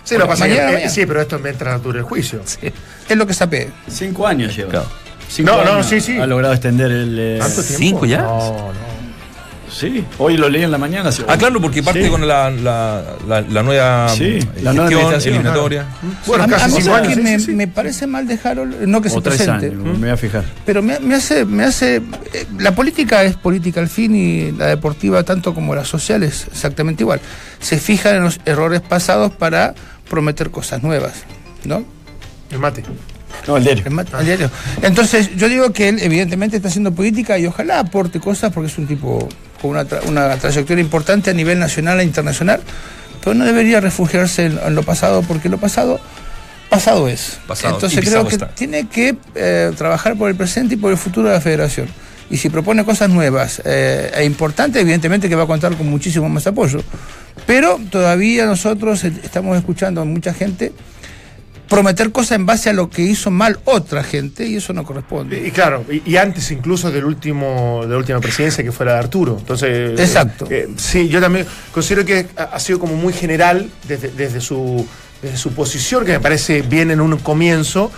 Sí, 0.07 0.16
lo 0.16 0.26
pasa 0.26 0.46
es 0.46 0.52
que- 0.52 0.57
Mañana, 0.57 0.70
eh, 0.70 0.74
mañana. 0.74 0.90
sí, 0.90 1.04
pero 1.07 1.20
esto 1.20 1.38
mientras 1.38 1.82
dure 1.82 1.98
el 1.98 2.04
juicio. 2.04 2.40
Es 3.09 3.16
lo 3.16 3.26
que 3.26 3.34
sapé. 3.34 3.70
Cinco 3.88 4.26
años 4.26 4.57
lleva. 4.57 4.70
Claro. 4.70 4.86
Cinco 5.28 5.50
No, 5.50 5.64
no, 5.64 5.72
años 5.72 5.86
sí, 5.86 6.00
sí. 6.00 6.16
Ha 6.18 6.26
logrado 6.26 6.54
extender 6.54 6.90
el. 6.90 7.18
eh, 7.18 7.38
¿Tanto 7.40 7.62
tiempo? 7.62 7.78
¿Cinco 7.78 8.07
ya? 8.07 8.22
No, 8.22 8.38
no. 8.72 8.96
Sí, 9.68 10.04
hoy 10.18 10.36
lo 10.36 10.48
leí 10.48 10.62
en 10.62 10.70
la 10.70 10.78
mañana. 10.78 11.11
sí. 11.11 11.22
Ah, 11.26 11.36
claro, 11.36 11.61
porque 11.61 11.82
parte 11.82 12.04
Sí. 12.04 12.09
con 12.09 12.26
la, 12.26 12.50
la, 12.50 13.02
la, 13.26 13.40
la 13.42 13.62
nueva 13.64 14.09
Sí, 14.09 14.38
eh, 14.38 14.48
la 14.62 14.72
nueva 14.72 15.16
eliminatoria. 15.16 15.84
Bueno, 16.24 16.44
a, 16.44 16.46
mí- 16.46 16.52
casi 16.52 16.64
a 16.64 16.80
cinco 16.80 16.94
años. 16.94 17.09
que 17.09 17.14
sí, 17.16 17.20
me, 17.20 17.38
sí, 17.40 17.44
sí. 17.46 17.52
me 17.52 17.66
parece 17.66 18.07
mal 18.07 18.28
de 18.28 18.38
Harold, 18.42 18.82
no 18.86 19.02
que 19.02 19.11
se 19.11 19.20
tres 19.20 19.36
presente, 19.38 19.66
años, 19.66 19.82
me 19.82 19.92
voy 19.98 20.09
a 20.11 20.16
fijar. 20.16 20.44
pero 20.64 20.82
me, 20.82 21.00
me 21.00 21.16
hace, 21.16 21.44
me 21.44 21.64
hace, 21.64 21.96
eh, 21.96 22.46
la 22.61 22.74
política 22.76 23.24
es 23.24 23.34
política 23.36 23.80
al 23.80 23.88
fin 23.88 24.14
y 24.14 24.52
la 24.52 24.66
deportiva 24.66 25.24
tanto 25.24 25.52
como 25.52 25.74
la 25.74 25.84
social 25.84 26.22
es 26.22 26.46
exactamente 26.46 27.02
igual. 27.02 27.20
Se 27.59 27.78
fijan 27.78 28.14
en 28.16 28.22
los 28.22 28.38
errores 28.46 28.80
pasados 28.82 29.32
para 29.32 29.74
prometer 30.09 30.50
cosas 30.50 30.82
nuevas, 30.82 31.12
¿no? 31.64 31.84
El 32.50 32.59
mate. 32.59 32.82
No, 33.46 33.57
el 33.57 33.64
diario. 33.64 33.84
El 33.86 33.90
mat- 33.92 34.12
el 34.18 34.24
diario. 34.26 34.50
Entonces, 34.82 35.36
yo 35.36 35.48
digo 35.48 35.72
que 35.72 35.88
él 35.88 35.98
evidentemente 36.00 36.57
está 36.57 36.68
haciendo 36.68 36.92
política 36.92 37.38
y 37.38 37.46
ojalá 37.46 37.78
aporte 37.80 38.18
cosas 38.18 38.52
porque 38.52 38.70
es 38.70 38.78
un 38.78 38.86
tipo 38.86 39.28
con 39.61 39.70
una, 39.72 39.84
tra- 39.84 40.04
una 40.07 40.36
trayectoria 40.36 40.82
importante 40.82 41.30
a 41.30 41.32
nivel 41.34 41.59
nacional 41.59 42.00
e 42.00 42.04
internacional, 42.04 42.61
pero 43.22 43.34
no 43.34 43.44
debería 43.44 43.80
refugiarse 43.80 44.46
en, 44.46 44.59
en 44.64 44.74
lo 44.74 44.82
pasado 44.82 45.22
porque 45.22 45.48
lo 45.48 45.59
pasado, 45.59 46.00
pasado 46.70 47.09
es. 47.09 47.38
Pasado, 47.46 47.74
Entonces 47.74 48.00
creo 48.09 48.26
que 48.26 48.34
está. 48.34 48.48
tiene 48.48 48.88
que 48.88 49.16
eh, 49.34 49.72
trabajar 49.76 50.16
por 50.16 50.28
el 50.30 50.34
presente 50.36 50.74
y 50.74 50.78
por 50.78 50.90
el 50.92 50.98
futuro 50.98 51.28
de 51.28 51.34
la 51.34 51.40
federación. 51.40 51.88
Y 52.30 52.36
si 52.38 52.48
propone 52.50 52.84
cosas 52.84 53.08
nuevas 53.08 53.62
eh, 53.64 54.10
e 54.14 54.24
importantes, 54.24 54.82
evidentemente 54.82 55.28
que 55.28 55.36
va 55.36 55.44
a 55.44 55.46
contar 55.46 55.76
con 55.76 55.88
muchísimo 55.88 56.28
más 56.28 56.46
apoyo. 56.46 56.80
Pero 57.46 57.78
todavía 57.90 58.46
nosotros 58.46 59.04
eh, 59.04 59.12
estamos 59.22 59.56
escuchando 59.56 60.00
a 60.00 60.04
mucha 60.04 60.34
gente 60.34 60.72
prometer 61.68 62.12
cosas 62.12 62.32
en 62.32 62.46
base 62.46 62.70
a 62.70 62.72
lo 62.72 62.88
que 62.90 63.02
hizo 63.02 63.30
mal 63.30 63.58
otra 63.64 64.02
gente 64.02 64.46
y 64.46 64.56
eso 64.56 64.72
no 64.72 64.84
corresponde. 64.84 65.46
Y 65.46 65.50
claro, 65.50 65.84
y, 65.90 66.02
y 66.10 66.16
antes 66.16 66.50
incluso 66.50 66.90
del 66.90 67.04
último, 67.04 67.80
de 67.82 67.88
la 67.88 67.98
última 67.98 68.20
presidencia 68.20 68.62
que 68.62 68.72
fuera 68.72 68.92
de 68.94 68.98
Arturo. 69.00 69.36
Entonces, 69.38 69.98
Exacto. 69.98 70.46
eh, 70.50 70.66
eh, 70.68 70.74
sí, 70.76 71.08
yo 71.08 71.20
también 71.20 71.46
considero 71.72 72.04
que 72.04 72.26
ha, 72.36 72.42
ha 72.44 72.60
sido 72.60 72.78
como 72.78 72.94
muy 72.94 73.12
general 73.12 73.68
desde, 73.88 74.08
desde 74.08 74.40
su, 74.40 74.86
desde 75.22 75.36
su 75.36 75.52
posición, 75.52 76.04
que 76.04 76.12
me 76.12 76.20
parece 76.20 76.62
bien 76.62 76.90
en 76.90 77.00
un 77.00 77.16
comienzo, 77.18 77.90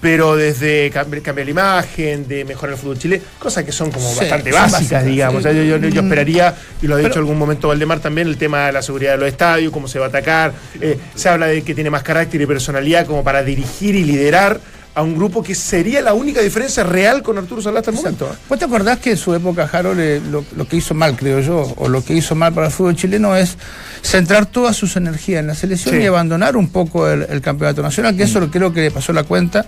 pero 0.00 0.34
desde 0.36 0.90
cambi- 0.92 1.20
cambiar 1.22 1.46
la 1.46 1.50
imagen, 1.50 2.26
de 2.26 2.44
mejorar 2.44 2.74
el 2.74 2.78
fútbol 2.80 2.98
chileno, 2.98 3.22
cosas 3.38 3.64
que 3.64 3.72
son 3.72 3.90
como 3.90 4.08
Sí, 4.12 4.20
bastante 4.20 4.50
son 4.50 4.60
básicas, 4.62 4.80
básicas, 4.80 5.04
digamos. 5.04 5.42
sí. 5.42 5.48
O 5.48 5.52
sea, 5.52 5.62
yo, 5.62 5.64
yo- 5.76 5.88
yo 5.88 6.02
Mm. 6.02 6.06
esperaría, 6.06 6.54
y 6.80 6.86
lo 6.86 6.94
ha 6.94 6.98
dicho 6.98 7.10
Pero- 7.10 7.20
algún 7.20 7.38
momento 7.38 7.68
Valdemar 7.68 8.00
también, 8.00 8.26
el 8.28 8.36
tema 8.38 8.66
de 8.66 8.72
la 8.72 8.82
seguridad 8.82 9.12
de 9.12 9.18
los 9.18 9.28
estadios, 9.28 9.72
cómo 9.72 9.88
se 9.88 9.98
va 9.98 10.06
a 10.06 10.08
atacar. 10.08 10.52
Eh, 10.80 10.98
se 11.14 11.28
habla 11.28 11.46
de 11.46 11.62
que 11.62 11.74
tiene 11.74 11.90
más 11.90 12.02
carácter 12.02 12.40
y 12.40 12.46
personalidad 12.46 13.06
como 13.06 13.22
para 13.22 13.42
dirigir 13.42 13.94
y 13.94 14.04
liderar 14.04 14.58
a 14.94 15.02
un 15.02 15.14
grupo 15.14 15.42
que 15.42 15.54
sería 15.54 16.00
la 16.02 16.14
única 16.14 16.40
diferencia 16.40 16.82
real 16.82 17.22
con 17.22 17.38
Arturo 17.38 17.62
Salá 17.62 17.78
hasta 17.78 17.90
el 17.92 17.96
momento. 17.96 18.26
¿eh? 18.26 18.36
¿Vos 18.48 18.58
te 18.58 18.64
acordás 18.64 18.98
que 18.98 19.12
en 19.12 19.16
su 19.16 19.32
época 19.34 19.68
Harold 19.72 20.00
eh, 20.00 20.20
lo, 20.30 20.44
lo 20.56 20.66
que 20.66 20.76
hizo 20.76 20.94
mal, 20.94 21.16
creo 21.16 21.40
yo, 21.40 21.72
o 21.76 21.88
lo 21.88 22.04
que 22.04 22.12
hizo 22.14 22.34
mal 22.34 22.52
para 22.52 22.66
el 22.66 22.72
fútbol 22.72 22.96
chileno 22.96 23.36
es 23.36 23.56
centrar 24.02 24.46
todas 24.46 24.76
sus 24.76 24.96
energías 24.96 25.40
en 25.40 25.46
la 25.46 25.54
selección 25.54 25.94
Sí. 25.94 26.02
y 26.02 26.06
abandonar 26.06 26.56
un 26.56 26.68
poco 26.70 27.08
el, 27.08 27.22
el 27.30 27.40
campeonato 27.40 27.82
nacional, 27.82 28.16
que 28.16 28.24
eso 28.24 28.40
lo 28.40 28.50
creo 28.50 28.72
que 28.72 28.80
le 28.80 28.90
pasó 28.90 29.12
la 29.12 29.22
cuenta, 29.22 29.64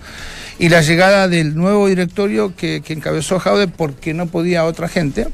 y 0.59 0.69
la 0.69 0.81
llegada 0.83 1.29
del 1.29 1.55
nuevo 1.55 1.87
directorio 1.87 2.55
que, 2.57 2.81
que 2.83 2.93
encabezó 2.93 3.39
Jaude 3.39 3.69
porque 3.69 4.15
no 4.15 4.27
podía 4.27 4.65
otra 4.65 4.89
gente, 4.89 5.29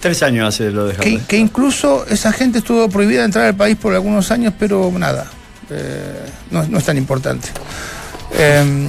Tres 0.00 0.22
años 0.22 0.48
hace 0.48 0.70
lo 0.70 0.86
de 0.86 0.94
que, 0.94 1.10
Jaude. 1.12 1.24
que 1.28 1.36
incluso 1.36 2.06
esa 2.08 2.32
gente 2.32 2.58
estuvo 2.60 2.88
prohibida 2.88 3.20
de 3.20 3.26
entrar 3.26 3.44
al 3.44 3.54
país 3.54 3.76
por 3.76 3.94
algunos 3.94 4.30
años, 4.30 4.54
pero 4.58 4.90
nada, 4.98 5.26
eh, 5.70 6.20
no, 6.50 6.66
no 6.66 6.78
es 6.78 6.84
tan 6.84 6.96
importante. 6.96 7.48
Eh, 8.32 8.88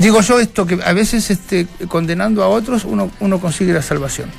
digo 0.00 0.20
yo 0.22 0.40
esto, 0.40 0.66
que 0.66 0.80
a 0.84 0.92
veces 0.92 1.30
este, 1.30 1.66
condenando 1.86 2.42
a 2.42 2.48
otros 2.48 2.84
uno, 2.84 3.10
uno 3.20 3.40
consigue 3.40 3.72
la 3.72 3.82
salvación. 3.82 4.30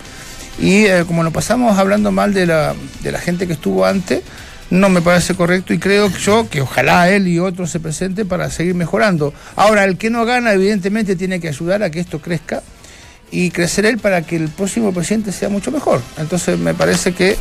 Y 0.59 0.85
eh, 0.85 1.05
como 1.07 1.23
nos 1.23 1.31
pasamos 1.31 1.77
hablando 1.77 2.11
mal 2.11 2.33
de 2.33 2.45
la, 2.45 2.75
de 3.01 3.11
la 3.11 3.19
gente 3.19 3.47
que 3.47 3.53
estuvo 3.53 3.85
antes, 3.85 4.21
no 4.69 4.89
me 4.89 5.01
parece 5.01 5.35
correcto 5.35 5.73
y 5.73 5.79
creo 5.79 6.11
que 6.11 6.19
yo 6.19 6.49
que 6.49 6.61
ojalá 6.61 7.09
él 7.09 7.27
y 7.27 7.39
otros 7.39 7.69
se 7.69 7.79
presenten 7.79 8.27
para 8.27 8.49
seguir 8.49 8.73
mejorando. 8.73 9.33
Ahora, 9.55 9.83
el 9.83 9.97
que 9.97 10.09
no 10.09 10.25
gana 10.25 10.53
evidentemente 10.53 11.15
tiene 11.15 11.39
que 11.39 11.49
ayudar 11.49 11.83
a 11.83 11.89
que 11.89 11.99
esto 11.99 12.21
crezca 12.21 12.63
y 13.31 13.51
crecer 13.51 13.85
él 13.85 13.97
para 13.97 14.21
que 14.23 14.37
el 14.37 14.49
próximo 14.49 14.93
presidente 14.93 15.31
sea 15.31 15.49
mucho 15.49 15.71
mejor. 15.71 16.01
Entonces 16.17 16.57
me 16.57 16.73
parece 16.73 17.13
que 17.13 17.37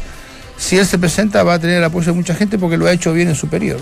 si 0.57 0.77
él 0.77 0.87
se 0.87 0.99
presenta 0.99 1.43
va 1.43 1.55
a 1.55 1.59
tener 1.59 1.79
el 1.79 1.85
apoyo 1.85 2.13
de 2.13 2.19
mucha 2.19 2.35
gente 2.35 2.59
porque 2.59 2.77
lo 2.77 2.87
ha 2.87 2.93
hecho 2.93 3.13
bien 3.13 3.29
en 3.29 3.35
su 3.35 3.49
periodo. 3.49 3.81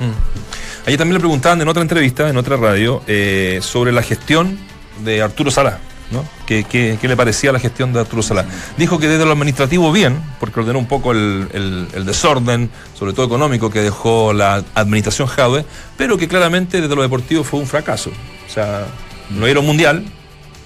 Mm. 0.00 0.96
También 0.96 1.14
le 1.14 1.20
preguntaban 1.20 1.60
en 1.60 1.68
otra 1.68 1.82
entrevista, 1.82 2.28
en 2.28 2.36
otra 2.36 2.56
radio, 2.56 3.02
eh, 3.06 3.60
sobre 3.62 3.92
la 3.92 4.02
gestión 4.02 4.58
de 5.04 5.22
Arturo 5.22 5.50
Salá. 5.50 5.78
¿no? 6.10 6.24
¿Qué, 6.46 6.98
le 7.00 7.16
parecía 7.16 7.52
la 7.52 7.58
gestión 7.58 7.92
de 7.94 8.00
Arturo 8.00 8.22
Salá? 8.22 8.44
Dijo 8.76 8.98
que 8.98 9.08
desde 9.08 9.24
lo 9.24 9.32
administrativo 9.32 9.90
bien, 9.92 10.20
porque 10.40 10.60
ordenó 10.60 10.78
un 10.78 10.86
poco 10.86 11.12
el, 11.12 11.48
el- 11.94 12.04
desorden, 12.04 12.68
sobre 12.98 13.14
todo 13.14 13.24
económico, 13.24 13.70
que 13.70 13.80
dejó 13.80 14.34
la 14.34 14.62
administración 14.74 15.26
Jaude, 15.28 15.64
pero 15.96 16.18
que 16.18 16.28
claramente 16.28 16.82
desde 16.82 16.94
lo 16.94 17.00
deportivo 17.00 17.44
fue 17.44 17.60
un 17.60 17.66
fracaso. 17.66 18.10
O 18.46 18.52
sea, 18.52 18.86
no 19.30 19.48
ir 19.48 19.56
a 19.56 19.60
un 19.60 19.66
mundial, 19.66 20.04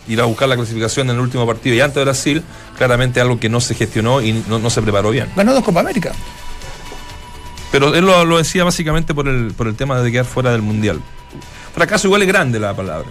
ir 0.08 0.20
a 0.20 0.24
buscar 0.24 0.48
la 0.48 0.56
clasificación 0.56 1.10
en 1.10 1.16
el 1.16 1.22
último 1.22 1.46
partido 1.46 1.76
y 1.76 1.80
ante 1.80 2.02
Brasil, 2.02 2.42
claramente 2.76 3.20
algo 3.20 3.38
que 3.38 3.48
no 3.48 3.60
se 3.60 3.76
gestionó 3.76 4.20
y 4.22 4.32
no, 4.48 4.58
no 4.58 4.68
se 4.70 4.82
preparó 4.82 5.10
bien. 5.10 5.28
Ganó 5.36 5.54
dos 5.54 5.62
Copa 5.62 5.78
América. 5.80 6.10
Pero 7.78 7.94
él 7.94 8.06
lo, 8.06 8.24
lo 8.24 8.38
decía 8.38 8.64
básicamente 8.64 9.14
por 9.14 9.28
el, 9.28 9.52
por 9.54 9.66
el 9.66 9.74
tema 9.76 10.00
de 10.00 10.10
quedar 10.10 10.24
fuera 10.24 10.50
del 10.50 10.62
mundial. 10.62 10.98
Fracaso 11.74 12.06
igual 12.06 12.22
es 12.22 12.28
grande 12.28 12.58
la 12.58 12.74
palabra. 12.74 13.08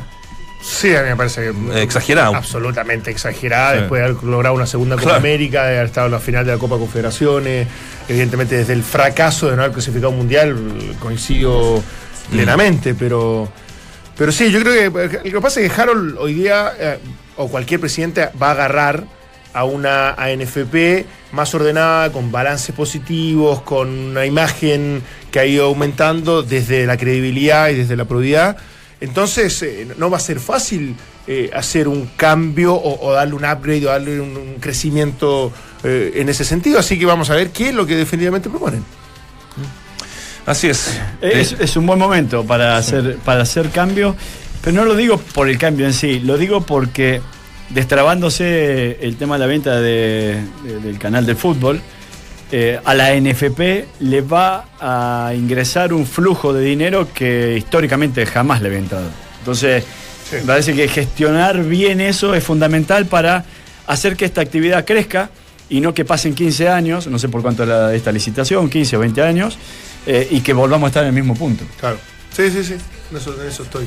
Sí, 0.60 0.96
a 0.96 1.04
mí 1.04 1.10
me 1.10 1.16
parece 1.16 1.52
que. 1.52 1.84
Exagerado. 1.84 2.36
Absolutamente 2.36 3.12
exagerada. 3.12 3.74
Sí. 3.74 3.80
Después 3.82 4.02
de 4.02 4.06
haber 4.10 4.24
logrado 4.24 4.56
una 4.56 4.66
segunda 4.66 4.96
Copa 4.96 5.04
Claro. 5.10 5.20
América, 5.20 5.66
de 5.66 5.76
haber 5.76 5.86
estado 5.86 6.08
en 6.08 6.14
la 6.14 6.20
final 6.20 6.44
de 6.44 6.54
la 6.54 6.58
Copa 6.58 6.80
Confederaciones. 6.80 7.68
Evidentemente, 8.10 8.56
desde 8.58 8.74
el 8.74 8.82
fracaso 8.82 9.52
de 9.52 9.56
no 9.56 9.62
haber 9.62 9.74
clasificado 9.74 10.10
un 10.10 10.18
mundial, 10.18 10.58
coincido 11.00 11.84
plenamente, 12.32 12.96
pero. 12.96 13.48
Pero 14.18 14.32
sí, 14.32 14.52
yo 14.52 14.60
creo 14.62 14.92
que. 14.92 15.30
Lo 15.30 15.38
que 15.38 15.42
pasa 15.42 15.62
es 15.62 15.72
que 15.72 15.80
Harold 15.80 16.18
hoy 16.18 16.34
día, 16.34 16.74
eh, 16.80 16.98
o 17.38 17.48
cualquier 17.48 17.80
presidente, 17.80 18.30
va 18.42 18.48
a 18.48 18.52
agarrar 18.54 19.04
a 19.56 19.64
una 19.64 20.12
ANFP 20.16 21.06
más 21.32 21.56
ordenada, 21.56 22.12
con 22.12 22.32
balances 22.32 22.76
positivos, 22.76 23.62
con 23.62 23.90
una 23.90 24.26
imagen 24.26 25.02
que 25.32 25.40
ha 25.40 25.46
ido 25.46 25.66
aumentando 25.66 26.44
desde 26.44 26.86
la 26.86 26.98
credibilidad 26.98 27.70
y 27.70 27.76
desde 27.76 27.96
la 27.96 28.06
probidad. 28.06 28.58
Entonces, 29.00 29.62
eh, 29.64 29.88
no 29.98 30.10
va 30.10 30.18
a 30.18 30.20
ser 30.20 30.40
fácil 30.40 30.96
eh, 31.26 31.50
hacer 31.54 31.88
un 31.88 32.08
cambio 32.18 32.74
o, 32.74 33.08
o 33.08 33.14
darle 33.14 33.34
un 33.34 33.46
upgrade 33.46 33.86
o 33.86 33.90
darle 33.90 34.20
un, 34.20 34.36
un 34.36 34.56
crecimiento 34.60 35.52
eh, 35.84 36.12
en 36.16 36.30
ese 36.30 36.44
sentido. 36.44 36.78
Así 36.78 37.00
que 37.00 37.06
vamos 37.06 37.30
a 37.30 37.36
ver 37.36 37.52
qué 37.52 37.70
es 37.70 37.76
lo 37.76 37.86
que 37.86 37.96
definitivamente 37.96 38.50
proponen. 38.50 38.84
Así 40.46 40.68
es. 40.68 41.00
Es, 41.22 41.54
Eh, 41.54 41.58
es 41.62 41.78
un 41.78 41.86
buen 41.86 41.98
momento 41.98 42.44
para 42.44 42.78
hacer, 42.78 43.18
para 43.24 43.44
hacer 43.44 43.70
cambios, 43.70 44.16
pero 44.62 44.76
no 44.76 44.86
lo 44.86 44.96
digo 44.96 45.18
por 45.18 45.50
el 45.50 45.58
cambio 45.58 45.86
en 45.86 45.94
sí, 45.94 46.20
lo 46.20 46.38
digo 46.38 46.62
porque 46.62 47.22
destrabándose 47.70 48.98
el 49.02 49.16
tema 49.18 49.36
de 49.36 49.40
la 49.40 49.46
venta 49.48 49.80
de- 49.82 50.42
de- 50.64 50.80
del 50.80 50.98
canal 50.98 51.26
de 51.26 51.36
fútbol, 51.36 51.82
eh, 52.52 52.80
a 52.84 52.94
la 52.94 53.14
NFP 53.14 53.86
le 54.02 54.22
va 54.22 54.66
a 54.80 55.34
ingresar 55.34 55.92
un 55.94 56.06
flujo 56.06 56.54
de 56.54 56.64
dinero 56.64 57.08
que 57.14 57.56
históricamente 57.58 58.26
jamás 58.26 58.62
le 58.62 58.68
había 58.68 58.80
entrado. 58.80 59.10
Entonces, 59.40 59.84
me 60.32 60.40
parece 60.42 60.74
que 60.74 60.88
gestionar 60.88 61.64
bien 61.64 62.02
eso 62.02 62.34
es 62.36 62.44
fundamental 62.44 63.06
para 63.08 63.46
hacer 63.88 64.16
que 64.16 64.26
esta 64.26 64.42
actividad 64.42 64.86
crezca 64.86 65.30
y 65.70 65.80
no 65.82 65.94
que 65.94 66.06
pasen 66.06 66.36
15 66.36 66.70
años, 66.70 67.08
no 67.08 67.18
sé 67.20 67.30
por 67.30 67.42
cuánto 67.42 67.64
es 67.64 67.70
la- 67.70 67.94
esta 67.94 68.12
licitación, 68.12 68.70
15 68.70 68.96
o 68.98 69.00
20 69.00 69.22
años, 69.24 69.58
eh, 70.06 70.28
y 70.30 70.42
que 70.42 70.54
volvamos 70.54 70.86
a 70.86 70.90
estar 70.90 71.04
en 71.04 71.10
el 71.10 71.16
mismo 71.16 71.36
punto. 71.36 71.64
Claro. 71.80 71.98
Sí, 72.36 72.50
sí, 72.52 72.64
sí. 72.64 72.76
En 73.12 73.18
eso, 73.18 73.36
en 73.42 73.48
eso 73.48 73.64
estoy. 73.64 73.86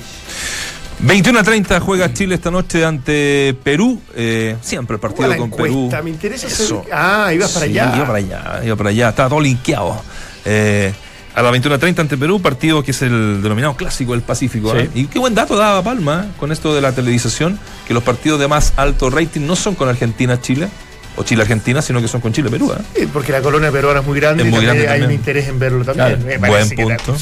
21 1.00 1.38
a 1.38 1.42
30 1.44 1.80
juega 1.80 2.12
Chile 2.12 2.34
esta 2.34 2.50
noche 2.50 2.84
ante 2.84 3.54
Perú. 3.62 4.00
Eh, 4.16 4.56
siempre 4.60 4.94
el 4.94 5.00
partido 5.00 5.28
con 5.36 5.46
encuesta? 5.46 5.62
Perú. 5.90 6.04
Me 6.04 6.10
interesa 6.10 6.46
Eso. 6.48 6.84
Ah, 6.92 7.30
ibas 7.32 7.52
para 7.52 7.66
Sí, 7.66 7.72
allá. 7.78 7.96
Iba 7.96 8.06
para 8.06 8.18
allá, 8.18 8.60
iba 8.64 8.76
para 8.76 8.90
allá. 8.90 9.08
Estaba 9.10 9.28
todo 9.28 9.40
linkeado. 9.40 10.02
Eh, 10.44 10.92
a 11.34 11.42
las 11.42 11.52
21.30 11.52 12.00
ante 12.00 12.16
Perú, 12.16 12.40
partido 12.42 12.82
que 12.82 12.90
es 12.90 13.00
el 13.02 13.40
denominado 13.42 13.76
clásico 13.76 14.12
del 14.12 14.22
Pacífico. 14.22 14.72
Sí. 14.72 14.78
¿eh? 14.78 14.90
Y 14.94 15.06
qué 15.06 15.20
buen 15.20 15.36
dato 15.36 15.56
daba 15.56 15.82
Palma 15.84 16.26
¿eh? 16.26 16.32
con 16.38 16.50
esto 16.50 16.74
de 16.74 16.80
la 16.80 16.90
televisación, 16.92 17.60
que 17.86 17.94
los 17.94 18.02
partidos 18.02 18.40
de 18.40 18.48
más 18.48 18.72
alto 18.76 19.08
rating 19.08 19.42
no 19.42 19.54
son 19.54 19.76
con 19.76 19.88
Argentina-Chile 19.88 20.68
o 21.14 21.22
Chile-Argentina, 21.22 21.80
sino 21.80 22.00
que 22.00 22.08
son 22.08 22.20
con 22.20 22.32
Chile-Perú. 22.32 22.72
Sí, 22.96 23.08
porque 23.12 23.30
la 23.30 23.40
colonia 23.40 23.70
peruana 23.70 24.00
es 24.00 24.06
muy 24.06 24.18
grande 24.18 24.42
Es 24.42 24.48
y 24.48 24.50
muy 24.50 24.64
también 24.66 24.84
grande 24.84 25.04
hay 25.04 25.08
un 25.08 25.12
interés 25.14 25.46
en 25.48 25.58
verlo 25.60 25.84
también. 25.84 26.08
Claro, 26.08 26.24
Me 26.26 26.38
buen 26.38 26.50
parece 26.52 26.74
que 26.74 26.84
la- 26.84 26.96
punto. 26.96 27.16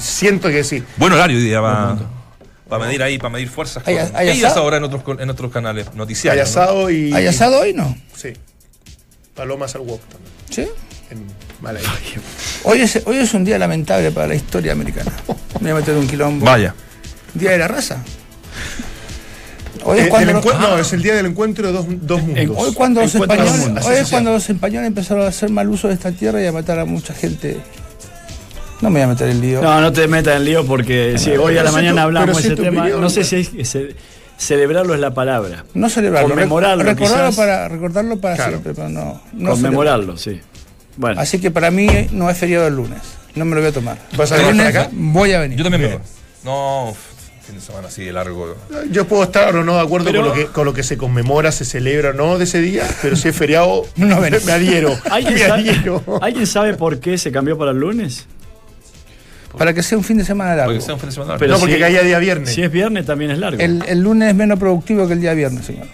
siento 0.00 0.48
que 0.48 0.62
sí. 0.62 0.82
Buen 0.96 1.12
horario 1.12 1.36
hoy 1.38 1.42
día 1.44 1.60
va. 1.60 1.98
Para 2.68 2.84
medir 2.86 3.02
ahí, 3.02 3.18
para 3.18 3.30
medir 3.30 3.48
fuerzas. 3.48 3.82
¿Hay- 3.86 3.96
con- 3.96 4.16
hay 4.16 4.26
¿Qué 4.28 4.32
días 4.34 4.50
asado? 4.50 4.64
ahora 4.64 4.76
en 4.78 4.84
otros, 4.84 5.02
en 5.20 5.30
otros 5.30 5.52
canales 5.52 5.86
Hay 5.88 5.96
noticiarios? 5.96 6.54
¿no? 6.54 6.62
asado 6.62 6.90
y. 6.90 7.12
¿Hay 7.12 7.26
asado 7.26 7.60
hoy 7.60 7.72
no? 7.72 7.96
Sí. 8.16 8.32
Palomas 9.34 9.74
al 9.74 9.82
wok 9.82 10.00
también. 10.08 10.32
¿Sí? 10.50 10.66
En 11.10 11.24
Malaya. 11.60 11.88
Hoy 12.64 12.80
es, 12.80 13.00
hoy 13.04 13.18
es 13.18 13.32
un 13.34 13.44
día 13.44 13.58
lamentable 13.58 14.10
para 14.10 14.26
la 14.28 14.34
historia 14.34 14.72
americana. 14.72 15.12
Me 15.60 15.72
voy 15.72 15.78
a 15.78 15.80
meter 15.82 15.96
un 15.96 16.08
quilombo. 16.08 16.44
Vaya. 16.44 16.74
Día 17.34 17.52
de 17.52 17.58
la 17.58 17.68
raza. 17.68 18.02
Hoy 19.84 20.00
es 20.00 20.06
Eh, 20.06 20.08
cuando, 20.08 20.32
no, 20.58 20.78
es 20.78 20.92
el 20.92 21.02
día 21.02 21.14
del 21.14 21.26
encuentro 21.26 21.66
de 21.68 21.72
dos, 21.72 21.86
dos 22.00 22.20
mundos. 22.22 22.56
hoy 22.58 22.74
cuando 22.74 23.02
los 23.02 23.14
Encuentro 23.14 23.36
del 23.36 23.46
españoles, 23.46 23.66
mundo. 23.76 23.88
hoy 23.88 23.96
es 23.96 24.08
cuando 24.10 24.30
los 24.32 24.50
españoles 24.50 24.88
empezaron 24.88 25.24
a 25.24 25.28
hacer 25.28 25.50
mal 25.50 25.68
uso 25.68 25.86
de 25.86 25.94
esta 25.94 26.10
tierra 26.10 26.42
y 26.42 26.46
a 26.46 26.52
matar 26.52 26.80
a 26.80 26.84
mucha 26.84 27.14
gente. 27.14 27.58
No 28.80 28.90
me 28.90 29.00
voy 29.00 29.02
a 29.02 29.06
meter 29.08 29.28
el 29.28 29.40
lío. 29.40 29.62
No, 29.62 29.80
no 29.80 29.92
te 29.92 30.06
metas 30.06 30.36
en 30.36 30.44
lío 30.44 30.64
porque 30.66 31.16
si 31.18 31.30
hoy 31.30 31.56
a 31.58 31.62
la 31.62 31.72
mañana 31.72 32.02
tu- 32.02 32.06
hablamos 32.06 32.36
de 32.36 32.48
ese 32.48 32.56
tu 32.56 32.62
tema, 32.62 32.82
opinión, 32.82 33.00
no 33.00 33.08
sé 33.10 33.20
pues. 33.20 33.28
si 33.28 33.36
hay- 33.36 33.64
ce- 33.64 33.96
celebrarlo 34.36 34.92
es 34.94 35.00
la 35.00 35.14
palabra. 35.14 35.64
No 35.74 35.88
celebrarlo, 35.88 36.28
Conmemorarlo, 36.30 36.82
rec- 36.84 36.88
recordarlo 36.88 37.30
quizás. 37.30 37.36
para, 37.36 37.68
recordarlo 37.68 38.20
para 38.20 38.34
Claro. 38.36 38.50
siempre, 38.52 38.74
pero 38.74 38.88
no, 38.90 39.22
no 39.32 39.50
Conmemorarlo, 39.52 40.16
sí. 40.18 40.40
Bueno. 40.98 41.20
Así 41.20 41.38
que 41.40 41.50
para 41.50 41.70
mí 41.70 41.88
no 42.12 42.28
es 42.30 42.36
feriado 42.38 42.66
el 42.66 42.74
lunes. 42.76 43.00
No 43.34 43.44
me 43.44 43.54
lo 43.54 43.60
voy 43.60 43.70
a 43.70 43.72
tomar. 43.72 43.98
¿Vas 44.16 44.32
a 44.32 44.36
venir 44.36 44.62
acá? 44.62 44.88
voy 44.92 45.32
a 45.32 45.40
venir. 45.40 45.58
Yo 45.58 45.64
también 45.64 45.82
me. 45.90 45.98
No, 46.44 46.94
fin 47.42 47.54
de 47.54 47.60
semana 47.60 47.88
así 47.88 48.04
de 48.04 48.12
largo. 48.12 48.56
Yo 48.90 49.06
puedo 49.06 49.22
estar 49.24 49.54
o 49.56 49.62
no 49.64 49.74
de 49.74 49.80
acuerdo 49.82 50.06
Pero- 50.06 50.20
con, 50.20 50.28
lo 50.28 50.34
que, 50.34 50.46
con 50.46 50.64
lo 50.64 50.72
que 50.74 50.82
se 50.82 50.96
conmemora, 50.96 51.50
se 51.52 51.64
celebra 51.64 52.10
o 52.10 52.12
no 52.12 52.38
de 52.38 52.44
ese 52.44 52.60
día, 52.60 52.86
pero 53.02 53.14
si 53.16 53.28
es 53.28 53.36
feriado, 53.36 53.84
No 53.96 54.16
me, 54.20 54.30
venís. 54.30 54.44
me 54.46 54.52
adhiero. 54.52 54.96
¿alguien 55.10 55.34
me 55.34 55.40
sabe, 55.40 55.60
adhiero. 55.70 56.02
¿alguien 56.22 56.46
sabe 56.46 56.74
por 56.74 56.98
qué 57.00 57.18
se 57.18 57.30
cambió 57.32 57.56
para 57.58 57.72
el 57.72 57.78
lunes? 57.78 58.26
Para 59.56 59.72
que 59.72 59.82
sea 59.82 59.96
un 59.98 60.04
fin 60.04 60.18
de 60.18 60.24
semana 60.24 60.54
largo. 60.54 60.72
Porque 60.72 60.84
sea 60.84 60.94
un 60.94 61.00
fin 61.00 61.08
de 61.08 61.12
semana 61.14 61.28
largo. 61.32 61.40
Pero 61.40 61.52
no, 61.54 61.58
porque 61.60 61.74
si- 61.74 61.80
caía 61.80 62.02
día 62.02 62.18
viernes. 62.18 62.50
Si 62.54 62.62
es 62.62 62.70
viernes 62.70 63.06
también 63.06 63.30
es 63.30 63.38
largo. 63.38 63.60
El, 63.60 63.82
el 63.88 64.00
lunes 64.00 64.28
es 64.28 64.34
menos 64.34 64.58
productivo 64.58 65.06
que 65.06 65.14
el 65.14 65.20
día 65.20 65.34
viernes, 65.34 65.64
señor. 65.64 65.86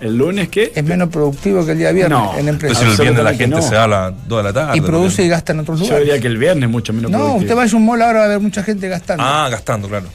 ¿El 0.00 0.16
lunes 0.16 0.48
qué? 0.48 0.72
Es 0.74 0.82
menos 0.82 1.10
productivo 1.10 1.64
que 1.66 1.72
el 1.72 1.78
día 1.78 1.92
viernes 1.92 2.18
No. 2.18 2.34
en 2.38 2.48
empresa. 2.48 2.80
si 2.80 2.90
el 2.90 2.96
viernes 2.96 3.22
la 3.22 3.34
gente 3.34 3.56
no. 3.56 3.60
se 3.62 3.74
va 3.74 3.84
a 3.84 3.88
las 3.88 4.28
2 4.28 4.38
de 4.38 4.42
la 4.44 4.52
tarde. 4.54 4.78
y 4.78 4.80
produce 4.80 5.22
y 5.22 5.28
gasta 5.28 5.52
en 5.52 5.60
otros 5.60 5.78
Yo 5.80 5.84
lugares. 5.84 6.06
diría 6.06 6.20
que 6.22 6.26
el 6.26 6.38
viernes 6.38 6.64
es 6.64 6.70
mucho 6.70 6.92
menos 6.94 7.10
No, 7.10 7.18
productivo. 7.18 7.40
usted 7.42 7.56
va 7.58 7.70
a 7.70 7.76
un 7.76 7.84
mall 7.86 8.00
ahora 8.02 8.18
va 8.20 8.24
a 8.24 8.28
haber 8.28 8.40
mucha 8.40 8.62
gente 8.62 8.88
gastando. 8.88 9.22
Ah, 9.26 9.48
gastando, 9.50 9.88
claro. 9.88 10.06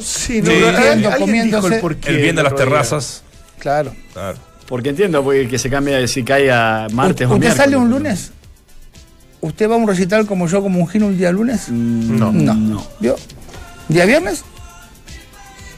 Sí, 0.00 0.40
no, 0.40 0.50
Sí. 0.50 0.60
no, 0.60 0.96
dijo 0.96 1.10
comiéndose. 1.18 1.80
el 1.80 1.96
El 2.06 2.16
bien 2.22 2.36
de 2.36 2.42
las 2.44 2.54
terrazas. 2.54 3.22
Claro. 3.58 3.92
Claro. 4.12 4.38
Porque 4.68 4.90
entiendo 4.90 5.24
porque 5.24 5.48
que 5.48 5.58
se 5.58 5.68
cambia 5.70 6.06
si 6.06 6.22
cae 6.22 6.50
a 6.52 6.86
martes 6.92 7.26
o 7.26 7.30
¿Usted 7.30 7.40
miércoles. 7.40 7.56
sale 7.56 7.76
un 7.76 7.90
lunes? 7.90 8.32
¿Usted 9.40 9.70
va 9.70 9.74
a 9.74 9.78
un 9.78 9.86
recital 9.86 10.26
como 10.26 10.48
yo, 10.48 10.62
como 10.62 10.80
un 10.80 10.88
gino 10.88 11.06
un 11.06 11.16
día 11.16 11.30
lunes? 11.30 11.68
No. 11.68 12.32
No. 12.32 12.54
no. 12.54 12.84
¿Vio? 13.00 13.16
¿Día 13.88 14.04
viernes? 14.04 14.44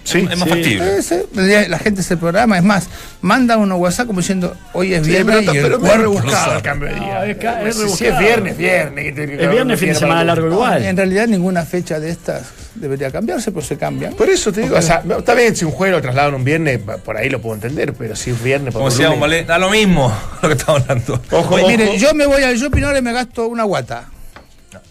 Sí, 0.02 0.26
Es 0.30 0.38
más 0.38 0.48
Sí. 0.48 0.54
factible. 0.54 1.68
La 1.68 1.78
gente 1.78 2.02
se 2.02 2.16
programa. 2.16 2.56
Es 2.56 2.64
más, 2.64 2.88
manda 3.20 3.56
uno 3.58 3.76
WhatsApp 3.76 4.06
como 4.06 4.20
diciendo, 4.20 4.56
hoy 4.72 4.94
es 4.94 5.04
Sí, 5.04 5.10
viernes 5.12 5.36
pero, 5.40 5.52
y 5.54 5.56
el 5.58 5.62
pero 5.62 5.78
me 5.78 5.88
cuerpo 5.88 6.02
rebuscado 6.02 6.56
el 6.56 6.62
cambio 6.62 6.88
de 6.88 6.94
día. 6.94 7.26
Es 7.26 7.76
es 7.76 7.92
si, 7.92 8.06
es 8.06 8.18
viernes, 8.18 8.56
viernes. 8.56 9.18
Es 9.18 9.50
viernes, 9.50 9.78
fin 9.78 9.90
de 9.90 9.94
semana 9.94 10.24
largo 10.24 10.48
igual. 10.48 10.84
En 10.84 10.96
realidad 10.96 11.26
ninguna 11.28 11.64
fecha 11.64 12.00
de 12.00 12.10
estas 12.10 12.44
debería 12.74 13.10
cambiarse, 13.10 13.52
pero 13.52 13.64
se 13.64 13.76
cambian. 13.76 14.14
Por 14.14 14.28
eso 14.30 14.50
te 14.52 14.62
digo, 14.62 14.76
o 14.76 14.82
sea, 14.82 15.02
está 15.18 15.34
bien 15.34 15.54
si 15.54 15.64
un 15.66 15.72
jueves 15.72 15.96
lo 15.96 16.02
trasladan 16.02 16.34
un 16.34 16.44
viernes, 16.44 16.80
por 17.04 17.16
ahí 17.16 17.28
lo 17.28 17.40
puedo 17.42 17.54
entender, 17.56 17.92
pero 17.92 18.16
si 18.16 18.30
es 18.30 18.42
viernes, 18.42 18.72
por 18.72 18.80
Como 18.80 18.90
decía 18.90 19.10
un 19.10 19.20
ballet, 19.20 19.44
da 19.46 19.58
lo 19.58 19.68
mismo 19.70 20.10
lo 20.42 20.48
que 20.48 20.54
estamos 20.54 20.82
hablando. 20.82 21.20
Ojo, 21.30 21.54
Oye, 21.56 21.62
ojo. 21.64 21.70
mire, 21.72 21.98
yo 21.98 22.14
me 22.14 22.26
voy 22.26 22.42
al 22.42 22.56
shopping 22.56 22.82
ahora 22.84 22.98
y 22.98 23.02
me 23.02 23.12
gasto 23.12 23.46
una 23.48 23.64
guata. 23.64 24.08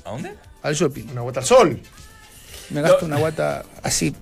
¿A 0.06 0.10
dónde? 0.12 0.34
Al 0.62 0.76
shopping. 0.76 1.06
Una 1.12 1.22
bota 1.22 1.40
al 1.40 1.46
sol, 1.46 1.80
Me 2.70 2.82
gasto 2.82 3.06
una 3.06 3.18
guata 3.18 3.64
así. 3.82 4.14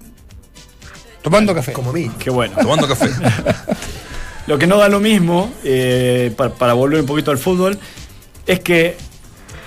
Tomando 1.22 1.54
café. 1.54 1.74
como 1.74 1.92
mí. 1.94 2.10
Qué 2.20 2.30
bueno. 2.30 2.56
Tomando 2.62 2.88
café. 2.88 3.10
Lo 4.48 4.58
que 4.58 4.66
no 4.68 4.78
da 4.78 4.88
lo 4.88 5.00
mismo, 5.00 5.52
eh, 5.64 6.32
pa- 6.38 6.50
para, 6.50 6.74
volver 6.74 7.02
un 7.02 7.06
poquito 7.06 7.32
al 7.32 7.38
fútbol, 7.38 7.78
es 8.46 8.62
que 8.62 8.96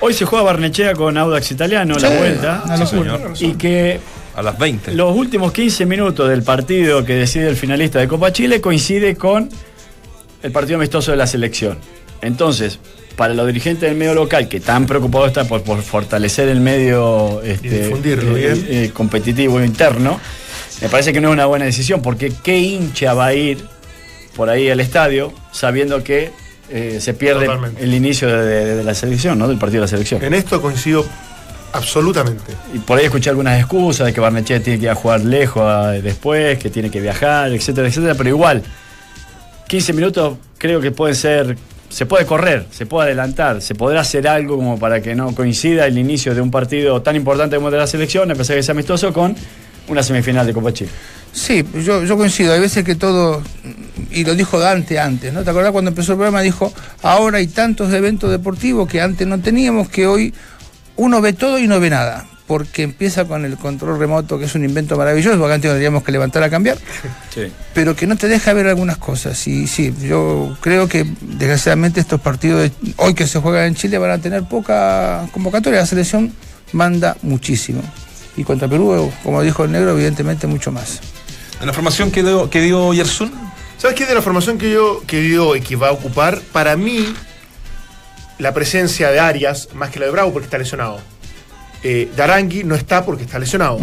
hoy 0.00 0.14
se 0.14 0.24
juega 0.24 0.42
Barnechea 0.44 0.94
con 0.94 1.18
Audax 1.18 1.50
Italiano, 1.50 1.96
la 1.98 2.08
vuelta, 2.08 2.64
Sí, 2.78 2.86
señor. 2.86 3.32
y 3.40 3.52
que 3.54 4.00
A 4.34 4.42
las 4.42 4.58
20. 4.58 4.94
los 4.94 5.14
últimos 5.14 5.52
15 5.52 5.84
minutos 5.84 6.30
del 6.30 6.42
partido 6.42 7.04
que 7.04 7.12
decide 7.14 7.48
el 7.48 7.56
finalista 7.56 7.98
de 7.98 8.08
Copa 8.08 8.32
Chile 8.32 8.62
coincide 8.62 9.16
con 9.16 9.50
el 10.42 10.50
partido 10.52 10.76
amistoso 10.78 11.10
de 11.10 11.18
la 11.18 11.26
selección. 11.26 11.76
Entonces, 12.22 12.78
para 13.16 13.34
los 13.34 13.46
dirigentes 13.46 13.82
del 13.86 13.98
medio 13.98 14.14
local, 14.14 14.48
que 14.48 14.60
tan 14.60 14.86
preocupados 14.86 15.28
están 15.28 15.46
por, 15.46 15.62
por 15.62 15.82
fortalecer 15.82 16.48
el 16.48 16.60
medio 16.60 17.42
este, 17.42 17.82
difundirlo, 17.84 18.34
eh, 18.38 18.54
bien. 18.54 18.66
eh, 18.70 18.90
competitivo 18.94 19.62
interno, 19.62 20.18
me 20.80 20.88
parece 20.88 21.12
que 21.12 21.20
no 21.20 21.28
es 21.28 21.34
una 21.34 21.46
buena 21.46 21.64
decisión, 21.64 22.00
porque 22.02 22.32
qué 22.42 22.58
hincha 22.58 23.14
va 23.14 23.26
a 23.26 23.34
ir 23.34 23.64
por 24.36 24.48
ahí 24.48 24.70
al 24.70 24.80
estadio 24.80 25.32
sabiendo 25.52 26.02
que 26.02 26.30
eh, 26.70 26.98
se 27.00 27.14
pierde 27.14 27.46
Totalmente. 27.46 27.82
el 27.82 27.92
inicio 27.94 28.28
de, 28.28 28.44
de- 28.46 28.76
de 28.76 28.84
la 28.84 28.94
selección, 28.94 29.38
¿no? 29.38 29.48
del 29.48 29.58
partido 29.58 29.80
de 29.80 29.86
la 29.86 29.88
selección. 29.88 30.22
En 30.22 30.34
esto 30.34 30.62
coincido 30.62 31.04
absolutamente. 31.72 32.52
Y 32.74 32.78
por 32.78 32.98
ahí 32.98 33.04
escuché 33.06 33.30
algunas 33.30 33.58
excusas 33.58 34.06
de 34.06 34.12
que 34.12 34.20
Barnechea 34.20 34.62
tiene 34.62 34.78
que 34.78 34.84
ir 34.86 34.90
a 34.90 34.94
jugar 34.94 35.20
lejos 35.20 35.62
a- 35.62 35.92
después, 35.92 36.58
que 36.58 36.70
tiene 36.70 36.90
que 36.90 37.00
viajar, 37.00 37.50
etcétera, 37.52 37.88
etcétera, 37.88 38.14
pero 38.14 38.30
igual, 38.30 38.62
15 39.68 39.92
minutos 39.92 40.38
creo 40.58 40.80
que 40.80 40.90
pueden 40.90 41.14
ser, 41.16 41.56
se 41.88 42.06
puede 42.06 42.24
correr, 42.26 42.66
se 42.70 42.86
puede 42.86 43.08
adelantar, 43.08 43.60
se 43.62 43.74
podrá 43.74 44.00
hacer 44.00 44.26
algo 44.28 44.56
como 44.56 44.78
para 44.78 45.00
que 45.00 45.14
no 45.14 45.34
coincida 45.34 45.86
el 45.86 45.98
inicio 45.98 46.34
de 46.34 46.40
un 46.40 46.50
partido 46.50 47.02
tan 47.02 47.16
importante 47.16 47.56
como 47.56 47.68
el 47.68 47.72
de 47.72 47.78
la 47.78 47.86
selección, 47.86 48.30
a 48.30 48.34
pesar 48.34 48.54
de 48.54 48.60
que 48.60 48.62
sea 48.64 48.72
amistoso, 48.72 49.12
con 49.12 49.34
una 49.90 50.02
semifinal 50.02 50.46
de 50.46 50.54
Copa 50.54 50.72
Chile. 50.72 50.90
Sí, 51.32 51.64
yo, 51.84 52.02
yo 52.04 52.16
coincido. 52.16 52.52
Hay 52.54 52.60
veces 52.60 52.84
que 52.84 52.94
todo, 52.96 53.42
y 54.10 54.24
lo 54.24 54.34
dijo 54.34 54.58
Dante 54.58 54.98
antes, 54.98 55.32
¿no? 55.32 55.44
¿Te 55.44 55.50
acordás 55.50 55.72
cuando 55.72 55.90
empezó 55.90 56.12
el 56.12 56.18
programa? 56.18 56.40
Dijo, 56.40 56.72
ahora 57.02 57.38
hay 57.38 57.46
tantos 57.46 57.92
eventos 57.92 58.30
deportivos 58.30 58.88
que 58.88 59.00
antes 59.00 59.26
no 59.28 59.38
teníamos 59.40 59.88
que 59.88 60.06
hoy 60.06 60.34
uno 60.96 61.20
ve 61.20 61.32
todo 61.32 61.58
y 61.58 61.66
no 61.68 61.78
ve 61.78 61.90
nada. 61.90 62.26
Porque 62.46 62.82
empieza 62.82 63.26
con 63.26 63.44
el 63.44 63.56
control 63.56 63.96
remoto, 64.00 64.36
que 64.36 64.46
es 64.46 64.54
un 64.56 64.64
invento 64.64 64.96
maravilloso, 64.96 65.38
porque 65.38 65.54
antes 65.54 65.70
tendríamos 65.70 66.02
que 66.02 66.10
levantar 66.10 66.42
a 66.42 66.50
cambiar, 66.50 66.78
Sí. 67.32 67.42
pero 67.74 67.94
que 67.94 68.08
no 68.08 68.16
te 68.16 68.26
deja 68.26 68.52
ver 68.54 68.66
algunas 68.66 68.96
cosas. 68.96 69.46
Y 69.46 69.68
sí, 69.68 69.94
yo 70.02 70.56
creo 70.60 70.88
que 70.88 71.06
desgraciadamente 71.20 72.00
estos 72.00 72.20
partidos 72.20 72.62
de 72.62 72.72
hoy 72.96 73.14
que 73.14 73.28
se 73.28 73.38
juegan 73.38 73.66
en 73.66 73.74
Chile 73.76 73.98
van 73.98 74.10
a 74.10 74.18
tener 74.18 74.42
poca 74.48 75.28
convocatoria. 75.30 75.78
La 75.78 75.86
selección 75.86 76.32
manda 76.72 77.16
muchísimo. 77.22 77.82
Y 78.40 78.44
contra 78.44 78.68
Perú, 78.68 79.12
como 79.22 79.42
dijo 79.42 79.64
el 79.64 79.70
negro, 79.70 79.90
evidentemente 79.90 80.46
mucho 80.46 80.72
más. 80.72 81.00
La 81.62 81.74
formación 81.74 82.10
que 82.10 82.22
dio, 82.22 82.48
que 82.48 82.62
dio 82.62 82.94
Yersun, 82.94 83.30
¿Sabes 83.76 83.94
qué? 83.94 84.06
De 84.06 84.14
la 84.14 84.22
formación 84.22 84.56
que 84.56 84.70
yo 84.70 85.02
que 85.06 85.20
dio 85.20 85.56
y 85.56 85.60
que 85.60 85.76
va 85.76 85.88
a 85.88 85.92
ocupar, 85.92 86.40
para 86.52 86.74
mí, 86.74 87.14
la 88.38 88.54
presencia 88.54 89.10
de 89.10 89.20
Arias, 89.20 89.68
más 89.74 89.90
que 89.90 90.00
la 90.00 90.06
de 90.06 90.12
Bravo, 90.12 90.32
porque 90.32 90.46
está 90.46 90.56
lesionado. 90.56 91.00
Eh, 91.82 92.10
Darangui 92.16 92.64
no 92.64 92.74
está 92.74 93.04
porque 93.04 93.24
está 93.24 93.38
lesionado. 93.38 93.78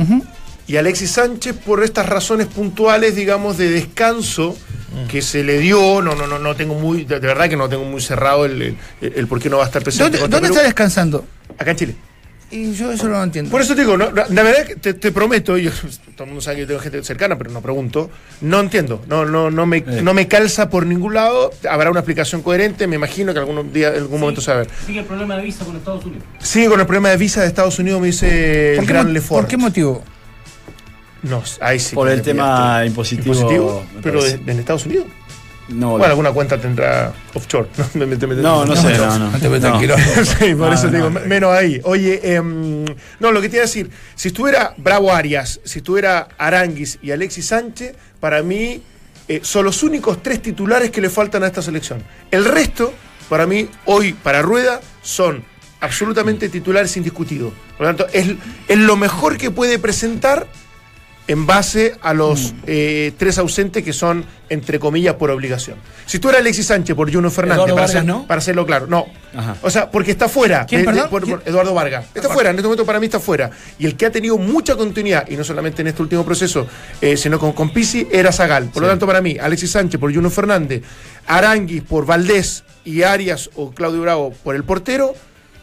Y 0.65 0.77
Alexis 0.77 1.11
Sánchez, 1.11 1.55
por 1.63 1.83
estas 1.83 2.07
razones 2.07 2.47
puntuales, 2.47 3.15
digamos, 3.15 3.59
de 3.59 3.69
descanso 3.69 4.57
que 5.07 5.21
se 5.21 5.43
le 5.43 5.59
dio, 5.59 6.01
no, 6.01 6.15
no, 6.15 6.25
no, 6.25 6.39
no 6.39 6.55
tengo 6.55 6.73
muy, 6.73 7.05
de, 7.05 7.19
verdad 7.19 7.47
que 7.47 7.57
no 7.57 7.69
tengo 7.69 7.83
muy 7.83 8.01
cerrado 8.01 8.45
el, 8.45 8.59
el, 8.61 8.77
el 9.01 9.27
por 9.27 9.39
qué 9.39 9.51
no 9.51 9.57
va 9.57 9.65
a 9.65 9.67
estar 9.67 9.83
presente. 9.83 10.17
¿Dónde, 10.17 10.35
dónde 10.35 10.49
está 10.49 10.63
descansando? 10.63 11.27
Acá 11.59 11.71
en 11.71 11.77
Chile. 11.77 11.95
Y 12.49 12.71
yo 12.73 12.91
eso 12.93 13.05
no 13.09 13.17
lo 13.17 13.23
entiendo. 13.23 13.51
Por 13.51 13.59
eso 13.61 13.75
te 13.75 13.81
digo, 13.81 13.97
no, 13.97 14.09
la 14.11 14.23
verdad 14.43 14.65
que 14.65 14.75
te, 14.77 14.93
te 14.93 15.11
prometo, 15.11 15.57
yo, 15.57 15.69
todo 16.15 16.23
el 16.23 16.27
mundo 16.27 16.41
sabe 16.41 16.55
que 16.55 16.61
yo 16.61 16.67
tengo 16.67 16.79
gente 16.79 17.03
cercana, 17.03 17.37
pero 17.37 17.51
no 17.51 17.61
pregunto, 17.61 18.09
no 18.39 18.59
entiendo, 18.61 19.01
no, 19.07 19.25
no, 19.25 19.51
no, 19.51 19.65
me, 19.65 19.81
no 19.81 20.13
me 20.13 20.29
calza 20.29 20.69
por 20.69 20.85
ningún 20.85 21.13
lado, 21.13 21.51
habrá 21.69 21.91
una 21.91 21.99
explicación 21.99 22.41
coherente, 22.41 22.87
me 22.87 22.95
imagino 22.95 23.33
que 23.33 23.39
algún 23.39 23.73
día, 23.73 23.89
en 23.89 23.95
algún 24.03 24.21
momento 24.21 24.39
se 24.39 24.51
va 24.51 24.57
a 24.57 24.59
ver. 24.61 24.69
Sigue 24.85 24.99
el 24.99 25.05
problema 25.05 25.35
de 25.35 25.43
visa 25.43 25.65
con 25.65 25.75
Estados 25.75 26.05
Unidos. 26.05 26.23
Sigue 26.39 26.69
con 26.69 26.79
el 26.79 26.85
problema 26.85 27.09
de 27.09 27.17
visa 27.17 27.41
de 27.41 27.47
Estados 27.47 27.79
Unidos, 27.79 27.99
me 27.99 28.07
dice 28.07 28.73
¿Por 28.75 28.83
el 28.83 28.89
gran 28.89 29.13
Lefort. 29.13 29.41
¿Por 29.41 29.49
qué 29.49 29.57
motivo? 29.57 30.03
No, 31.23 31.43
ahí 31.59 31.79
sí. 31.79 31.95
Por 31.95 32.09
el 32.09 32.21
tema 32.21 32.83
impositivo, 32.85 33.33
¿Impositivo? 33.35 33.83
¿Pero 34.01 34.23
de- 34.23 34.39
en 34.51 34.59
Estados 34.59 34.85
Unidos? 34.85 35.05
No, 35.69 35.91
Bueno, 35.91 36.05
alguna 36.05 36.31
cuenta 36.31 36.59
tendrá 36.59 37.11
offshore. 37.33 37.67
No, 37.77 37.85
me- 38.05 38.05
me- 38.05 38.15
me- 38.27 38.35
no, 38.35 38.65
no 38.65 38.75
sé, 38.75 38.97
no, 38.97 39.19
no. 39.19 39.31
No 39.31 39.59
No. 39.59 39.97
sí, 40.25 40.55
por 40.55 40.67
No, 40.69 40.73
eso 40.73 40.87
te 40.89 40.97
no, 40.97 41.07
digo, 41.07 41.19
no. 41.19 41.25
menos 41.27 41.51
ahí. 41.51 41.81
Oye, 41.83 42.35
em, 42.35 42.85
no, 43.19 43.31
lo 43.31 43.41
que 43.41 43.49
te 43.49 43.57
iba 43.57 43.63
a 43.63 43.67
decir, 43.67 43.89
si 44.15 44.29
estuviera 44.29 44.73
Bravo 44.77 45.13
Arias, 45.13 45.59
si 45.63 45.79
estuviera 45.79 46.27
Aranguis 46.37 46.99
y 47.01 47.11
Alexis 47.11 47.47
Sánchez, 47.47 47.95
para 48.19 48.41
mí 48.43 48.81
eh, 49.27 49.41
son 49.43 49.65
los 49.65 49.83
únicos 49.83 50.23
tres 50.23 50.41
titulares 50.41 50.89
que 50.89 51.01
le 51.01 51.09
faltan 51.09 51.43
a 51.43 51.47
esta 51.47 51.61
selección. 51.61 52.01
El 52.31 52.45
resto, 52.45 52.93
para 53.27 53.45
mí, 53.45 53.67
hoy 53.85 54.13
para 54.13 54.41
Rueda, 54.41 54.79
son 55.01 55.43
absolutamente 55.81 56.49
titulares 56.49 56.95
indiscutidos. 56.97 57.51
Por 57.77 57.85
lo 57.87 57.95
tanto, 57.95 58.07
es, 58.13 58.27
es 58.67 58.77
lo 58.77 58.95
mejor 58.95 59.37
que 59.37 59.51
puede 59.51 59.79
presentar 59.79 60.47
en 61.27 61.45
base 61.45 61.95
a 62.01 62.13
los 62.13 62.53
eh, 62.65 63.11
tres 63.17 63.37
ausentes 63.37 63.83
que 63.83 63.91
son, 63.91 64.23
entre 64.49 64.79
comillas, 64.79 65.15
por 65.15 65.29
obligación. 65.29 65.77
Si 66.05 66.19
tú 66.19 66.29
eras 66.29 66.39
Alexis 66.41 66.67
Sánchez 66.67 66.95
por 66.95 67.11
Juno 67.13 67.29
Fernández, 67.29 67.65
para, 67.73 67.81
Vargas, 67.85 68.05
¿no? 68.05 68.25
para 68.25 68.39
hacerlo 68.39 68.65
claro, 68.65 68.87
no. 68.87 69.05
Ajá. 69.35 69.57
O 69.61 69.69
sea, 69.69 69.91
porque 69.91 70.11
está 70.11 70.29
fuera. 70.29 70.65
¿Quién, 70.65 70.85
por- 70.85 70.93
¿Quién? 70.93 71.09
por 71.09 71.43
Eduardo 71.45 71.73
Vargas. 71.73 72.05
Está 72.15 72.29
fuera, 72.29 72.49
en 72.51 72.55
este 72.55 72.63
momento 72.63 72.85
para 72.85 72.99
mí 72.99 73.07
está 73.07 73.19
fuera. 73.19 73.51
Y 73.77 73.85
el 73.85 73.97
que 73.97 74.05
ha 74.05 74.11
tenido 74.11 74.37
mucha 74.37 74.75
continuidad, 74.77 75.27
y 75.29 75.35
no 75.35 75.43
solamente 75.43 75.81
en 75.81 75.89
este 75.89 76.01
último 76.01 76.23
proceso, 76.23 76.65
eh, 77.01 77.17
sino 77.17 77.37
con, 77.39 77.51
con 77.51 77.71
Pisi, 77.71 78.07
era 78.09 78.31
Zagal. 78.31 78.69
Por 78.69 78.83
lo 78.83 78.87
tanto, 78.87 79.05
para 79.05 79.21
mí, 79.21 79.37
Alexis 79.39 79.71
Sánchez 79.71 79.99
por 79.99 80.13
Juno 80.13 80.29
Fernández, 80.29 80.81
Aranguis 81.25 81.81
por 81.83 82.05
Valdés 82.05 82.63
y 82.85 83.03
Arias 83.03 83.49
o 83.55 83.71
Claudio 83.71 84.01
Bravo 84.01 84.31
por 84.43 84.55
el 84.55 84.63
portero, 84.63 85.13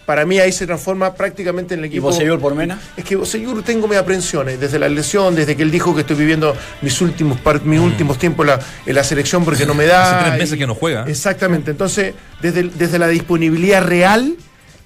para 0.07 0.25
mí 0.27 0.39
ahí 0.39 0.53
se 0.53 0.67
transforma 0.67 1.15
prácticamente 1.15 1.75
en 1.75 1.81
el 1.81 1.87
¿Y 1.87 1.89
equipo. 1.89 2.07
Boseyur 2.09 2.39
por 2.39 2.55
Mena? 2.55 2.79
Es 2.97 3.05
que 3.05 3.17
Boseyur 3.17 3.63
tengo 3.63 3.89
mis 3.89 3.97
aprensiones, 3.99 4.61
desde 4.61 4.79
la 4.79 4.89
lesión, 4.89 5.35
desde 5.35 5.57
que 5.57 5.63
él 5.63 5.71
dijo 5.71 5.95
que 5.95 6.03
estoy 6.03 6.17
viviendo 6.17 6.55
mis 6.83 7.01
últimos 7.01 7.39
mis 7.65 7.81
últimos 7.81 8.19
tiempos 8.19 8.45
en 8.45 8.51
la, 8.51 8.61
en 8.87 8.95
la 8.95 9.05
selección 9.05 9.45
porque 9.45 9.65
no 9.67 9.75
me 9.75 9.87
da. 9.87 10.01
Mm. 10.01 10.05
Hace 10.15 10.25
tres 10.25 10.35
y- 10.37 10.39
meses 10.41 10.59
que 10.59 10.67
no 10.67 10.75
juega. 10.75 11.05
Exactamente. 11.09 11.71
Entonces, 11.71 12.15
desde, 12.43 12.65
desde 12.65 12.99
la 12.99 13.09
disponibilidad 13.09 13.83
real, 13.83 14.37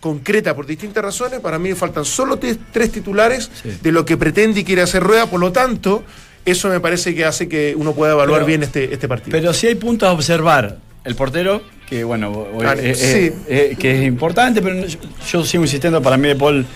concreta 0.01 0.55
por 0.55 0.66
distintas 0.66 1.03
razones, 1.05 1.41
para 1.41 1.59
mí 1.59 1.75
faltan 1.75 2.05
solo 2.05 2.39
tres, 2.39 2.57
tres 2.73 2.93
titulares 2.93 3.51
Sí. 3.62 3.79
de 3.83 3.93
lo 3.93 4.05
que 4.05 4.16
pretende 4.16 4.61
y 4.61 4.64
quiere 4.64 4.83
hacer 4.83 5.03
Rueda. 5.03 5.27
Por 5.27 5.41
lo 5.41 5.51
tanto, 5.51 6.05
eso 6.45 6.69
me 6.69 6.79
parece 6.79 7.14
que 7.14 7.25
hace 7.25 7.49
que 7.49 7.75
uno 7.77 7.93
pueda 7.95 8.12
evaluar 8.12 8.39
Pero- 8.41 8.47
bien 8.47 8.62
este, 8.62 8.93
este 8.95 9.09
partido. 9.09 9.33
Pero 9.33 9.53
si 9.53 9.66
hay 9.66 9.75
puntos 9.75 10.09
a 10.09 10.12
observar. 10.12 10.79
El 11.05 11.14
portero, 11.14 11.62
que 11.89 12.05
bueno, 12.05 12.30
hoy- 12.55 12.66
eh, 12.82 12.95
sí. 12.95 13.07
eh, 13.07 13.34
eh, 13.72 13.76
que 13.78 13.99
es 14.01 14.07
importante, 14.07 14.61
pero 14.61 14.86
yo, 14.86 14.99
yo 15.30 15.45
sigo 15.45 15.64
insistiendo, 15.64 16.03
para 16.03 16.16
mí 16.16 16.28
De 16.28 16.36
Paul, 16.36 16.66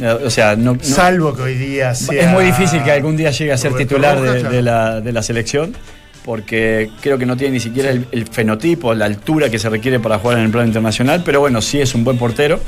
eh, 0.00 0.06
o 0.24 0.30
sea, 0.30 0.56
no, 0.56 0.74
no- 0.74 0.82
Salvo 0.82 1.34
que 1.34 1.42
hoy 1.42 1.54
día 1.54 1.94
sea... 1.94 2.22
es 2.22 2.28
muy 2.28 2.44
difícil 2.44 2.82
que 2.82 2.90
algún 2.90 3.16
día 3.16 3.30
llegue 3.30 3.52
a 3.52 3.56
ser 3.56 3.72
Roberto 3.72 3.88
titular 3.94 4.20
de, 4.20 4.40
claro. 4.40 4.54
de 4.56 4.62
la, 4.62 5.00
de 5.00 5.12
la 5.12 5.22
selección, 5.22 5.74
porque 6.24 6.90
creo 7.00 7.18
que 7.18 7.26
no 7.26 7.36
tiene 7.36 7.54
ni 7.54 7.60
siquiera 7.60 7.90
el, 7.90 8.06
el 8.10 8.26
fenotipo, 8.26 8.94
la 8.94 9.04
altura 9.06 9.48
que 9.48 9.58
se 9.58 9.68
requiere 9.68 10.00
para 10.00 10.18
jugar 10.18 10.38
en 10.38 10.44
el 10.44 10.50
plano 10.50 10.66
internacional, 10.66 11.22
pero 11.24 11.40
bueno, 11.40 11.62
sí 11.62 11.80
es 11.80 11.94
un 11.94 12.04
buen 12.04 12.18
portero 12.18 12.60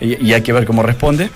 y, 0.00 0.24
y 0.26 0.32
hay 0.32 0.42
que 0.42 0.52
ver 0.52 0.64
cómo 0.64 0.82
responde. 0.82 1.30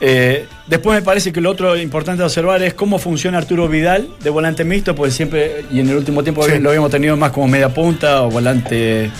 Eh, 0.00 0.46
después 0.68 0.96
me 0.96 1.02
parece 1.04 1.32
que 1.32 1.40
lo 1.40 1.50
otro 1.50 1.76
importante 1.76 2.20
de 2.20 2.26
observar 2.26 2.62
es 2.62 2.72
cómo 2.74 3.00
funciona 3.00 3.38
Arturo 3.38 3.66
Vidal 3.66 4.08
de 4.22 4.30
volante 4.30 4.62
mixto, 4.62 4.94
porque 4.94 5.10
siempre, 5.10 5.64
y 5.72 5.80
en 5.80 5.88
el 5.88 5.96
último 5.96 6.22
tiempo 6.22 6.44
Sí. 6.44 6.60
lo 6.60 6.68
habíamos 6.68 6.92
tenido 6.92 7.16
más 7.16 7.32
como 7.32 7.48
media 7.48 7.68
punta 7.70 8.22
o 8.22 8.30
volante. 8.30 9.10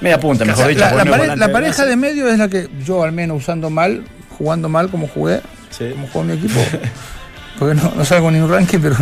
Media 0.00 0.18
punta, 0.20 0.44
mejor 0.44 0.68
dicho. 0.68 0.80
La, 0.80 0.92
la 0.92 1.04
pare- 1.04 1.36
la 1.36 1.52
pareja 1.52 1.84
de 1.86 1.96
medio 1.96 2.28
es 2.28 2.38
la 2.38 2.48
que 2.48 2.68
yo, 2.84 3.02
al 3.02 3.12
menos 3.12 3.38
usando 3.38 3.70
mal, 3.70 4.04
jugando 4.38 4.68
mal 4.68 4.88
como 4.90 5.08
jugué, 5.08 5.40
Sí. 5.70 5.90
como 5.92 6.06
jugó 6.08 6.24
mi 6.24 6.32
equipo, 6.34 6.60
porque 7.58 7.74
no, 7.74 7.92
no 7.96 8.04
salgo 8.04 8.30
ni 8.30 8.38
un 8.38 8.50
ranking, 8.50 8.78
pero 8.80 8.96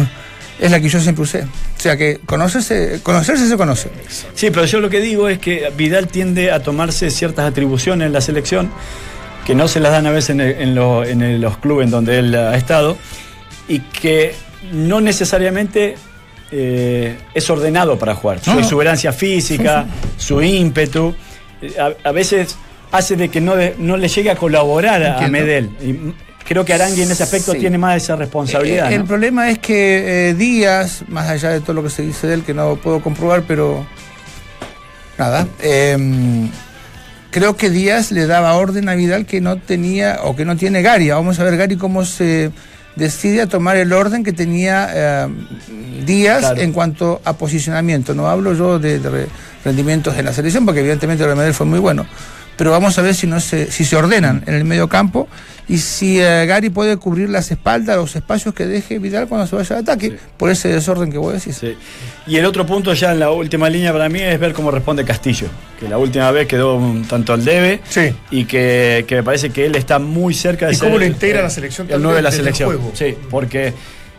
es 0.60 0.70
la 0.70 0.80
que 0.80 0.88
yo 0.88 1.00
siempre 1.00 1.22
usé. 1.24 1.42
O 1.42 1.80
sea 1.82 1.96
que 1.96 2.20
conocerse, 2.24 3.00
conocerse 3.02 3.48
se 3.48 3.56
conoce. 3.56 3.90
Sí, 4.34 4.50
pero 4.50 4.64
yo 4.66 4.80
lo 4.80 4.88
que 4.90 5.00
digo 5.00 5.28
es 5.28 5.38
que 5.38 5.72
Vidal 5.76 6.06
tiende 6.08 6.52
a 6.52 6.62
tomarse 6.62 7.10
ciertas 7.10 7.50
atribuciones 7.50 8.06
en 8.06 8.12
la 8.12 8.20
selección 8.20 8.70
que 9.44 9.56
no 9.56 9.66
se 9.66 9.80
las 9.80 9.90
dan 9.90 10.06
a 10.06 10.10
veces 10.12 10.30
en, 10.30 10.40
el- 10.40 10.60
en 10.60 10.74
lo- 10.76 11.04
en 11.04 11.20
el- 11.22 11.40
los 11.40 11.56
clubes 11.58 11.86
en 11.86 11.90
donde 11.90 12.18
él 12.20 12.34
ha 12.36 12.56
estado 12.56 12.96
y 13.66 13.80
que 13.80 14.34
no 14.72 15.00
necesariamente 15.00 15.96
eh, 16.52 17.16
es 17.34 17.48
ordenado 17.50 17.98
para 17.98 18.14
jugar. 18.14 18.40
Su 18.40 18.52
No, 18.52 18.60
exuberancia 18.60 19.12
física, 19.12 19.86
su 20.16 20.40
ímpetu, 20.42 21.14
eh, 21.62 21.74
a, 21.80 22.08
a 22.08 22.12
veces 22.12 22.56
hace 22.92 23.16
de 23.16 23.28
que 23.30 23.40
no, 23.40 23.56
de- 23.56 23.74
no 23.78 23.96
le 23.96 24.06
llegue 24.08 24.30
a 24.30 24.36
colaborar 24.36 25.02
a, 25.02 25.18
a. 25.24 25.28
Medel. 25.28 25.70
Y, 25.80 26.12
creo 26.46 26.64
que 26.64 26.74
Arangui 26.74 27.00
en 27.02 27.10
ese 27.10 27.22
aspecto 27.22 27.52
Sí. 27.52 27.58
tiene 27.60 27.78
más 27.78 27.96
esa 28.02 28.14
responsabilidad. 28.16 28.90
Eh, 28.92 28.96
el 28.96 29.00
¿no? 29.02 29.06
problema 29.06 29.48
es 29.50 29.58
que 29.58 30.28
eh, 30.30 30.34
Díaz, 30.34 31.04
más 31.08 31.28
allá 31.30 31.48
de 31.50 31.60
todo 31.60 31.72
lo 31.72 31.82
que 31.82 31.88
se 31.90 32.02
dice 32.02 32.26
de 32.26 32.34
él, 32.34 32.42
que 32.42 32.52
no 32.52 32.76
puedo 32.76 33.00
comprobar, 33.00 33.44
pero 33.48 33.86
nada, 35.18 35.46
eh, 35.60 35.96
creo 37.30 37.56
que 37.56 37.70
Díaz 37.70 38.10
le 38.12 38.26
daba 38.26 38.54
orden 38.54 38.88
a 38.88 38.94
Vidal 38.94 39.24
que 39.24 39.40
no 39.40 39.56
tenía 39.56 40.18
o 40.24 40.36
que 40.36 40.44
no 40.44 40.56
tiene 40.56 40.82
Gary. 40.82 41.08
Vamos 41.10 41.38
a 41.38 41.44
ver 41.44 41.56
Gary 41.56 41.76
cómo 41.76 42.04
se 42.04 42.50
decide 42.96 43.42
a 43.42 43.46
tomar 43.46 43.76
el 43.76 43.92
orden 43.92 44.22
que 44.24 44.32
tenía 44.32 44.88
eh, 44.92 45.28
Díaz 46.04 46.40
Claro. 46.40 46.60
en 46.60 46.72
cuanto 46.72 47.20
a 47.24 47.32
posicionamiento. 47.34 48.14
No 48.14 48.26
hablo 48.28 48.54
yo 48.54 48.78
de, 48.78 48.98
de 48.98 49.08
re- 49.10 49.26
rendimientos 49.64 50.16
en 50.16 50.24
la 50.24 50.32
selección, 50.32 50.64
porque 50.66 50.80
evidentemente 50.80 51.22
el 51.24 51.30
de 51.30 51.36
Medel 51.36 51.54
fue 51.54 51.66
muy 51.66 51.78
bueno. 51.78 52.06
Pero 52.56 52.70
vamos 52.70 52.98
a 52.98 53.02
ver 53.02 53.14
si, 53.14 53.26
no 53.26 53.40
se, 53.40 53.70
si 53.70 53.84
se 53.84 53.96
ordenan 53.96 54.44
en 54.46 54.54
el 54.54 54.64
medio 54.64 54.88
campo 54.88 55.26
y 55.68 55.78
si 55.78 56.20
eh, 56.20 56.44
Gary 56.46 56.68
puede 56.70 56.96
cubrir 56.98 57.30
las 57.30 57.50
espaldas, 57.50 57.96
los 57.96 58.14
espacios 58.14 58.54
que 58.54 58.66
deje 58.66 58.98
Vidal 58.98 59.26
cuando 59.26 59.46
se 59.46 59.56
vaya 59.56 59.76
al 59.76 59.82
ataque, 59.82 60.18
por 60.36 60.50
ese 60.50 60.68
desorden 60.68 61.10
que 61.10 61.18
vos 61.18 61.32
decís. 61.32 61.56
Sí. 61.58 61.74
Y 62.26 62.36
el 62.36 62.44
otro 62.44 62.66
punto 62.66 62.92
ya 62.94 63.12
en 63.12 63.20
la 63.20 63.30
última 63.30 63.70
línea 63.70 63.92
para 63.92 64.08
mí 64.08 64.20
es 64.20 64.38
ver 64.38 64.52
cómo 64.52 64.70
responde 64.70 65.04
Castillo, 65.04 65.46
que 65.80 65.88
la 65.88 65.96
última 65.98 66.30
vez 66.30 66.46
quedó 66.46 66.76
un 66.76 67.04
tanto 67.04 67.32
al 67.32 67.44
debe 67.44 67.80
Sí. 67.88 68.14
y 68.30 68.44
que, 68.44 69.04
que 69.08 69.16
me 69.16 69.22
parece 69.22 69.50
que 69.50 69.64
él 69.66 69.74
está 69.76 69.98
muy 69.98 70.34
cerca 70.34 70.66
de 70.66 70.72
¿Y 70.72 70.76
ser 70.76 70.88
cómo 70.88 70.98
lo 70.98 71.06
integra 71.06 71.38
el- 71.38 71.44
la 71.44 71.50
selección 71.50 71.86
El 71.90 72.02
9 72.02 72.16
de 72.16 72.22
la 72.22 72.32
selección. 72.32 72.78
Sí, 72.92 73.14
porque 73.30 73.72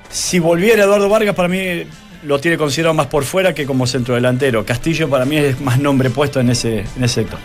si 0.10 0.40
volviera 0.40 0.84
Eduardo 0.84 1.08
Vargas 1.08 1.36
para 1.36 1.48
mí 1.50 1.84
lo 2.26 2.40
tiene 2.40 2.58
considerado 2.58 2.94
más 2.94 3.08
por 3.08 3.26
fuera 3.26 3.54
que 3.54 3.66
como 3.66 3.86
centrodelantero. 3.86 4.66
Castillo 4.66 5.10
para 5.10 5.26
mí 5.26 5.36
es 5.38 5.60
más 5.60 5.78
nombre 5.78 6.10
puesto 6.10 6.40
en 6.40 6.50
ese, 6.50 6.80
en 6.80 7.04
ese 7.04 7.16
sector. 7.22 7.40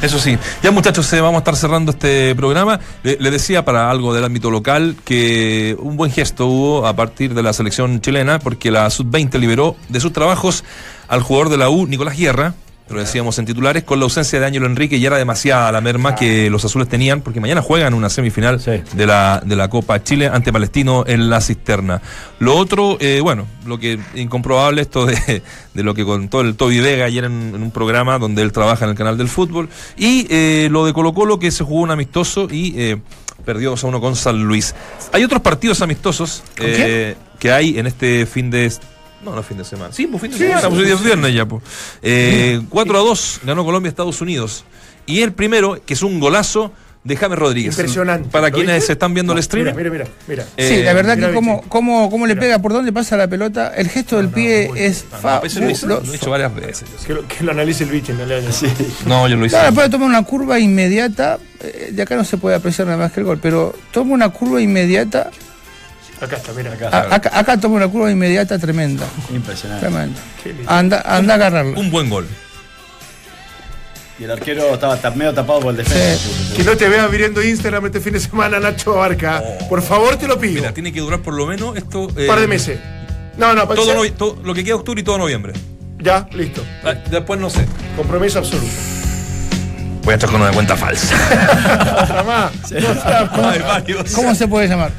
Eso 0.00 0.18
sí. 0.18 0.36
Ya 0.62 0.70
muchachos, 0.70 1.12
eh, 1.12 1.20
vamos 1.20 1.36
a 1.36 1.38
estar 1.38 1.56
cerrando 1.56 1.92
este 1.92 2.34
programa. 2.34 2.80
Le, 3.02 3.16
le 3.20 3.30
decía 3.30 3.64
para 3.64 3.90
algo 3.90 4.12
del 4.12 4.24
ámbito 4.24 4.50
local 4.50 4.96
que 5.04 5.76
un 5.78 5.96
buen 5.96 6.10
gesto 6.10 6.46
hubo 6.46 6.86
a 6.86 6.96
partir 6.96 7.34
de 7.34 7.42
la 7.42 7.52
selección 7.52 8.00
chilena 8.00 8.38
porque 8.38 8.70
la 8.70 8.90
sub-20 8.90 9.38
liberó 9.38 9.76
de 9.88 10.00
sus 10.00 10.12
trabajos 10.12 10.64
al 11.08 11.22
jugador 11.22 11.50
de 11.50 11.58
la 11.58 11.70
U, 11.70 11.86
Nicolás 11.86 12.16
Guerra, 12.16 12.54
lo 12.92 13.00
decíamos 13.00 13.38
en 13.38 13.46
titulares, 13.46 13.84
con 13.84 13.98
la 13.98 14.04
ausencia 14.04 14.38
de 14.40 14.46
Ángelo 14.46 14.66
Enrique 14.66 14.98
ya 15.00 15.08
era 15.08 15.18
demasiada 15.18 15.72
la 15.72 15.80
merma 15.80 16.14
que 16.14 16.50
los 16.50 16.64
azules 16.64 16.88
tenían, 16.88 17.20
porque 17.20 17.40
mañana 17.40 17.62
juegan 17.62 17.94
una 17.94 18.08
semifinal 18.08 18.60
Sí. 18.60 18.82
de, 18.92 19.06
la, 19.06 19.42
de 19.44 19.56
la 19.56 19.68
Copa 19.68 20.02
Chile 20.02 20.28
ante 20.32 20.52
Palestino 20.52 21.04
en 21.06 21.30
la 21.30 21.40
cisterna. 21.40 22.00
Lo 22.38 22.56
otro, 22.56 22.96
eh, 23.00 23.20
bueno, 23.22 23.46
lo 23.66 23.78
que 23.78 23.98
incomprobable 24.14 24.82
esto 24.82 25.06
de, 25.06 25.42
de 25.74 25.82
lo 25.82 25.94
que 25.94 26.04
contó 26.04 26.40
el 26.40 26.54
Toby 26.56 26.80
Vega 26.80 27.04
ayer 27.06 27.24
en, 27.24 27.52
en 27.54 27.62
un 27.62 27.70
programa 27.70 28.18
donde 28.18 28.42
él 28.42 28.52
trabaja 28.52 28.84
en 28.84 28.90
el 28.90 28.96
canal 28.96 29.16
del 29.18 29.28
fútbol, 29.28 29.68
y 29.96 30.26
eh, 30.30 30.68
lo 30.70 30.84
de 30.86 30.92
Colo 30.92 31.12
Colo 31.14 31.38
que 31.38 31.50
se 31.50 31.64
jugó 31.64 31.80
un 31.80 31.90
amistoso 31.90 32.48
y 32.50 32.74
eh, 32.76 32.98
perdió 33.44 33.70
2 33.70 33.84
a 33.84 33.86
1 33.88 34.00
con 34.00 34.14
San 34.16 34.42
Luis. 34.44 34.74
Hay 35.12 35.24
otros 35.24 35.42
partidos 35.42 35.82
amistosos 35.82 36.42
eh, 36.58 37.16
que 37.38 37.50
hay 37.50 37.78
en 37.78 37.86
este 37.86 38.26
fin 38.26 38.50
de... 38.50 38.72
No, 39.24 39.34
no 39.34 39.42
fin 39.42 39.56
de 39.58 39.64
semana. 39.64 39.92
Sí, 39.92 40.06
pues 40.06 40.20
fin 40.22 40.30
de 40.32 40.38
semana, 40.38 40.68
pues 40.68 40.80
hoy 40.80 40.84
día 40.86 40.94
es 40.94 41.02
viernes 41.04 41.34
ya, 41.34 41.46
pues. 41.46 41.62
Eh, 42.02 42.60
4 42.68 42.98
a 42.98 43.00
2 43.02 43.40
ganó 43.44 43.64
Colombia 43.64 43.88
a 43.88 43.90
Estados 43.90 44.20
Unidos. 44.20 44.64
Y 45.06 45.22
el 45.22 45.32
primero, 45.32 45.80
que 45.84 45.94
es 45.94 46.02
un 46.02 46.18
golazo 46.20 46.72
de 47.04 47.16
James 47.16 47.36
Rodríguez. 47.38 47.74
Impresionante. 47.74 48.28
Para 48.30 48.48
¿Lo 48.48 48.54
quienes 48.54 48.76
viste? 48.76 48.92
están 48.92 49.12
viendo 49.12 49.32
el 49.32 49.42
stream. 49.42 49.64
Mira, 49.66 49.76
mira, 49.76 49.90
mira. 49.90 50.06
mira. 50.28 50.46
Eh, 50.56 50.68
sí, 50.68 50.82
la 50.84 50.92
verdad 50.92 51.16
mira, 51.16 51.28
que 51.28 51.34
cómo, 51.34 51.62
cómo, 51.68 52.08
cómo 52.10 52.26
le 52.28 52.36
pega, 52.36 52.60
por 52.60 52.72
dónde 52.72 52.92
pasa 52.92 53.16
la 53.16 53.26
pelota, 53.26 53.72
el 53.76 53.88
gesto 53.88 54.18
del 54.18 54.28
pie 54.28 54.70
es 54.76 55.04
No, 55.22 55.40
pues 55.40 55.52
eso 55.56 55.60
lo 55.60 55.66
lo 55.66 55.72
he 55.72 55.74
fabuloso. 55.76 56.14
hecho 56.14 56.30
varias 56.30 56.54
veces. 56.54 56.84
Que 57.04 57.14
lo, 57.14 57.26
que 57.26 57.42
lo 57.42 57.50
analice 57.50 57.82
el 57.84 57.90
bicho, 57.90 58.12
no 58.14 58.24
le 58.24 58.36
haga. 58.36 58.50
No, 59.06 59.26
yo 59.28 59.36
lo 59.36 59.46
hice. 59.46 59.56
Claro, 59.56 59.74
puede 59.74 59.88
tomar 59.88 60.08
una 60.08 60.22
curva 60.22 60.60
inmediata, 60.60 61.40
eh, 61.60 61.90
de 61.92 62.02
acá 62.02 62.14
no 62.14 62.22
se 62.24 62.36
puede 62.36 62.54
apreciar 62.54 62.86
nada 62.86 62.98
más 62.98 63.10
que 63.12 63.18
el 63.18 63.26
gol, 63.26 63.38
pero 63.42 63.74
toma 63.90 64.14
una 64.14 64.28
curva 64.28 64.60
inmediata, 64.60 65.30
Acá 66.22 66.36
está, 66.36 66.52
mira. 66.52 66.72
a- 66.92 67.14
acá, 67.16 67.30
acá 67.38 67.56
toma 67.58 67.76
una 67.76 67.88
curva 67.88 68.10
inmediata 68.10 68.58
tremenda, 68.58 69.04
Impresionante. 69.34 69.84
tremenda. 69.84 70.20
Anda, 70.66 71.02
anda 71.04 71.32
a 71.34 71.36
agarrarla. 71.36 71.78
Un 71.78 71.90
buen 71.90 72.08
gol. 72.08 72.28
Y 74.18 74.24
el 74.24 74.30
arquero 74.30 74.72
estaba 74.74 74.96
ta- 74.98 75.10
medio 75.10 75.34
tapado 75.34 75.58
por 75.60 75.70
el 75.72 75.78
defensa. 75.78 76.54
Que 76.54 76.62
no 76.62 76.76
te 76.76 76.88
vean 76.88 77.10
mirando 77.10 77.42
Instagram 77.42 77.86
este 77.86 78.00
fin 78.00 78.12
de 78.12 78.20
semana, 78.20 78.60
Nacho 78.60 78.94
Barca. 78.94 79.42
Por 79.68 79.82
favor, 79.82 80.16
te 80.16 80.28
lo 80.28 80.38
pido. 80.38 80.54
Mira, 80.60 80.72
tiene 80.72 80.92
que 80.92 81.00
durar 81.00 81.20
por 81.20 81.34
lo 81.34 81.44
menos 81.46 81.76
esto. 81.76 82.02
Un 82.02 82.14
eh, 82.16 82.26
par 82.28 82.38
de 82.38 82.46
meses. 82.46 82.78
No, 83.36 83.52
no, 83.54 83.66
Todo, 83.66 83.94
novie- 83.94 84.12
todo- 84.14 84.38
lo 84.44 84.54
que 84.54 84.62
queda 84.62 84.76
octubre 84.76 85.00
y 85.00 85.04
todo 85.04 85.18
noviembre. 85.18 85.54
Ya, 85.98 86.28
listo. 86.32 86.62
Ah, 86.84 86.92
Después 87.10 87.40
no 87.40 87.50
sé. 87.50 87.66
Compromiso 87.96 88.38
absoluto. 88.38 88.70
Voy 90.04 90.12
a 90.12 90.14
estar 90.14 90.30
con 90.30 90.40
una 90.42 90.52
cuenta 90.52 90.76
falsa. 90.76 91.14
Otra 92.02 92.22
más. 92.22 92.52
Hay 92.72 93.58
varios. 93.60 94.12
¿Cómo 94.12 94.34
se 94.34 94.46
puede 94.46 94.68
llamar? 94.68 94.92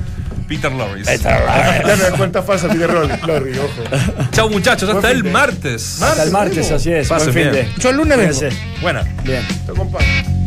Peter 0.43 0.71
Lorris. 0.71 1.07
Ya 1.21 1.95
me 1.95 2.03
da 2.03 2.11
cuenta 2.17 2.43
falsa, 2.43 2.67
Peter 2.67 2.89
Lorry, 2.89 3.13
Lorry, 3.25 3.57
ojo. 3.59 3.83
Chao 4.31 4.49
muchachos, 4.49 4.89
hasta 4.89 5.11
el 5.11 5.23
martes. 5.23 6.01
Hasta 6.01 6.23
el 6.23 6.31
martes, 6.31 6.71
así 6.71 6.91
es. 6.91 7.07
Buen 7.09 7.21
fin 7.21 7.33
bien. 7.33 7.51
de. 7.51 7.67
Yo 7.79 7.89
el 7.89 7.97
lunes 7.97 8.17
vengo. 8.17 8.55
Buena. 8.81 9.03
Bien. 9.23 9.45
Te 9.65 9.71
acompaño. 9.71 10.42